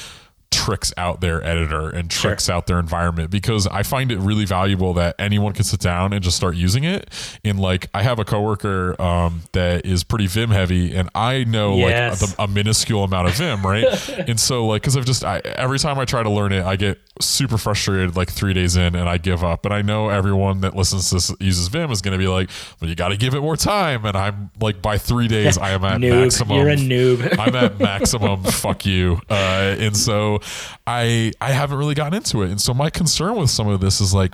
tricks 0.49 0.93
out 0.97 1.19
their 1.21 1.43
editor 1.43 1.89
and 1.89 2.09
tricks 2.09 2.49
out 2.49 2.67
their 2.67 2.79
environment 2.79 3.29
because 3.29 3.67
I 3.67 3.83
find 3.83 4.11
it 4.11 4.17
really 4.19 4.45
valuable 4.45 4.93
that 4.95 5.15
anyone 5.19 5.53
can 5.53 5.63
sit 5.65 5.79
down 5.81 6.13
and 6.13 6.23
just 6.23 6.37
start 6.37 6.55
using 6.55 6.83
it. 6.83 7.09
And 7.43 7.59
like 7.59 7.89
I 7.93 8.01
have 8.03 8.17
a 8.19 8.25
coworker 8.25 8.99
um, 9.01 9.41
that 9.51 9.85
is 9.85 10.03
pretty 10.03 10.27
Vim 10.27 10.49
heavy, 10.49 10.95
and 10.95 11.09
I 11.15 11.43
know 11.43 11.75
Yes. 11.77 12.21
like 12.21 12.35
the, 12.37 12.43
a 12.43 12.47
minuscule 12.47 13.03
amount 13.03 13.27
of 13.27 13.35
Vim, 13.35 13.61
right? 13.65 14.09
and 14.27 14.39
so 14.39 14.65
like 14.67 14.81
because 14.81 14.95
I've 14.97 15.05
just 15.05 15.23
I, 15.25 15.39
every 15.39 15.79
time 15.79 15.99
I 15.99 16.05
try 16.05 16.23
to 16.23 16.29
learn 16.29 16.51
it, 16.53 16.63
I 16.65 16.75
get 16.75 16.99
super 17.19 17.57
frustrated 17.57 18.15
like 18.15 18.29
three 18.31 18.53
days 18.53 18.75
in, 18.77 18.95
and 18.95 19.09
I 19.09 19.17
give 19.17 19.43
up. 19.43 19.65
And 19.65 19.73
I 19.73 19.81
know 19.81 20.09
everyone 20.09 20.61
that 20.61 20.75
listens 20.75 21.09
to 21.09 21.15
this 21.15 21.31
uses 21.39 21.67
Vim 21.67 21.91
is 21.91 22.01
going 22.01 22.13
to 22.13 22.17
be 22.17 22.27
like, 22.27 22.49
"Well, 22.79 22.89
you 22.89 22.95
got 22.95 23.09
to 23.09 23.17
give 23.17 23.33
it 23.33 23.41
more 23.41 23.57
time." 23.57 24.05
And 24.05 24.15
I'm 24.15 24.49
like, 24.59 24.81
by 24.81 24.97
three 24.97 25.27
days, 25.27 25.57
I 25.57 25.71
am 25.71 25.83
at 25.83 25.99
noob. 26.01 26.21
maximum. 26.23 26.57
You're 26.57 26.69
a 26.69 26.75
noob. 26.75 27.37
I'm 27.39 27.55
at 27.55 27.79
maximum 27.79 28.43
fuck 28.43 28.85
you. 28.85 29.19
Uh, 29.29 29.75
and 29.79 29.95
so 29.95 30.36
I 30.85 31.31
I 31.41 31.51
haven't 31.51 31.77
really 31.77 31.95
gotten 31.95 32.13
into 32.15 32.41
it. 32.43 32.49
And 32.51 32.59
so 32.61 32.73
my 32.73 32.89
concern 32.89 33.35
with 33.35 33.49
some 33.49 33.67
of 33.67 33.79
this 33.81 33.99
is 34.01 34.13
like 34.13 34.33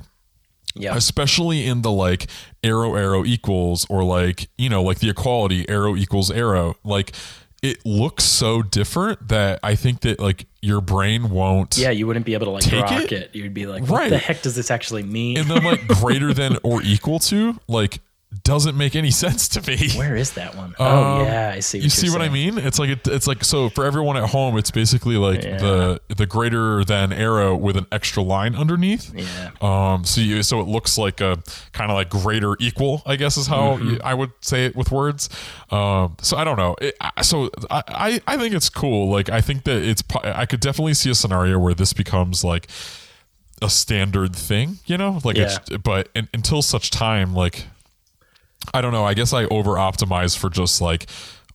yeah. 0.75 0.95
especially 0.95 1.65
in 1.67 1.81
the 1.83 1.91
like 1.91 2.27
arrow 2.63 2.95
arrow 2.95 3.23
equals 3.25 3.85
or 3.89 4.03
like 4.03 4.47
you 4.57 4.69
know 4.69 4.81
like 4.83 4.99
the 4.99 5.09
equality 5.09 5.67
arrow 5.69 5.95
equals 5.95 6.31
arrow 6.31 6.75
like 6.83 7.13
it 7.61 7.85
looks 7.85 8.23
so 8.25 8.61
different 8.61 9.29
that 9.29 9.59
I 9.63 9.75
think 9.75 10.01
that 10.01 10.19
like 10.19 10.47
your 10.61 10.81
brain 10.81 11.29
won't 11.29 11.77
Yeah, 11.77 11.91
you 11.91 12.05
wouldn't 12.07 12.25
be 12.25 12.33
able 12.33 12.47
to 12.47 12.51
like 12.51 12.63
Take 12.63 12.83
rock 12.83 13.03
it? 13.03 13.11
it. 13.13 13.29
You'd 13.35 13.53
be 13.53 13.67
like, 13.67 13.83
what 13.83 13.99
Right. 14.01 14.09
the 14.09 14.17
heck 14.17 14.41
does 14.41 14.55
this 14.55 14.69
actually 14.69 15.03
mean? 15.03 15.37
and 15.37 15.49
then 15.49 15.63
like 15.63 15.87
greater 15.87 16.33
than 16.33 16.57
or 16.63 16.81
equal 16.83 17.19
to 17.19 17.57
like 17.69 17.99
doesn't 18.43 18.75
make 18.77 18.95
any 18.95 19.11
sense 19.23 19.47
to 19.49 19.61
me. 19.69 19.89
Where 19.95 20.15
is 20.15 20.31
that 20.33 20.55
one? 20.55 20.73
oh 20.79 21.19
Um, 21.21 21.25
yeah, 21.25 21.51
I 21.55 21.59
see. 21.59 21.77
What 21.79 21.83
you 21.83 21.89
see 21.89 22.07
you're 22.07 22.17
what 22.17 22.21
I 22.23 22.29
mean? 22.29 22.57
It's 22.57 22.79
like 22.79 22.89
it, 22.89 23.07
it's 23.07 23.27
like 23.27 23.43
so 23.43 23.69
for 23.69 23.85
everyone 23.85 24.17
at 24.17 24.29
home, 24.29 24.57
it's 24.57 24.71
basically 24.71 25.17
like 25.17 25.43
Yeah. 25.43 25.57
the 25.57 26.01
the 26.15 26.25
greater 26.25 26.83
than 26.83 27.11
arrow 27.13 27.55
with 27.55 27.77
an 27.77 27.85
extra 27.91 28.23
line 28.23 28.55
underneath. 28.55 29.13
Yeah. 29.13 29.51
Um. 29.61 30.03
So 30.05 30.21
you 30.21 30.41
so 30.43 30.59
it 30.61 30.67
looks 30.67 30.97
like 30.97 31.21
a 31.21 31.37
kind 31.73 31.91
of 31.91 31.95
like 31.95 32.09
greater 32.09 32.55
equal, 32.59 33.03
I 33.05 33.15
guess 33.17 33.37
is 33.37 33.47
how 33.47 33.77
Mm-hmm. 33.77 33.89
you- 33.89 33.99
I 34.03 34.13
would 34.13 34.31
say 34.41 34.65
it 34.65 34.75
with 34.75 34.91
words. 34.91 35.29
Um. 35.69 36.15
So 36.21 36.37
I 36.37 36.43
don't 36.43 36.57
know. 36.57 36.75
It, 36.81 36.95
so 37.21 37.49
I, 37.69 37.83
I 37.87 38.21
I 38.33 38.37
think 38.37 38.53
it's 38.55 38.69
cool. 38.69 39.09
Like 39.11 39.29
I 39.29 39.41
think 39.41 39.63
that 39.65 39.81
it's 39.83 40.03
I 40.23 40.45
could 40.45 40.59
definitely 40.59 40.93
see 40.93 41.09
a 41.09 41.15
scenario 41.15 41.59
where 41.59 41.73
this 41.73 41.93
becomes 41.93 42.43
like 42.43 42.67
a 43.61 43.69
standard 43.69 44.35
thing. 44.35 44.79
You 44.85 44.97
know, 44.97 45.19
like 45.23 45.37
it's 45.37 45.59
but 45.83 46.09
in, 46.15 46.27
until 46.33 46.61
such 46.61 46.89
time 46.89 47.33
like. 47.33 47.67
I 48.73 48.81
don't 48.81 48.91
know. 48.91 49.03
I 49.05 49.13
guess 49.13 49.33
I 49.33 49.45
over 49.45 49.71
optimize 49.71 50.37
for 50.37 50.49
just 50.49 50.81
like 50.81 51.07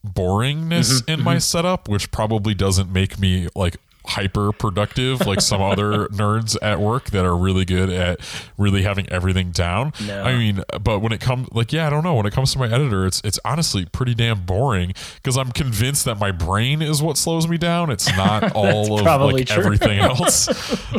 boringness 0.07 1.03
Mm-hmm, 1.03 1.11
in 1.11 1.23
my 1.23 1.39
setup, 1.39 1.89
which 1.89 2.11
probably 2.11 2.55
doesn't 2.55 2.93
make 2.93 3.19
me 3.19 3.49
like 3.55 3.77
hyper 4.09 4.53
productive 4.53 5.27
like 5.27 5.41
some 5.41 5.61
other 5.61 6.07
nerds 6.09 6.57
at 6.63 6.81
work 6.81 7.11
that 7.11 7.27
are 7.27 7.37
really 7.37 7.65
good 7.67 7.91
at 7.91 8.19
really 8.57 8.83
having 8.83 9.09
everything 9.11 9.51
down. 9.51 9.93
No. 10.07 10.23
I 10.23 10.37
mean, 10.37 10.63
but 10.83 11.01
when 11.01 11.13
it 11.13 11.21
comes 11.21 11.49
like 11.53 11.73
yeah, 11.73 11.87
I 11.87 11.91
don't 11.91 12.03
know, 12.03 12.15
when 12.15 12.27
it 12.27 12.33
comes 12.33 12.53
to 12.55 12.59
my 12.59 12.67
editor, 12.67 13.07
it's 13.07 13.21
it's 13.23 13.39
honestly 13.45 13.85
pretty 13.85 14.15
damn 14.15 14.41
boring 14.45 14.95
because 15.17 15.37
I'm 15.37 15.53
convinced 15.53 16.07
that 16.07 16.19
my 16.19 16.33
brain 16.33 16.81
is 16.81 17.03
what 17.03 17.19
slows 17.19 17.47
me 17.47 17.59
down. 17.59 17.91
It's 17.91 18.09
not 18.17 18.53
all 18.57 18.99
of 18.99 19.33
like 19.33 19.47
true. 19.47 19.63
everything 19.63 19.99
else. 19.99 20.49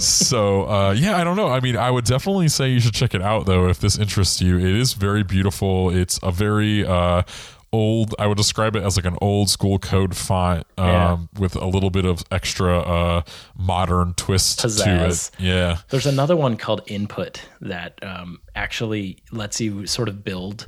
so 0.03 0.69
uh, 0.69 0.91
yeah, 0.97 1.17
I 1.17 1.23
don't 1.23 1.35
know. 1.35 1.47
I 1.47 1.59
mean, 1.59 1.75
I 1.75 1.89
would 1.89 2.05
definitely 2.05 2.47
say 2.47 2.69
you 2.69 2.79
should 2.79 2.93
check 2.93 3.15
it 3.15 3.21
out 3.21 3.45
though 3.45 3.67
if 3.67 3.79
this 3.79 3.97
interests 3.97 4.41
you. 4.41 4.57
It 4.57 4.75
is 4.75 4.93
very 4.93 5.23
beautiful. 5.23 5.89
It's 5.89 6.19
a 6.21 6.31
very 6.31 6.85
uh, 6.85 7.23
old. 7.71 8.15
I 8.19 8.27
would 8.27 8.37
describe 8.37 8.75
it 8.75 8.83
as 8.83 8.95
like 8.97 9.05
an 9.05 9.17
old 9.21 9.49
school 9.49 9.79
code 9.79 10.15
font 10.15 10.65
um, 10.77 10.85
Yeah. 10.87 11.17
with 11.37 11.55
a 11.55 11.65
little 11.65 11.89
bit 11.89 12.05
of 12.05 12.23
extra 12.31 12.79
uh, 12.79 13.21
modern 13.57 14.13
twist 14.15 14.59
to 14.59 14.67
it. 14.67 15.31
Yeah. 15.39 15.77
There's 15.89 16.05
another 16.05 16.35
one 16.35 16.57
called 16.57 16.81
Input 16.87 17.41
that 17.61 17.99
um, 18.03 18.39
actually 18.55 19.17
lets 19.31 19.59
you 19.61 19.85
sort 19.87 20.09
of 20.09 20.23
build 20.23 20.67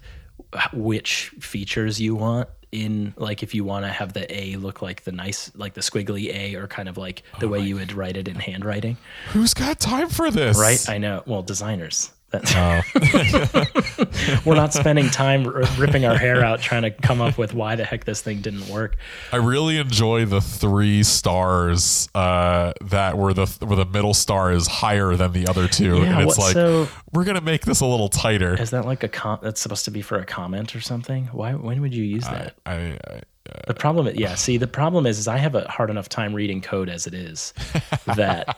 which 0.73 1.29
features 1.39 1.99
you 2.01 2.15
want 2.15 2.49
in 2.71 3.13
like 3.17 3.43
if 3.43 3.53
you 3.53 3.63
want 3.65 3.85
to 3.85 3.89
have 3.91 4.13
the 4.13 4.33
A 4.33 4.55
look 4.55 4.81
like 4.81 5.03
the 5.03 5.11
nice 5.11 5.51
like 5.55 5.73
the 5.73 5.81
squiggly 5.81 6.33
A 6.33 6.55
or 6.55 6.67
kind 6.67 6.87
of 6.87 6.97
like 6.97 7.23
the 7.39 7.49
way 7.49 7.59
you 7.59 7.75
would 7.75 7.91
write 7.93 8.15
it 8.17 8.27
in 8.27 8.35
handwriting. 8.35 8.97
Who's 9.33 9.53
got 9.53 9.79
time 9.79 10.09
for 10.09 10.31
this? 10.31 10.57
Right? 10.57 10.87
I 10.89 10.97
know. 10.97 11.23
Well, 11.25 11.41
designers. 11.43 12.11
Oh. 12.33 12.81
We're 14.45 14.55
not 14.55 14.73
spending 14.73 15.09
time 15.09 15.45
r- 15.45 15.63
ripping 15.77 16.05
our 16.05 16.17
hair 16.17 16.43
out 16.43 16.61
trying 16.61 16.83
to 16.83 16.91
come 16.91 17.21
up 17.21 17.37
with 17.37 17.53
why 17.53 17.75
the 17.75 17.83
heck 17.85 18.05
this 18.05 18.21
thing 18.21 18.41
didn't 18.41 18.67
work. 18.67 18.97
I 19.31 19.37
really 19.37 19.77
enjoy 19.77 20.25
the 20.25 20.41
three 20.41 21.03
stars 21.03 22.09
uh, 22.15 22.73
that 22.85 23.17
where 23.17 23.33
the 23.33 23.45
where 23.65 23.75
the 23.75 23.85
middle 23.85 24.13
star 24.13 24.51
is 24.51 24.67
higher 24.67 25.15
than 25.15 25.33
the 25.33 25.47
other 25.47 25.67
two, 25.67 25.97
Yeah, 25.97 26.19
and 26.19 26.21
it's 26.29 26.37
what- 26.37 26.45
like 26.47 26.53
so- 26.53 26.87
we're 27.13 27.25
gonna 27.25 27.41
make 27.41 27.65
this 27.65 27.81
a 27.81 27.85
little 27.85 28.07
tighter. 28.09 28.53
Is 28.61 28.69
that 28.69 28.85
like 28.85 29.03
a 29.03 29.09
com- 29.09 29.39
that's 29.41 29.59
supposed 29.59 29.85
to 29.85 29.91
be 29.91 30.01
for 30.01 30.17
a 30.17 30.25
comment 30.25 30.75
or 30.75 30.81
something? 30.81 31.25
Why 31.33 31.53
when 31.53 31.81
would 31.81 31.93
you 31.93 32.03
use 32.03 32.23
that? 32.23 32.55
I, 32.65 32.97
I, 33.07 33.21
The 33.67 33.73
problem, 33.73 34.07
is, 34.07 34.15
yeah. 34.15 34.35
See, 34.35 34.57
the 34.57 34.67
problem 34.67 35.05
is, 35.05 35.19
is 35.19 35.27
I 35.27 35.37
have 35.37 35.55
a 35.55 35.67
hard 35.69 35.89
enough 35.89 36.09
time 36.09 36.33
reading 36.33 36.61
code 36.61 36.89
as 36.89 37.07
it 37.07 37.13
is 37.13 37.53
that 38.05 38.57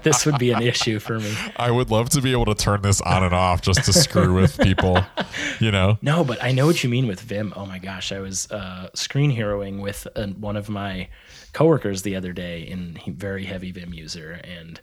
this 0.02 0.26
would 0.26 0.38
be 0.38 0.50
an 0.52 0.62
issue 0.62 0.98
for 0.98 1.18
me. 1.18 1.34
I 1.56 1.70
would 1.70 1.90
love 1.90 2.10
to 2.10 2.20
be 2.20 2.32
able 2.32 2.46
to 2.46 2.54
turn 2.54 2.82
this 2.82 3.00
on 3.00 3.24
and 3.24 3.34
off 3.34 3.62
just 3.62 3.84
to 3.84 3.92
screw 3.92 4.34
with 4.34 4.58
people, 4.58 4.98
you 5.60 5.70
know. 5.70 5.98
No, 6.12 6.24
but 6.24 6.42
I 6.42 6.52
know 6.52 6.66
what 6.66 6.82
you 6.82 6.90
mean 6.90 7.06
with 7.06 7.20
Vim. 7.20 7.52
Oh 7.56 7.64
my 7.64 7.78
gosh, 7.78 8.12
I 8.12 8.20
was 8.20 8.50
uh, 8.50 8.90
screen 8.94 9.34
heroing 9.34 9.80
with 9.80 10.06
uh 10.16 10.26
one 10.26 10.56
of 10.56 10.68
my 10.68 11.08
coworkers 11.52 12.02
the 12.02 12.16
other 12.16 12.32
day, 12.32 12.68
and 12.68 12.98
he 12.98 13.10
very 13.10 13.44
heavy 13.44 13.72
Vim 13.72 13.94
user, 13.94 14.40
and 14.44 14.80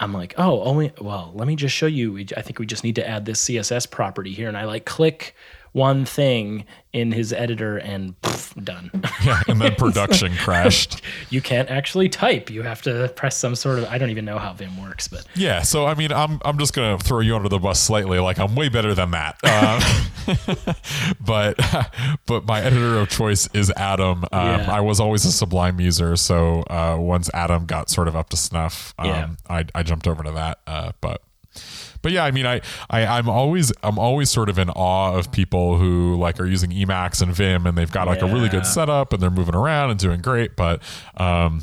I'm 0.00 0.12
like, 0.12 0.34
oh, 0.38 0.62
only 0.62 0.92
well, 1.00 1.32
let 1.34 1.46
me 1.48 1.56
just 1.56 1.74
show 1.74 1.86
you. 1.86 2.24
I 2.36 2.42
think 2.42 2.58
we 2.58 2.66
just 2.66 2.84
need 2.84 2.96
to 2.96 3.08
add 3.08 3.24
this 3.24 3.44
CSS 3.44 3.90
property 3.90 4.32
here, 4.32 4.48
and 4.48 4.56
I 4.56 4.64
like 4.64 4.84
click 4.84 5.34
one 5.74 6.04
thing 6.04 6.64
in 6.92 7.10
his 7.12 7.32
editor, 7.32 7.76
and 7.78 8.18
poof, 8.22 8.54
done. 8.62 8.90
Yeah, 9.24 9.42
and 9.48 9.60
then 9.60 9.74
production 9.78 10.32
crashed. 10.36 11.02
you 11.30 11.40
can't 11.40 11.68
actually 11.68 12.08
type. 12.08 12.48
You 12.50 12.62
have 12.62 12.80
to 12.82 13.12
press 13.16 13.36
some 13.36 13.54
sort 13.56 13.78
of. 13.80 13.84
I 13.86 13.98
don't 13.98 14.10
even 14.10 14.24
know 14.24 14.38
how 14.38 14.52
Vim 14.52 14.80
works, 14.80 15.08
but 15.08 15.26
Yeah, 15.34 15.62
so 15.62 15.84
I 15.86 15.94
mean, 15.94 16.12
I'm 16.12 16.40
I'm 16.44 16.58
just 16.58 16.72
gonna 16.74 16.96
throw 16.98 17.20
you 17.20 17.34
under 17.36 17.48
the 17.48 17.58
bus 17.58 17.80
slightly. 17.80 18.18
Like 18.20 18.38
I'm 18.38 18.54
way 18.54 18.68
better 18.68 18.94
than 18.94 19.10
that. 19.10 19.36
Um, 19.44 20.74
but 21.20 21.58
but 22.26 22.46
my 22.46 22.60
editor 22.60 22.98
of 22.98 23.08
choice 23.08 23.48
is 23.52 23.70
Atom. 23.76 24.24
Um, 24.32 24.60
Yeah. 24.60 24.66
I 24.70 24.80
was 24.80 25.00
always 25.00 25.24
a 25.24 25.32
Sublime 25.32 25.80
user, 25.80 26.16
so 26.16 26.62
uh, 26.70 26.96
once 26.98 27.28
Atom 27.34 27.66
got 27.66 27.90
sort 27.90 28.06
of 28.08 28.14
up 28.16 28.28
to 28.30 28.36
snuff, 28.36 28.94
um, 28.98 29.06
Yeah. 29.08 29.28
I 29.48 29.64
I 29.74 29.82
jumped 29.82 30.06
over 30.06 30.22
to 30.22 30.30
that. 30.32 30.60
Uh, 30.66 30.92
but 31.00 31.22
but 32.04 32.12
yeah, 32.12 32.22
I 32.22 32.32
mean, 32.32 32.44
I, 32.44 32.60
I 32.90 33.06
I'm 33.06 33.30
always 33.30 33.72
I'm 33.82 33.98
always 33.98 34.28
sort 34.30 34.50
of 34.50 34.58
in 34.58 34.68
awe 34.68 35.16
of 35.16 35.32
people 35.32 35.78
who 35.78 36.16
like 36.16 36.38
are 36.38 36.44
using 36.44 36.70
Emacs 36.70 37.22
and 37.22 37.34
Vim, 37.34 37.66
and 37.66 37.78
they've 37.78 37.90
got 37.90 38.06
like 38.06 38.20
a 38.20 38.26
really 38.26 38.50
good 38.50 38.66
setup, 38.66 39.14
and 39.14 39.22
they're 39.22 39.30
moving 39.30 39.54
around 39.54 39.90
and 39.90 39.98
doing 39.98 40.20
great. 40.20 40.54
But 40.54 40.82
um, 41.16 41.62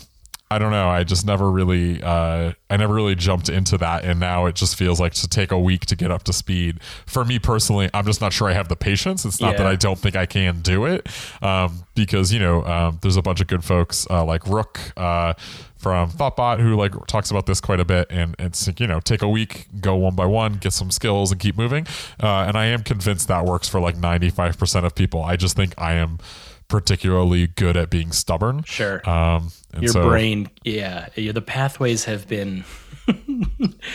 I 0.50 0.58
don't 0.58 0.72
know. 0.72 0.90
I 0.90 1.04
just 1.04 1.26
never 1.26 1.50
really, 1.50 2.02
uh, 2.02 2.54
I 2.72 2.78
never 2.78 2.94
really 2.94 3.14
jumped 3.14 3.50
into 3.50 3.78
that, 3.78 4.04
and 4.04 4.20
now 4.20 4.48
it 4.48 4.56
just 4.56 4.76
feels 4.76 5.00
like 5.00 5.14
to 5.14 5.28
take 5.30 5.52
a 5.52 5.60
week 5.60 5.86
to 5.86 5.96
get 5.96 6.10
up 6.10 6.24
to 6.24 6.34
speed. 6.34 6.82
For 7.06 7.24
me 7.24 7.38
personally, 7.38 7.92
I'm 7.94 8.06
just 8.06 8.20
not 8.20 8.34
sure 8.34 8.50
I 8.50 8.54
have 8.54 8.68
the 8.68 8.76
patience. 8.76 9.24
It's 9.24 9.40
not 9.40 9.58
that 9.58 9.68
I 9.68 9.76
don't 9.76 9.98
think 9.98 10.16
I 10.16 10.26
can 10.26 10.62
do 10.62 10.88
it, 10.88 11.08
um, 11.44 11.86
because 11.96 12.34
you 12.34 12.40
know, 12.40 12.66
um, 12.66 12.98
there's 13.04 13.16
a 13.16 13.22
bunch 13.22 13.42
of 13.42 13.48
good 13.48 13.64
folks 13.64 14.08
uh, 14.10 14.26
like 14.26 14.46
Rook 14.48 14.80
uh, 14.98 15.36
from 15.82 16.12
Thoughtbot 16.12 16.60
who 16.60 16.76
like 16.76 16.94
talks 17.08 17.32
about 17.32 17.48
this 17.48 17.60
quite 17.60 17.80
a 17.80 17.86
bit, 17.86 18.08
and 18.10 18.36
it's 18.38 18.70
you 18.78 18.86
know, 18.88 19.00
take 19.00 19.22
a 19.22 19.28
week, 19.28 19.68
go 19.80 19.96
one 19.96 20.16
by 20.16 20.26
one, 20.26 20.54
get 20.54 20.74
some 20.74 20.92
skills, 20.92 21.32
and 21.32 21.42
keep 21.42 21.58
moving. 21.58 21.88
Uh, 22.22 22.46
and 22.48 22.56
I 22.56 22.66
am 22.66 22.84
convinced 22.84 23.28
that 23.30 23.46
works 23.46 23.68
for 23.68 23.80
like 23.80 23.96
95% 23.96 24.86
of 24.86 24.94
people. 24.96 25.24
I 25.24 25.36
just 25.36 25.56
think 25.56 25.74
I 25.78 25.94
am 25.94 26.20
particularly 26.68 27.48
good 27.48 27.76
at 27.76 27.90
being 27.90 28.12
stubborn. 28.12 28.64
Sure. 28.64 29.08
Um, 29.10 29.52
and 29.74 29.84
Your 29.84 29.92
so- 29.92 30.08
brain, 30.08 30.50
yeah, 30.64 31.08
yeah, 31.16 31.32
the 31.32 31.42
pathways 31.42 32.06
have 32.06 32.28
been 32.28 32.64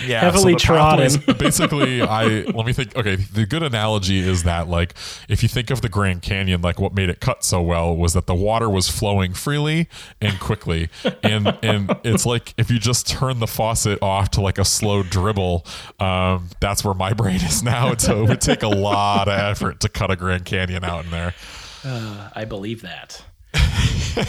yeah, 0.06 0.20
heavily 0.20 0.54
the 0.54 0.58
trodden. 0.58 1.36
basically, 1.38 2.02
I 2.02 2.24
let 2.42 2.66
me 2.66 2.72
think. 2.72 2.96
Okay, 2.96 3.16
the 3.16 3.46
good 3.46 3.62
analogy 3.62 4.18
is 4.18 4.42
that 4.42 4.68
like 4.68 4.94
if 5.28 5.42
you 5.42 5.48
think 5.48 5.70
of 5.70 5.80
the 5.80 5.88
Grand 5.88 6.22
Canyon, 6.22 6.60
like 6.62 6.80
what 6.80 6.94
made 6.94 7.08
it 7.08 7.20
cut 7.20 7.44
so 7.44 7.62
well 7.62 7.96
was 7.96 8.12
that 8.14 8.26
the 8.26 8.34
water 8.34 8.68
was 8.68 8.88
flowing 8.88 9.32
freely 9.34 9.88
and 10.20 10.38
quickly, 10.40 10.88
and 11.22 11.56
and 11.62 11.94
it's 12.04 12.26
like 12.26 12.54
if 12.56 12.70
you 12.70 12.78
just 12.78 13.08
turn 13.08 13.38
the 13.38 13.46
faucet 13.46 13.98
off 14.02 14.30
to 14.32 14.40
like 14.40 14.58
a 14.58 14.64
slow 14.64 15.02
dribble, 15.02 15.64
um, 16.00 16.48
that's 16.60 16.84
where 16.84 16.94
my 16.94 17.12
brain 17.12 17.36
is 17.36 17.62
now. 17.62 17.94
So 17.96 18.24
it 18.24 18.28
would 18.28 18.40
take 18.40 18.62
a 18.62 18.68
lot 18.68 19.28
of 19.28 19.38
effort 19.38 19.80
to 19.80 19.88
cut 19.88 20.10
a 20.10 20.16
Grand 20.16 20.44
Canyon 20.44 20.84
out 20.84 21.04
in 21.04 21.10
there. 21.10 21.34
uh, 21.84 22.30
I 22.34 22.44
believe 22.44 22.82
that. 22.82 23.24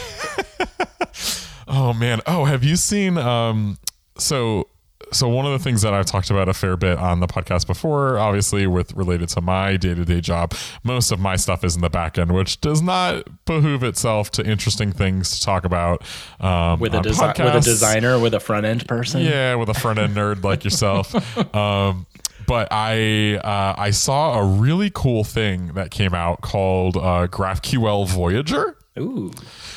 Oh 1.70 1.92
man. 1.92 2.22
Oh, 2.26 2.46
have 2.46 2.64
you 2.64 2.76
seen 2.76 3.18
um 3.18 3.76
so 4.18 4.68
so 5.12 5.28
one 5.28 5.46
of 5.46 5.52
the 5.52 5.58
things 5.58 5.82
that 5.82 5.94
I've 5.94 6.06
talked 6.06 6.30
about 6.30 6.48
a 6.48 6.54
fair 6.54 6.76
bit 6.76 6.98
on 6.98 7.20
the 7.20 7.26
podcast 7.26 7.66
before, 7.66 8.18
obviously 8.18 8.66
with 8.66 8.92
related 8.94 9.28
to 9.30 9.40
my 9.40 9.76
day-to-day 9.76 10.20
job, 10.20 10.54
most 10.84 11.10
of 11.10 11.20
my 11.20 11.36
stuff 11.36 11.64
is 11.64 11.76
in 11.76 11.82
the 11.82 11.88
back 11.90 12.18
end, 12.18 12.32
which 12.32 12.60
does 12.60 12.82
not 12.82 13.24
behoove 13.46 13.82
itself 13.82 14.30
to 14.32 14.44
interesting 14.44 14.92
things 14.92 15.38
to 15.38 15.44
talk 15.44 15.64
about 15.64 16.02
um, 16.40 16.80
With 16.80 16.94
a 16.94 16.98
desi- 16.98 17.44
with 17.44 17.54
a 17.54 17.60
designer, 17.60 18.18
with 18.18 18.34
a 18.34 18.40
front 18.40 18.66
end 18.66 18.86
person. 18.86 19.22
Yeah, 19.22 19.54
with 19.54 19.68
a 19.68 19.74
front 19.74 19.98
end 19.98 20.14
nerd 20.14 20.42
like 20.44 20.64
yourself. 20.64 21.14
Um, 21.54 22.06
but 22.46 22.68
I 22.70 23.36
uh, 23.36 23.74
I 23.78 23.90
saw 23.90 24.38
a 24.38 24.44
really 24.44 24.90
cool 24.92 25.24
thing 25.24 25.74
that 25.74 25.90
came 25.90 26.14
out 26.14 26.40
called 26.40 26.96
uh, 26.96 27.26
GraphQL 27.28 28.06
Voyager. 28.08 28.76
Ooh. 28.98 29.30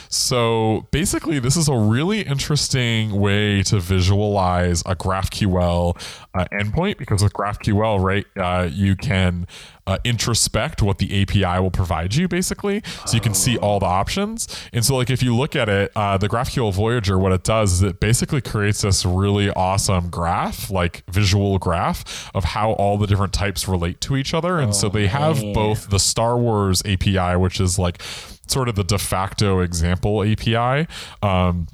So 0.10 0.88
basically, 0.92 1.40
this 1.40 1.56
is 1.56 1.70
a 1.70 1.76
really 1.76 2.22
interesting 2.22 3.20
way 3.20 3.64
to 3.64 3.80
visualize 3.80 4.82
a 4.82 4.96
GraphQL 4.96 5.96
uh, 6.34 6.46
endpoint 6.52 6.98
because 6.98 7.24
with 7.24 7.34
GraphQL, 7.34 8.04
right, 8.04 8.26
uh, 8.36 8.68
you 8.70 8.96
can 8.96 9.48
uh, 9.88 9.98
introspect 10.04 10.82
what 10.82 10.98
the 10.98 11.22
API 11.22 11.62
will 11.62 11.72
provide 11.72 12.14
you, 12.16 12.28
basically. 12.28 12.82
So 13.06 13.16
you 13.16 13.22
can 13.22 13.34
see 13.34 13.58
all 13.58 13.80
the 13.80 13.86
options. 13.86 14.48
And 14.74 14.86
so, 14.86 14.96
like, 14.96 15.10
if 15.10 15.24
you 15.24 15.36
look 15.36 15.56
at 15.56 15.70
it, 15.70 15.92
uh, 15.96 16.18
the 16.18 16.28
GraphQL 16.28 16.74
Voyager, 16.74 17.18
what 17.18 17.32
it 17.32 17.44
does 17.44 17.74
is 17.74 17.82
it 17.82 18.00
basically 18.00 18.42
creates 18.42 18.82
this 18.82 19.06
really 19.06 19.50
awesome 19.52 20.10
graph, 20.10 20.70
like 20.70 21.04
visual 21.10 21.58
graph 21.58 22.30
of 22.36 22.44
how 22.44 22.74
all 22.74 22.98
the 22.98 23.08
different 23.08 23.34
types 23.34 23.68
relate 23.68 24.02
to 24.02 24.16
each 24.16 24.34
other. 24.34 24.60
And 24.60 24.76
so 24.76 24.90
they 24.90 25.08
have 25.08 25.42
both 25.54 25.90
the 25.90 26.00
Star 26.00 26.38
Wars 26.38 26.82
API, 26.86 27.36
which 27.36 27.60
is 27.60 27.80
like 27.80 28.02
sort 28.52 28.70
of 28.70 28.76
the 28.76 28.84
de 28.84 28.98
facto 28.98 29.60
example 29.62 30.24
API. 30.24 30.88
Um, 31.22 31.68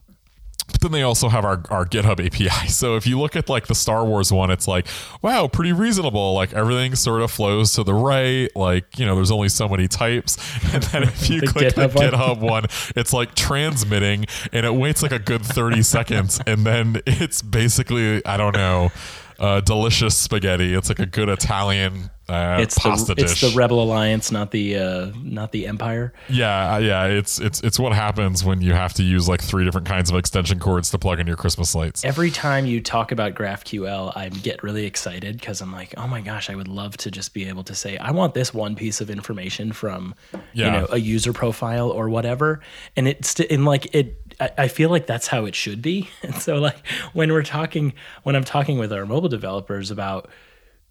but 0.69 0.82
then 0.82 0.91
they 0.91 1.01
also 1.01 1.30
have 1.30 1.45
our, 1.45 1.63
our 1.69 1.86
GitHub 1.86 2.23
API. 2.23 2.49
So 2.78 2.95
if 2.97 3.07
you 3.07 3.17
look 3.17 3.36
at 3.36 3.49
like 3.49 3.67
the 3.67 3.73
Star 3.73 4.05
Wars 4.05 4.32
one, 4.32 4.51
it's 4.51 4.67
like, 4.67 4.86
wow, 5.21 5.47
pretty 5.47 5.71
reasonable. 5.71 6.34
Like 6.34 6.53
everything 6.53 6.95
sort 6.95 7.21
of 7.21 7.32
flows 7.32 7.73
to 7.73 7.84
the 7.84 7.93
right. 7.93 8.49
Like, 8.55 8.99
you 8.99 9.05
know, 9.05 9.15
there's 9.15 9.32
only 9.32 9.49
so 9.49 9.67
many 9.67 9.88
types. 9.88 10.38
And 10.73 10.84
then 10.84 11.03
if 11.03 11.30
you 11.30 11.41
The 11.41 11.47
click 11.47 11.73
the 11.75 11.88
GitHub 11.88 11.95
one? 11.95 12.11
GitHub 12.11 12.39
one, 12.39 12.63
it's 12.95 13.13
like 13.13 13.34
transmitting 13.34 14.25
and 14.51 14.65
it 14.65 14.75
waits 14.75 15.01
like 15.01 15.13
a 15.13 15.19
good 15.19 15.43
30 15.43 15.82
seconds. 15.82 16.39
And 16.47 16.65
then 16.65 17.01
it's 17.05 17.41
basically, 17.41 18.23
I 18.25 18.38
don't 18.38 18.55
know, 18.55 18.91
uh, 19.39 19.61
delicious 19.61 20.17
spaghetti. 20.17 20.73
It's 20.73 20.89
like 20.89 20.99
a 20.99 21.05
good 21.05 21.30
Italian 21.30 22.09
uh, 22.30 22.57
It's 22.59 22.75
the 22.75 23.15
dish. 23.15 23.32
it's 23.32 23.41
the 23.41 23.57
Rebel 23.57 23.82
Alliance, 23.82 24.32
not 24.32 24.51
the 24.51 24.78
uh, 24.78 25.11
not 25.21 25.51
the 25.51 25.65
Empire. 25.67 26.13
Yeah, 26.28 26.75
uh, 26.75 26.78
yeah, 26.80 27.05
it's 27.05 27.39
it's 27.39 27.61
it's 27.61 27.80
what 27.80 27.93
happens 27.93 28.43
when 28.43 28.61
you 28.61 28.73
have 28.73 28.93
to 28.95 29.03
use 29.03 29.30
like 29.30 29.41
three 29.41 29.63
different 29.63 29.88
kinds 29.88 30.09
of 30.09 30.17
extension 30.17 30.59
cords 30.59 30.89
to 30.91 30.97
plug 30.99 31.19
in 31.19 31.28
your 31.28 31.38
Christmas 31.38 31.73
lights. 31.73 32.03
Every 32.03 32.30
time 32.32 32.65
you 32.65 32.82
talk 32.82 33.11
about 33.11 33.34
GraphQL, 33.34 34.11
I 34.15 34.30
get 34.30 34.61
really 34.63 34.86
excited 34.86 35.39
because 35.39 35.61
I'm 35.61 35.71
like, 35.71 35.93
oh 35.97 36.07
my 36.07 36.21
gosh, 36.21 36.49
I 36.49 36.55
would 36.55 36.67
love 36.67 36.97
to 36.97 37.11
just 37.11 37.34
be 37.34 37.47
able 37.47 37.63
to 37.63 37.75
say, 37.75 37.97
I 37.97 38.11
want 38.11 38.34
this 38.34 38.53
one 38.53 38.75
piece 38.75 38.99
of 39.01 39.09
information 39.09 39.71
from, 39.71 40.13
Yeah. 40.53 40.65
you 40.65 40.71
know, 40.71 40.88
a 40.91 40.97
user 40.97 41.32
profile 41.34 41.89
or 41.89 42.09
whatever, 42.09 42.59
and 42.95 43.07
it's 43.07 43.30
st- 43.30 43.49
and 43.51 43.63
like 43.65 43.93
it. 43.95 44.15
I 44.39 44.51
I 44.57 44.67
feel 44.67 44.89
like 44.89 45.07
that's 45.07 45.28
how 45.28 45.45
it 45.45 45.55
should 45.55 45.82
be. 45.82 46.09
And 46.23 46.36
so, 46.36 46.57
like 46.57 46.86
when 47.13 47.32
we're 47.32 47.43
talking, 47.43 47.93
when 48.23 48.36
I'm 48.36 48.43
talking 48.43 48.78
with 48.78 48.91
our 48.91 49.05
mobile 49.05 49.30
developers 49.30 49.91
about, 49.91 50.30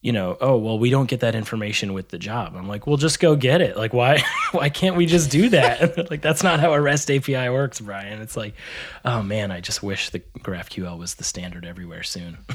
you 0.03 0.13
know, 0.13 0.37
oh 0.41 0.57
well, 0.57 0.79
we 0.79 0.91
don't 0.91 1.07
get 1.09 1.21
that 1.21 1.35
information 1.35 1.93
with 1.93 2.09
the 2.11 2.19
job. 2.19 2.55
I'm 2.57 2.69
like, 2.69 2.87
well, 2.87 2.97
just 2.97 3.19
go 3.19 3.35
get 3.35 3.61
it. 3.61 3.77
Like, 3.77 3.93
why, 3.93 4.23
why 4.53 4.69
can't 4.69 4.95
we 4.97 5.07
just 5.07 5.31
do 5.31 5.49
that? 5.51 5.97
Like, 6.11 6.21
that's 6.23 6.43
not 6.45 6.61
how 6.61 6.73
a 6.75 6.81
REST 6.81 7.11
API 7.11 7.49
works, 7.49 7.81
Brian. 7.81 8.21
It's 8.23 8.37
like, 8.37 8.55
oh 9.05 9.23
man, 9.23 9.51
I 9.51 9.61
just 9.61 9.83
wish 9.83 10.11
the 10.11 10.21
GraphQL 10.39 10.97
was 10.99 11.15
the 11.15 11.25
standard 11.25 11.65
everywhere 11.65 12.03
soon. 12.03 12.39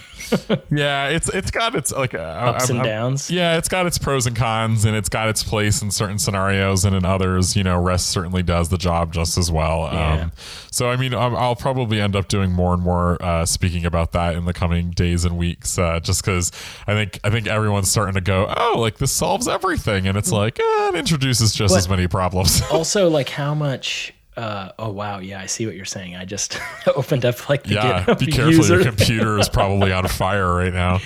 Yeah, 0.70 1.10
it's 1.10 1.28
it's 1.30 1.52
got 1.52 1.76
its 1.76 1.92
like 1.92 2.14
uh, 2.14 2.18
Ups 2.20 2.70
I'm- 2.70 2.78
and 2.78 2.80
I'm- 2.80 2.86
downs. 2.90 3.30
Yeah, 3.30 3.58
it's 3.58 3.68
got 3.68 3.86
its 3.86 3.98
pros 3.98 4.26
and 4.26 4.36
cons, 4.36 4.86
and 4.86 4.96
it's 4.96 5.10
got 5.10 5.28
its 5.28 5.44
place 5.44 5.82
in 5.82 5.92
certain 5.92 6.18
scenarios, 6.20 6.86
and 6.86 6.96
in 6.96 7.04
others, 7.04 7.56
you 7.58 7.64
know, 7.64 7.78
REST 7.82 8.08
certainly 8.08 8.42
does 8.44 8.70
the 8.70 8.78
job 8.78 9.12
just 9.12 9.38
as 9.38 9.52
well. 9.52 9.90
Yeah. 9.92 10.14
Um, 10.24 10.32
so, 10.72 10.90
I 10.90 10.96
mean, 10.96 11.14
I'll, 11.14 11.36
I'll 11.36 11.56
probably 11.58 12.00
end 12.00 12.16
up 12.16 12.30
doing 12.30 12.52
more 12.54 12.74
and 12.74 12.82
more 12.82 13.22
uh, 13.22 13.46
speaking 13.46 13.86
about 13.86 14.14
that 14.14 14.36
in 14.36 14.46
the 14.46 14.54
coming 14.54 14.92
days 14.92 15.26
and 15.26 15.38
weeks, 15.38 15.78
uh, 15.78 16.00
just 16.00 16.24
because 16.24 16.52
I 16.88 16.94
think 16.94 17.20
I 17.26 17.30
think 17.30 17.41
everyone's 17.48 17.90
starting 17.90 18.16
to 18.16 18.22
go, 18.22 18.54
oh, 18.58 18.76
like 18.80 18.98
this 18.98 19.12
solves 19.12 19.48
everything, 19.48 20.08
and 20.08 20.18
it's 20.18 20.32
like 20.32 20.60
eh, 20.60 20.64
it 20.90 20.96
introduces 20.96 21.54
just 21.54 21.74
But- 21.74 21.78
as 21.80 21.90
many 21.90 22.08
problems. 22.08 22.62
also, 22.72 23.10
like 23.10 23.30
how 23.30 23.54
much. 23.54 24.14
Uh, 24.38 24.72
oh 24.80 24.90
wow, 24.90 25.20
yeah, 25.20 25.42
I 25.42 25.46
see 25.46 25.66
what 25.66 25.76
you're 25.76 25.84
saying. 25.86 26.16
I 26.16 26.24
just 26.24 26.58
opened 26.96 27.26
up 27.26 27.50
like 27.50 27.64
the 27.64 27.74
yeah, 27.76 28.04
GitHub 28.06 28.20
be 28.20 28.26
careful. 28.32 28.54
user. 28.54 28.76
Your 28.76 28.84
computer 28.86 29.38
is 29.38 29.50
probably 29.50 29.92
on 29.92 30.08
fire 30.08 30.56
right 30.56 30.74
now. 30.74 31.00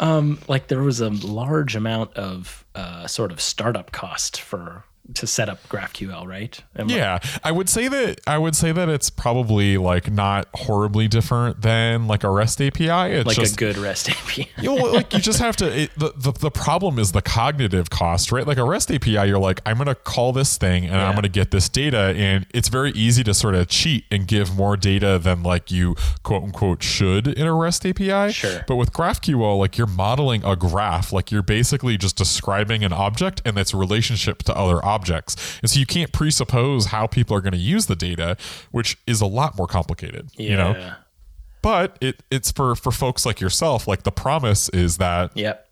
Um, 0.00 0.40
like 0.48 0.66
there 0.66 0.82
was 0.82 1.00
a 1.00 1.10
large 1.10 1.76
amount 1.76 2.14
of 2.14 2.64
uh, 2.74 3.06
sort 3.06 3.30
of 3.30 3.40
startup 3.40 3.92
cost 3.92 4.40
for 4.40 4.82
to 5.14 5.26
set 5.26 5.48
up 5.48 5.62
GraphQL, 5.68 6.26
right? 6.26 6.62
Am 6.76 6.88
Yeah, 6.88 7.18
I 7.42 7.52
would 7.52 7.68
say 7.68 7.88
that 7.88 8.20
I 8.26 8.38
would 8.38 8.54
say 8.54 8.72
that 8.72 8.88
it's 8.88 9.10
probably 9.10 9.76
like 9.76 10.10
not 10.10 10.48
horribly 10.54 11.08
different 11.08 11.60
than 11.60 12.06
like 12.06 12.24
a 12.24 12.30
REST 12.30 12.62
API. 12.62 13.14
It's 13.14 13.26
like 13.26 13.36
just 13.36 13.54
a 13.54 13.56
good 13.56 13.76
REST 13.76 14.10
API. 14.10 14.50
you 14.58 14.74
know, 14.74 14.74
like 14.74 15.12
you 15.12 15.18
just 15.18 15.40
have 15.40 15.56
to. 15.56 15.82
It, 15.82 15.90
the, 15.96 16.12
the 16.16 16.32
the 16.32 16.50
problem 16.50 16.98
is 16.98 17.12
the 17.12 17.22
cognitive 17.22 17.90
cost, 17.90 18.30
right? 18.32 18.46
Like 18.46 18.58
a 18.58 18.64
REST 18.64 18.92
API, 18.92 19.26
you're 19.28 19.38
like, 19.38 19.60
I'm 19.66 19.78
gonna 19.78 19.94
call 19.94 20.32
this 20.32 20.56
thing 20.56 20.86
and 20.86 20.96
I'm 20.96 21.14
gonna 21.14 21.28
get 21.28 21.50
this 21.50 21.68
data, 21.68 22.14
and 22.16 22.46
it's 22.54 22.68
very 22.68 22.92
easy 22.92 23.24
to 23.24 23.34
sort 23.34 23.54
of 23.54 23.68
cheat 23.68 24.04
and 24.10 24.26
give 24.26 24.54
more 24.54 24.76
data 24.76 25.18
than 25.18 25.42
like 25.42 25.70
you 25.70 25.96
quote 26.22 26.44
unquote 26.44 26.82
should 26.82 27.26
in 27.26 27.46
a 27.46 27.54
REST 27.54 27.86
API. 27.86 28.32
Sure. 28.32 28.64
But 28.66 28.76
with 28.76 28.92
GraphQL, 28.92 29.58
like 29.58 29.76
you're 29.76 29.86
modeling 29.86 30.44
a 30.44 30.54
graph, 30.54 31.12
like 31.12 31.30
you're 31.30 31.42
basically 31.42 31.96
just 31.96 32.16
describing 32.16 32.84
an 32.84 32.92
object 32.92 33.42
and 33.44 33.58
its 33.58 33.74
relationship 33.74 34.42
to 34.44 34.56
other 34.56 34.84
objects, 34.84 34.91
and 35.62 35.70
so 35.70 35.78
you 35.78 35.86
can't 35.86 36.12
presuppose 36.12 36.86
how 36.86 37.06
people 37.06 37.36
are 37.36 37.40
going 37.40 37.52
to 37.52 37.58
use 37.58 37.86
the 37.86 37.96
data, 37.96 38.36
which 38.70 38.98
is 39.06 39.20
a 39.20 39.26
lot 39.26 39.56
more 39.56 39.66
complicated. 39.66 40.28
You 40.36 40.56
know 40.56 40.72
Yeah. 40.76 40.94
but 41.62 41.96
it 42.00 42.22
it's 42.30 42.50
for 42.50 42.74
for 42.76 42.90
folks 42.92 43.24
like 43.26 43.40
yourself 43.40 43.86
like 43.88 44.02
the 44.02 44.10
promise 44.12 44.68
is 44.70 44.96
that 44.98 45.30
Yep. 45.36 45.68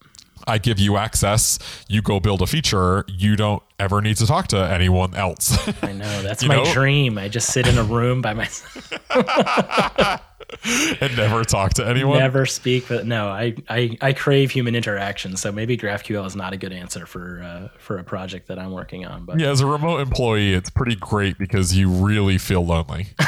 i 0.47 0.57
give 0.59 0.79
you 0.79 0.97
access 0.97 1.59
you 1.89 2.01
go 2.03 2.21
build 2.21 2.41
a 2.43 2.47
feature 2.47 3.05
you 3.09 3.35
don't 3.37 3.63
ever 3.79 4.01
need 4.01 4.17
to 4.19 4.27
talk 4.27 4.47
to 4.49 4.57
anyone 4.59 5.15
else 5.15 5.57
I 5.83 5.93
know. 5.93 6.23
That's 6.23 6.45
my 6.53 6.57
know? 6.57 6.73
dream. 6.73 7.19
I 7.19 7.29
just 7.29 7.53
sit 7.53 7.67
in 7.67 7.77
a 7.79 7.83
room 7.83 8.23
by 8.23 8.35
myself, 8.35 8.93
and 11.01 11.17
never 11.17 11.45
talk 11.45 11.75
to 11.75 11.87
anyone 11.87 12.19
never 12.19 12.47
speak. 12.47 12.89
But 12.89 13.07
no, 13.07 13.29
I, 13.29 13.55
I, 13.69 13.97
I 14.01 14.13
crave 14.13 14.51
human 14.51 14.75
interaction. 14.75 15.37
So 15.37 15.53
maybe 15.53 15.77
GraphQL 15.77 16.27
is 16.27 16.37
not 16.37 16.53
a 16.53 16.57
good 16.57 16.73
answer 16.73 17.07
for 17.07 17.43
uh, 17.43 17.69
for 17.79 17.99
a 17.99 18.05
project 18.05 18.49
that 18.49 18.59
I'm 18.59 18.73
working 18.73 19.07
on. 19.07 19.25
But 19.25 19.39
yeah 19.39 19.51
as 19.51 19.61
a 19.61 19.67
remote 19.67 19.99
employee 20.01 20.55
it's 20.55 20.71
pretty 20.71 20.97
great 20.97 21.39
because 21.39 21.77
you 21.77 21.89
really 21.89 22.39
feel 22.39 22.65
lonely 22.65 23.09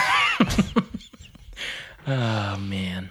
oh 2.07 2.57
man, 2.59 3.11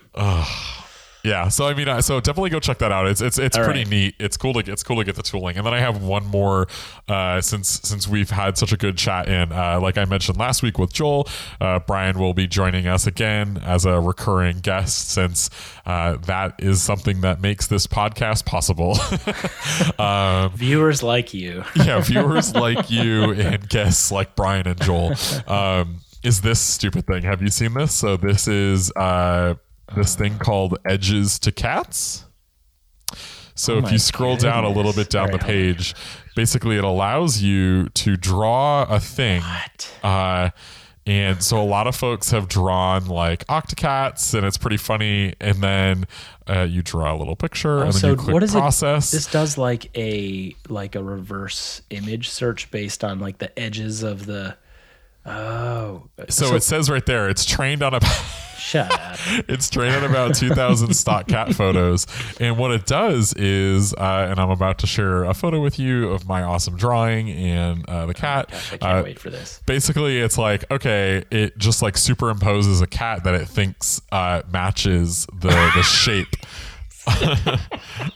yeah. 1.23 1.47
So 1.49 1.67
I 1.67 1.73
mean, 1.73 1.87
uh, 1.87 2.01
so 2.01 2.19
definitely 2.19 2.49
go 2.49 2.59
check 2.59 2.79
that 2.79 2.91
out. 2.91 3.07
It's 3.07 3.21
it's 3.21 3.37
it's 3.37 3.57
All 3.57 3.63
pretty 3.63 3.81
right. 3.81 3.89
neat. 3.89 4.15
It's 4.19 4.37
cool 4.37 4.53
to 4.53 4.63
get 4.63 4.73
it's 4.73 4.83
cool 4.83 4.97
to 4.97 5.03
get 5.03 5.15
the 5.15 5.23
tooling. 5.23 5.57
And 5.57 5.65
then 5.65 5.73
I 5.73 5.79
have 5.79 6.03
one 6.03 6.25
more 6.25 6.67
uh, 7.07 7.41
since 7.41 7.81
since 7.83 8.07
we've 8.07 8.29
had 8.29 8.57
such 8.57 8.71
a 8.71 8.77
good 8.77 8.97
chat 8.97 9.27
in. 9.27 9.51
Uh, 9.51 9.79
like 9.81 9.97
I 9.97 10.05
mentioned 10.05 10.37
last 10.37 10.63
week 10.63 10.77
with 10.79 10.93
Joel, 10.93 11.27
uh, 11.59 11.79
Brian 11.79 12.19
will 12.19 12.33
be 12.33 12.47
joining 12.47 12.87
us 12.87 13.07
again 13.07 13.59
as 13.63 13.85
a 13.85 13.99
recurring 13.99 14.59
guest 14.59 15.09
since 15.09 15.49
uh, 15.85 16.17
that 16.25 16.55
is 16.59 16.81
something 16.81 17.21
that 17.21 17.41
makes 17.41 17.67
this 17.67 17.87
podcast 17.87 18.45
possible. 18.45 18.97
um, 20.03 20.51
Viewers 20.55 21.03
like 21.03 21.33
you. 21.33 21.63
yeah, 21.75 21.99
viewers 22.01 22.53
like 22.55 22.89
you 22.89 23.31
and 23.33 23.67
guests 23.69 24.11
like 24.11 24.35
Brian 24.35 24.67
and 24.67 24.81
Joel. 24.81 25.13
Um, 25.47 25.97
is 26.23 26.41
this 26.41 26.59
stupid 26.59 27.07
thing? 27.07 27.23
Have 27.23 27.41
you 27.41 27.49
seen 27.49 27.73
this? 27.73 27.93
So 27.93 28.15
this 28.17 28.47
is 28.47 28.91
uh, 28.95 29.55
this 29.95 30.15
thing 30.15 30.37
called 30.37 30.77
Edges 30.85 31.39
to 31.39 31.51
Cats. 31.51 32.25
So 33.55 33.75
Oh 33.75 33.79
if 33.79 33.91
you 33.91 33.99
scroll 33.99 34.37
down 34.37 34.63
a 34.63 34.69
little 34.69 34.93
bit 34.93 35.09
down 35.09 35.27
the 35.27 35.33
right, 35.33 35.43
on. 35.43 35.47
page, 35.47 35.93
basically 36.35 36.77
it 36.77 36.83
allows 36.83 37.41
you 37.41 37.89
to 37.89 38.17
draw 38.17 38.83
a 38.83 38.99
thing. 38.99 39.41
What? 39.41 39.93
Uh, 40.03 40.49
and 41.05 41.41
so 41.43 41.59
a 41.61 41.65
lot 41.65 41.87
of 41.87 41.95
folks 41.95 42.29
have 42.31 42.47
drawn 42.47 43.07
like 43.07 43.45
octocats, 43.47 44.35
and 44.35 44.45
it's 44.45 44.57
pretty 44.57 44.77
funny. 44.77 45.33
And 45.39 45.57
then 45.57 46.05
uh, 46.47 46.61
you 46.61 46.83
draw 46.83 47.15
a 47.15 47.17
little 47.17 47.35
picture, 47.35 47.79
and 47.79 47.91
then 47.91 47.93
so 47.93 48.09
you 48.11 48.15
click 48.15 48.33
what 48.33 48.43
is 48.43 48.51
process. 48.51 49.11
it? 49.11 49.17
This 49.17 49.27
does 49.27 49.57
like 49.57 49.95
a 49.97 50.55
like 50.69 50.95
a 50.95 51.03
reverse 51.03 51.81
image 51.89 52.29
search 52.29 52.69
based 52.69 53.03
on 53.03 53.19
like 53.19 53.39
the 53.39 53.57
edges 53.59 54.03
of 54.03 54.25
the. 54.25 54.55
Oh, 55.25 56.09
so, 56.29 56.55
it 56.55 56.63
says 56.63 56.89
right 56.89 57.05
there, 57.05 57.29
it's 57.29 57.45
trained 57.45 57.83
on 57.83 57.93
a. 57.93 57.99
shut 58.61 58.91
up. 58.93 59.17
it's 59.49 59.69
trained 59.71 59.95
on 59.95 60.03
about 60.03 60.35
2000 60.35 60.93
stock 60.93 61.27
cat 61.27 61.53
photos 61.55 62.05
and 62.39 62.57
what 62.59 62.69
it 62.71 62.85
does 62.85 63.33
is 63.33 63.91
uh, 63.95 64.27
and 64.29 64.39
i'm 64.39 64.51
about 64.51 64.77
to 64.77 64.85
share 64.85 65.23
a 65.23 65.33
photo 65.33 65.59
with 65.59 65.79
you 65.79 66.09
of 66.09 66.27
my 66.27 66.43
awesome 66.43 66.77
drawing 66.77 67.31
and 67.31 67.83
uh, 67.89 68.05
the 68.05 68.13
cat 68.13 68.49
Gosh, 68.51 68.73
I 68.73 68.77
can't 68.77 68.99
Uh, 68.99 69.03
wait 69.03 69.19
for 69.19 69.31
this. 69.31 69.61
basically 69.65 70.19
it's 70.21 70.37
like 70.37 70.69
okay 70.71 71.23
it 71.31 71.57
just 71.57 71.81
like 71.81 71.95
superimposes 71.95 72.83
a 72.83 72.87
cat 72.87 73.23
that 73.23 73.33
it 73.33 73.47
thinks 73.47 73.99
uh, 74.11 74.43
matches 74.53 75.25
the 75.33 75.49
the 75.49 75.81
shape 75.83 76.35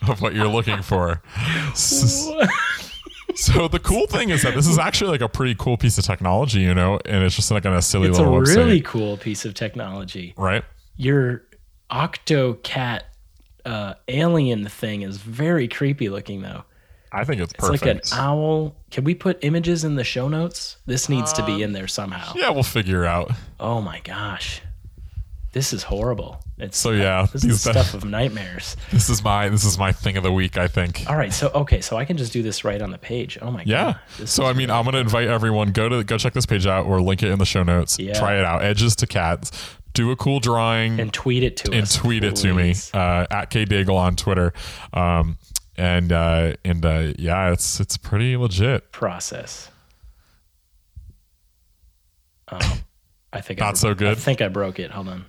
of 0.07 0.21
what 0.21 0.35
you're 0.35 0.47
looking 0.47 0.83
for 0.83 1.23
so 3.35 3.67
the 3.67 3.79
cool 3.79 4.07
thing 4.07 4.29
is 4.29 4.41
that 4.43 4.55
this 4.55 4.67
is 4.67 4.77
actually 4.79 5.11
like 5.11 5.21
a 5.21 5.29
pretty 5.29 5.55
cool 5.55 5.77
piece 5.77 5.97
of 5.97 6.03
technology 6.05 6.59
you 6.61 6.73
know 6.73 6.99
and 7.05 7.23
it's 7.23 7.35
just 7.35 7.51
like 7.51 7.65
on 7.65 7.73
a 7.73 7.81
silly 7.81 8.09
It's 8.09 8.17
a 8.17 8.21
little 8.23 8.39
website 8.39 8.55
really 8.55 8.81
cool 8.81 9.17
piece 9.17 9.45
of 9.45 9.53
technology. 9.53 10.33
right 10.37 10.63
Your 10.95 11.43
Octocat 11.91 13.01
uh, 13.65 13.93
alien 14.07 14.67
thing 14.67 15.01
is 15.01 15.17
very 15.17 15.67
creepy 15.67 16.09
looking 16.09 16.41
though. 16.41 16.63
i 17.11 17.23
think 17.23 17.41
it's 17.41 17.53
It's 17.53 17.69
like 17.69 17.85
an 17.85 18.01
owl. 18.13 18.75
Can 18.91 19.03
we 19.03 19.15
put 19.15 19.43
images 19.43 19.83
in 19.83 19.95
the 19.95 20.03
show 20.03 20.27
notes? 20.27 20.77
This 20.85 21.09
needs 21.09 21.33
to 21.33 21.45
be 21.45 21.63
in 21.63 21.71
there 21.73 21.87
somehow. 21.87 22.33
yeah 22.35 22.49
we'll 22.49 22.63
figure 22.63 23.05
out 23.05 23.31
Oh 23.59 23.81
my 23.81 23.99
gosh. 24.01 24.61
This 25.55 25.71
is 25.71 25.83
horrible. 25.83 26.43
It's 26.57 26.77
So, 26.77 26.91
yeah, 26.91 27.27
this 27.31 27.45
is 27.45 27.61
stuff 27.69 27.93
of 27.93 28.03
nightmares. 28.03 28.75
This 28.91 29.09
is 29.09 29.23
my 29.23 29.47
this 29.47 29.63
is 29.63 29.77
my 29.77 29.93
thing 29.93 30.17
of 30.17 30.23
the 30.23 30.31
week. 30.33 30.57
I 30.57 30.67
think. 30.67 31.05
All 31.07 31.15
right, 31.15 31.31
so 31.31 31.49
okay, 31.55 31.79
so 31.79 31.95
I 31.95 32.03
can 32.03 32.17
just 32.17 32.33
do 32.33 32.43
this 32.43 32.65
right 32.65 32.81
on 32.81 32.91
the 32.91 32.97
page. 32.97 33.37
Oh 33.41 33.51
my 33.51 33.63
Yeah. 33.65 33.83
god. 33.93 33.99
This 34.17 34.31
So 34.31 34.43
I 34.45 34.51
mean, 34.51 34.69
I'm 34.69 34.83
gonna 34.83 34.97
invite 34.97 35.29
everyone 35.29 35.71
go 35.71 35.87
to 35.87 36.03
go 36.03 36.17
check 36.17 36.33
this 36.33 36.45
page 36.45 36.67
out 36.67 36.85
or 36.85 37.01
link 37.01 37.23
it 37.23 37.31
in 37.31 37.39
the 37.39 37.45
show 37.45 37.63
notes. 37.63 37.97
Yeah. 37.97 38.19
Try 38.19 38.37
it 38.37 38.43
out. 38.43 38.63
Edges 38.63 38.97
to 38.97 39.07
cats. 39.07 39.49
Do 39.93 40.11
a 40.11 40.17
cool 40.17 40.41
drawing 40.41 40.99
and 40.99 41.13
tweet 41.13 41.41
it 41.41 41.55
to 41.55 41.71
us. 41.71 41.73
And 41.95 42.03
tweet 42.03 42.25
it 42.25 42.35
to 42.35 42.53
me 42.53 42.71
please. 42.73 42.93
uh, 42.93 43.25
at 43.31 43.49
kdaigle 43.49 43.95
on 43.95 44.17
Twitter. 44.17 44.51
Um, 44.91 45.37
and 45.77 46.11
uh, 46.11 46.55
and 46.65 46.85
uh, 46.85 47.13
yeah, 47.17 47.53
it's 47.53 47.79
it's 47.79 47.95
pretty 47.95 48.35
legit. 48.35 48.91
Process. 48.91 49.71
Oh, 52.51 52.77
I 53.31 53.39
think 53.39 53.61
I, 53.61 53.65
Not 53.67 53.77
so 53.77 53.93
good? 53.93 54.09
I 54.09 54.15
think 54.15 54.41
I 54.41 54.49
broke 54.49 54.79
it. 54.79 54.91
Hold 54.91 55.07
on. 55.07 55.25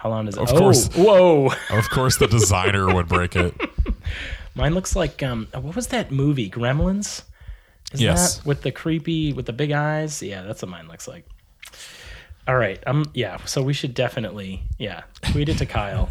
How 0.00 0.08
long 0.08 0.24
does 0.24 0.38
it? 0.38 0.40
Of 0.40 0.54
oh, 0.54 0.58
course. 0.58 0.88
Whoa. 0.94 1.52
Of 1.70 1.90
course, 1.90 2.16
the 2.16 2.26
designer 2.26 2.92
would 2.94 3.06
break 3.06 3.36
it. 3.36 3.54
Mine 4.54 4.72
looks 4.72 4.96
like 4.96 5.22
um. 5.22 5.46
What 5.52 5.76
was 5.76 5.88
that 5.88 6.10
movie? 6.10 6.48
Gremlins. 6.48 7.24
Is 7.92 8.00
Yes. 8.00 8.36
that 8.36 8.46
with 8.46 8.62
the 8.62 8.72
creepy 8.72 9.34
with 9.34 9.44
the 9.44 9.52
big 9.52 9.72
eyes? 9.72 10.22
Yeah, 10.22 10.40
that's 10.42 10.62
what 10.62 10.70
mine 10.70 10.88
looks 10.88 11.06
like. 11.06 11.26
All 12.48 12.56
right. 12.56 12.82
Um. 12.86 13.04
Yeah. 13.12 13.44
So 13.44 13.60
we 13.60 13.74
should 13.74 13.92
definitely 13.92 14.62
yeah 14.78 15.02
tweet 15.20 15.50
it 15.50 15.58
to 15.58 15.66
Kyle. 15.66 16.08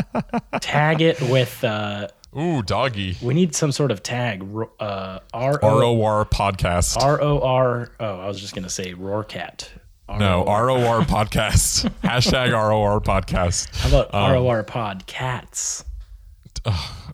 Tag 0.60 1.00
it 1.00 1.18
with 1.22 1.64
uh. 1.64 2.08
Ooh, 2.38 2.62
doggy. 2.62 3.16
We 3.22 3.32
need 3.32 3.54
some 3.54 3.72
sort 3.72 3.90
of 3.90 4.02
tag. 4.02 4.44
Uh. 4.78 5.20
R 5.32 5.58
O 5.62 5.96
ROR 5.98 6.26
podcast. 6.26 7.02
R 7.02 7.18
O 7.22 7.40
R. 7.40 7.92
Oh, 7.98 8.20
I 8.20 8.26
was 8.26 8.38
just 8.38 8.54
gonna 8.54 8.68
say 8.68 8.92
Roarcat. 8.92 9.68
No, 10.18 10.44
ROR 10.44 11.02
podcast. 11.02 11.90
Hashtag 12.02 12.52
ROR 12.52 13.00
podcast. 13.00 13.74
How 13.76 13.88
about 13.88 14.14
Um, 14.14 14.22
R 14.22 14.36
O 14.36 14.48
R 14.48 14.62
Pod 14.62 15.06
Cats? 15.06 15.84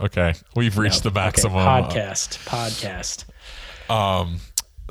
Okay, 0.00 0.34
we've 0.54 0.76
reached 0.76 1.02
the 1.02 1.08
Okay, 1.10 1.20
maximum. 1.20 1.54
podcast. 1.56 2.38
Podcast. 2.46 3.24
Um 3.90 4.38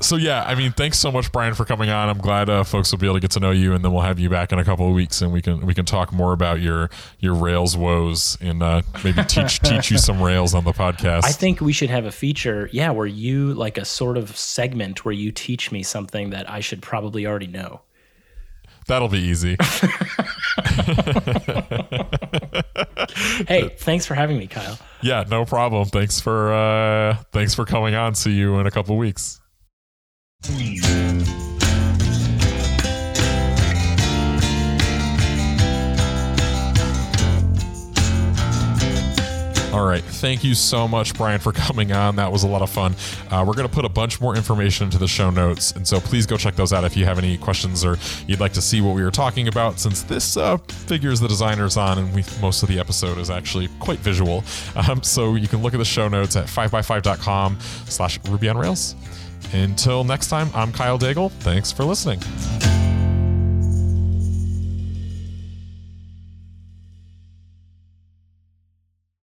so 0.00 0.14
yeah, 0.14 0.44
I 0.44 0.54
mean, 0.54 0.70
thanks 0.70 0.96
so 0.96 1.10
much, 1.10 1.32
Brian, 1.32 1.54
for 1.54 1.64
coming 1.64 1.90
on. 1.90 2.08
I'm 2.08 2.18
glad 2.18 2.48
uh, 2.48 2.62
folks 2.62 2.92
will 2.92 2.98
be 3.00 3.06
able 3.06 3.16
to 3.16 3.20
get 3.20 3.32
to 3.32 3.40
know 3.40 3.50
you, 3.50 3.74
and 3.74 3.84
then 3.84 3.90
we'll 3.92 4.02
have 4.02 4.20
you 4.20 4.30
back 4.30 4.52
in 4.52 4.60
a 4.60 4.64
couple 4.64 4.86
of 4.86 4.94
weeks, 4.94 5.22
and 5.22 5.32
we 5.32 5.42
can 5.42 5.66
we 5.66 5.74
can 5.74 5.84
talk 5.84 6.12
more 6.12 6.32
about 6.32 6.60
your 6.60 6.88
your 7.18 7.34
Rails 7.34 7.76
woes 7.76 8.38
and 8.40 8.62
uh, 8.62 8.82
maybe 9.02 9.24
teach 9.24 9.58
teach 9.64 9.90
you 9.90 9.98
some 9.98 10.22
Rails 10.22 10.54
on 10.54 10.62
the 10.62 10.70
podcast. 10.70 11.24
I 11.24 11.32
think 11.32 11.60
we 11.60 11.72
should 11.72 11.90
have 11.90 12.04
a 12.04 12.12
feature, 12.12 12.70
yeah, 12.72 12.90
where 12.92 13.06
you 13.08 13.54
like 13.54 13.76
a 13.76 13.84
sort 13.84 14.16
of 14.16 14.36
segment 14.36 15.04
where 15.04 15.12
you 15.14 15.32
teach 15.32 15.72
me 15.72 15.82
something 15.82 16.30
that 16.30 16.48
I 16.48 16.60
should 16.60 16.80
probably 16.80 17.26
already 17.26 17.48
know. 17.48 17.80
That'll 18.88 19.08
be 19.08 19.20
easy. 19.20 19.56
Hey, 23.46 23.68
thanks 23.78 24.06
for 24.06 24.14
having 24.14 24.38
me, 24.38 24.46
Kyle. 24.46 24.78
yeah, 25.02 25.24
no 25.28 25.44
problem. 25.44 25.86
Thanks 25.86 26.20
for 26.20 26.52
uh, 26.52 27.16
thanks 27.32 27.54
for 27.54 27.64
coming 27.64 27.94
on. 27.94 28.14
See 28.14 28.32
you 28.32 28.58
in 28.58 28.66
a 28.66 28.70
couple 28.70 28.94
of 28.94 28.98
weeks. 28.98 29.40
All 39.72 39.84
right. 39.84 40.02
Thank 40.02 40.44
you 40.44 40.54
so 40.54 40.88
much, 40.88 41.14
Brian, 41.14 41.38
for 41.38 41.52
coming 41.68 41.92
on. 41.92 42.16
That 42.16 42.32
was 42.32 42.42
a 42.42 42.48
lot 42.48 42.62
of 42.62 42.70
fun. 42.70 42.94
Uh, 43.30 43.44
we're 43.46 43.52
going 43.52 43.68
to 43.68 43.74
put 43.74 43.84
a 43.84 43.88
bunch 43.88 44.18
more 44.18 44.34
information 44.34 44.84
into 44.84 44.96
the 44.98 45.06
show 45.06 45.28
notes. 45.28 45.72
And 45.72 45.86
so 45.86 46.00
please 46.00 46.24
go 46.24 46.38
check 46.38 46.56
those 46.56 46.72
out 46.72 46.84
if 46.84 46.96
you 46.96 47.04
have 47.04 47.18
any 47.18 47.36
questions 47.36 47.84
or 47.84 47.98
you'd 48.26 48.40
like 48.40 48.54
to 48.54 48.62
see 48.62 48.80
what 48.80 48.94
we 48.94 49.02
were 49.02 49.10
talking 49.10 49.46
about, 49.46 49.78
since 49.78 50.02
this 50.02 50.38
uh, 50.38 50.56
figures 50.86 51.20
the 51.20 51.28
designers 51.28 51.76
on 51.76 51.98
and 51.98 52.14
we, 52.14 52.24
most 52.40 52.62
of 52.62 52.68
the 52.70 52.78
episode 52.78 53.18
is 53.18 53.28
actually 53.28 53.68
quite 53.78 53.98
visual. 53.98 54.44
Um, 54.88 55.02
so 55.02 55.34
you 55.34 55.48
can 55.48 55.60
look 55.60 55.74
at 55.74 55.78
the 55.78 55.84
show 55.84 56.08
notes 56.08 56.36
at 56.36 56.46
5by5.com 56.46 57.58
slash 57.88 58.18
Ruby 58.28 58.48
on 58.48 58.56
Rails. 58.56 58.94
Until 59.52 60.04
next 60.04 60.28
time, 60.28 60.50
I'm 60.54 60.72
Kyle 60.72 60.98
Daigle. 60.98 61.32
Thanks 61.32 61.72
for 61.72 61.84
listening. 61.84 62.20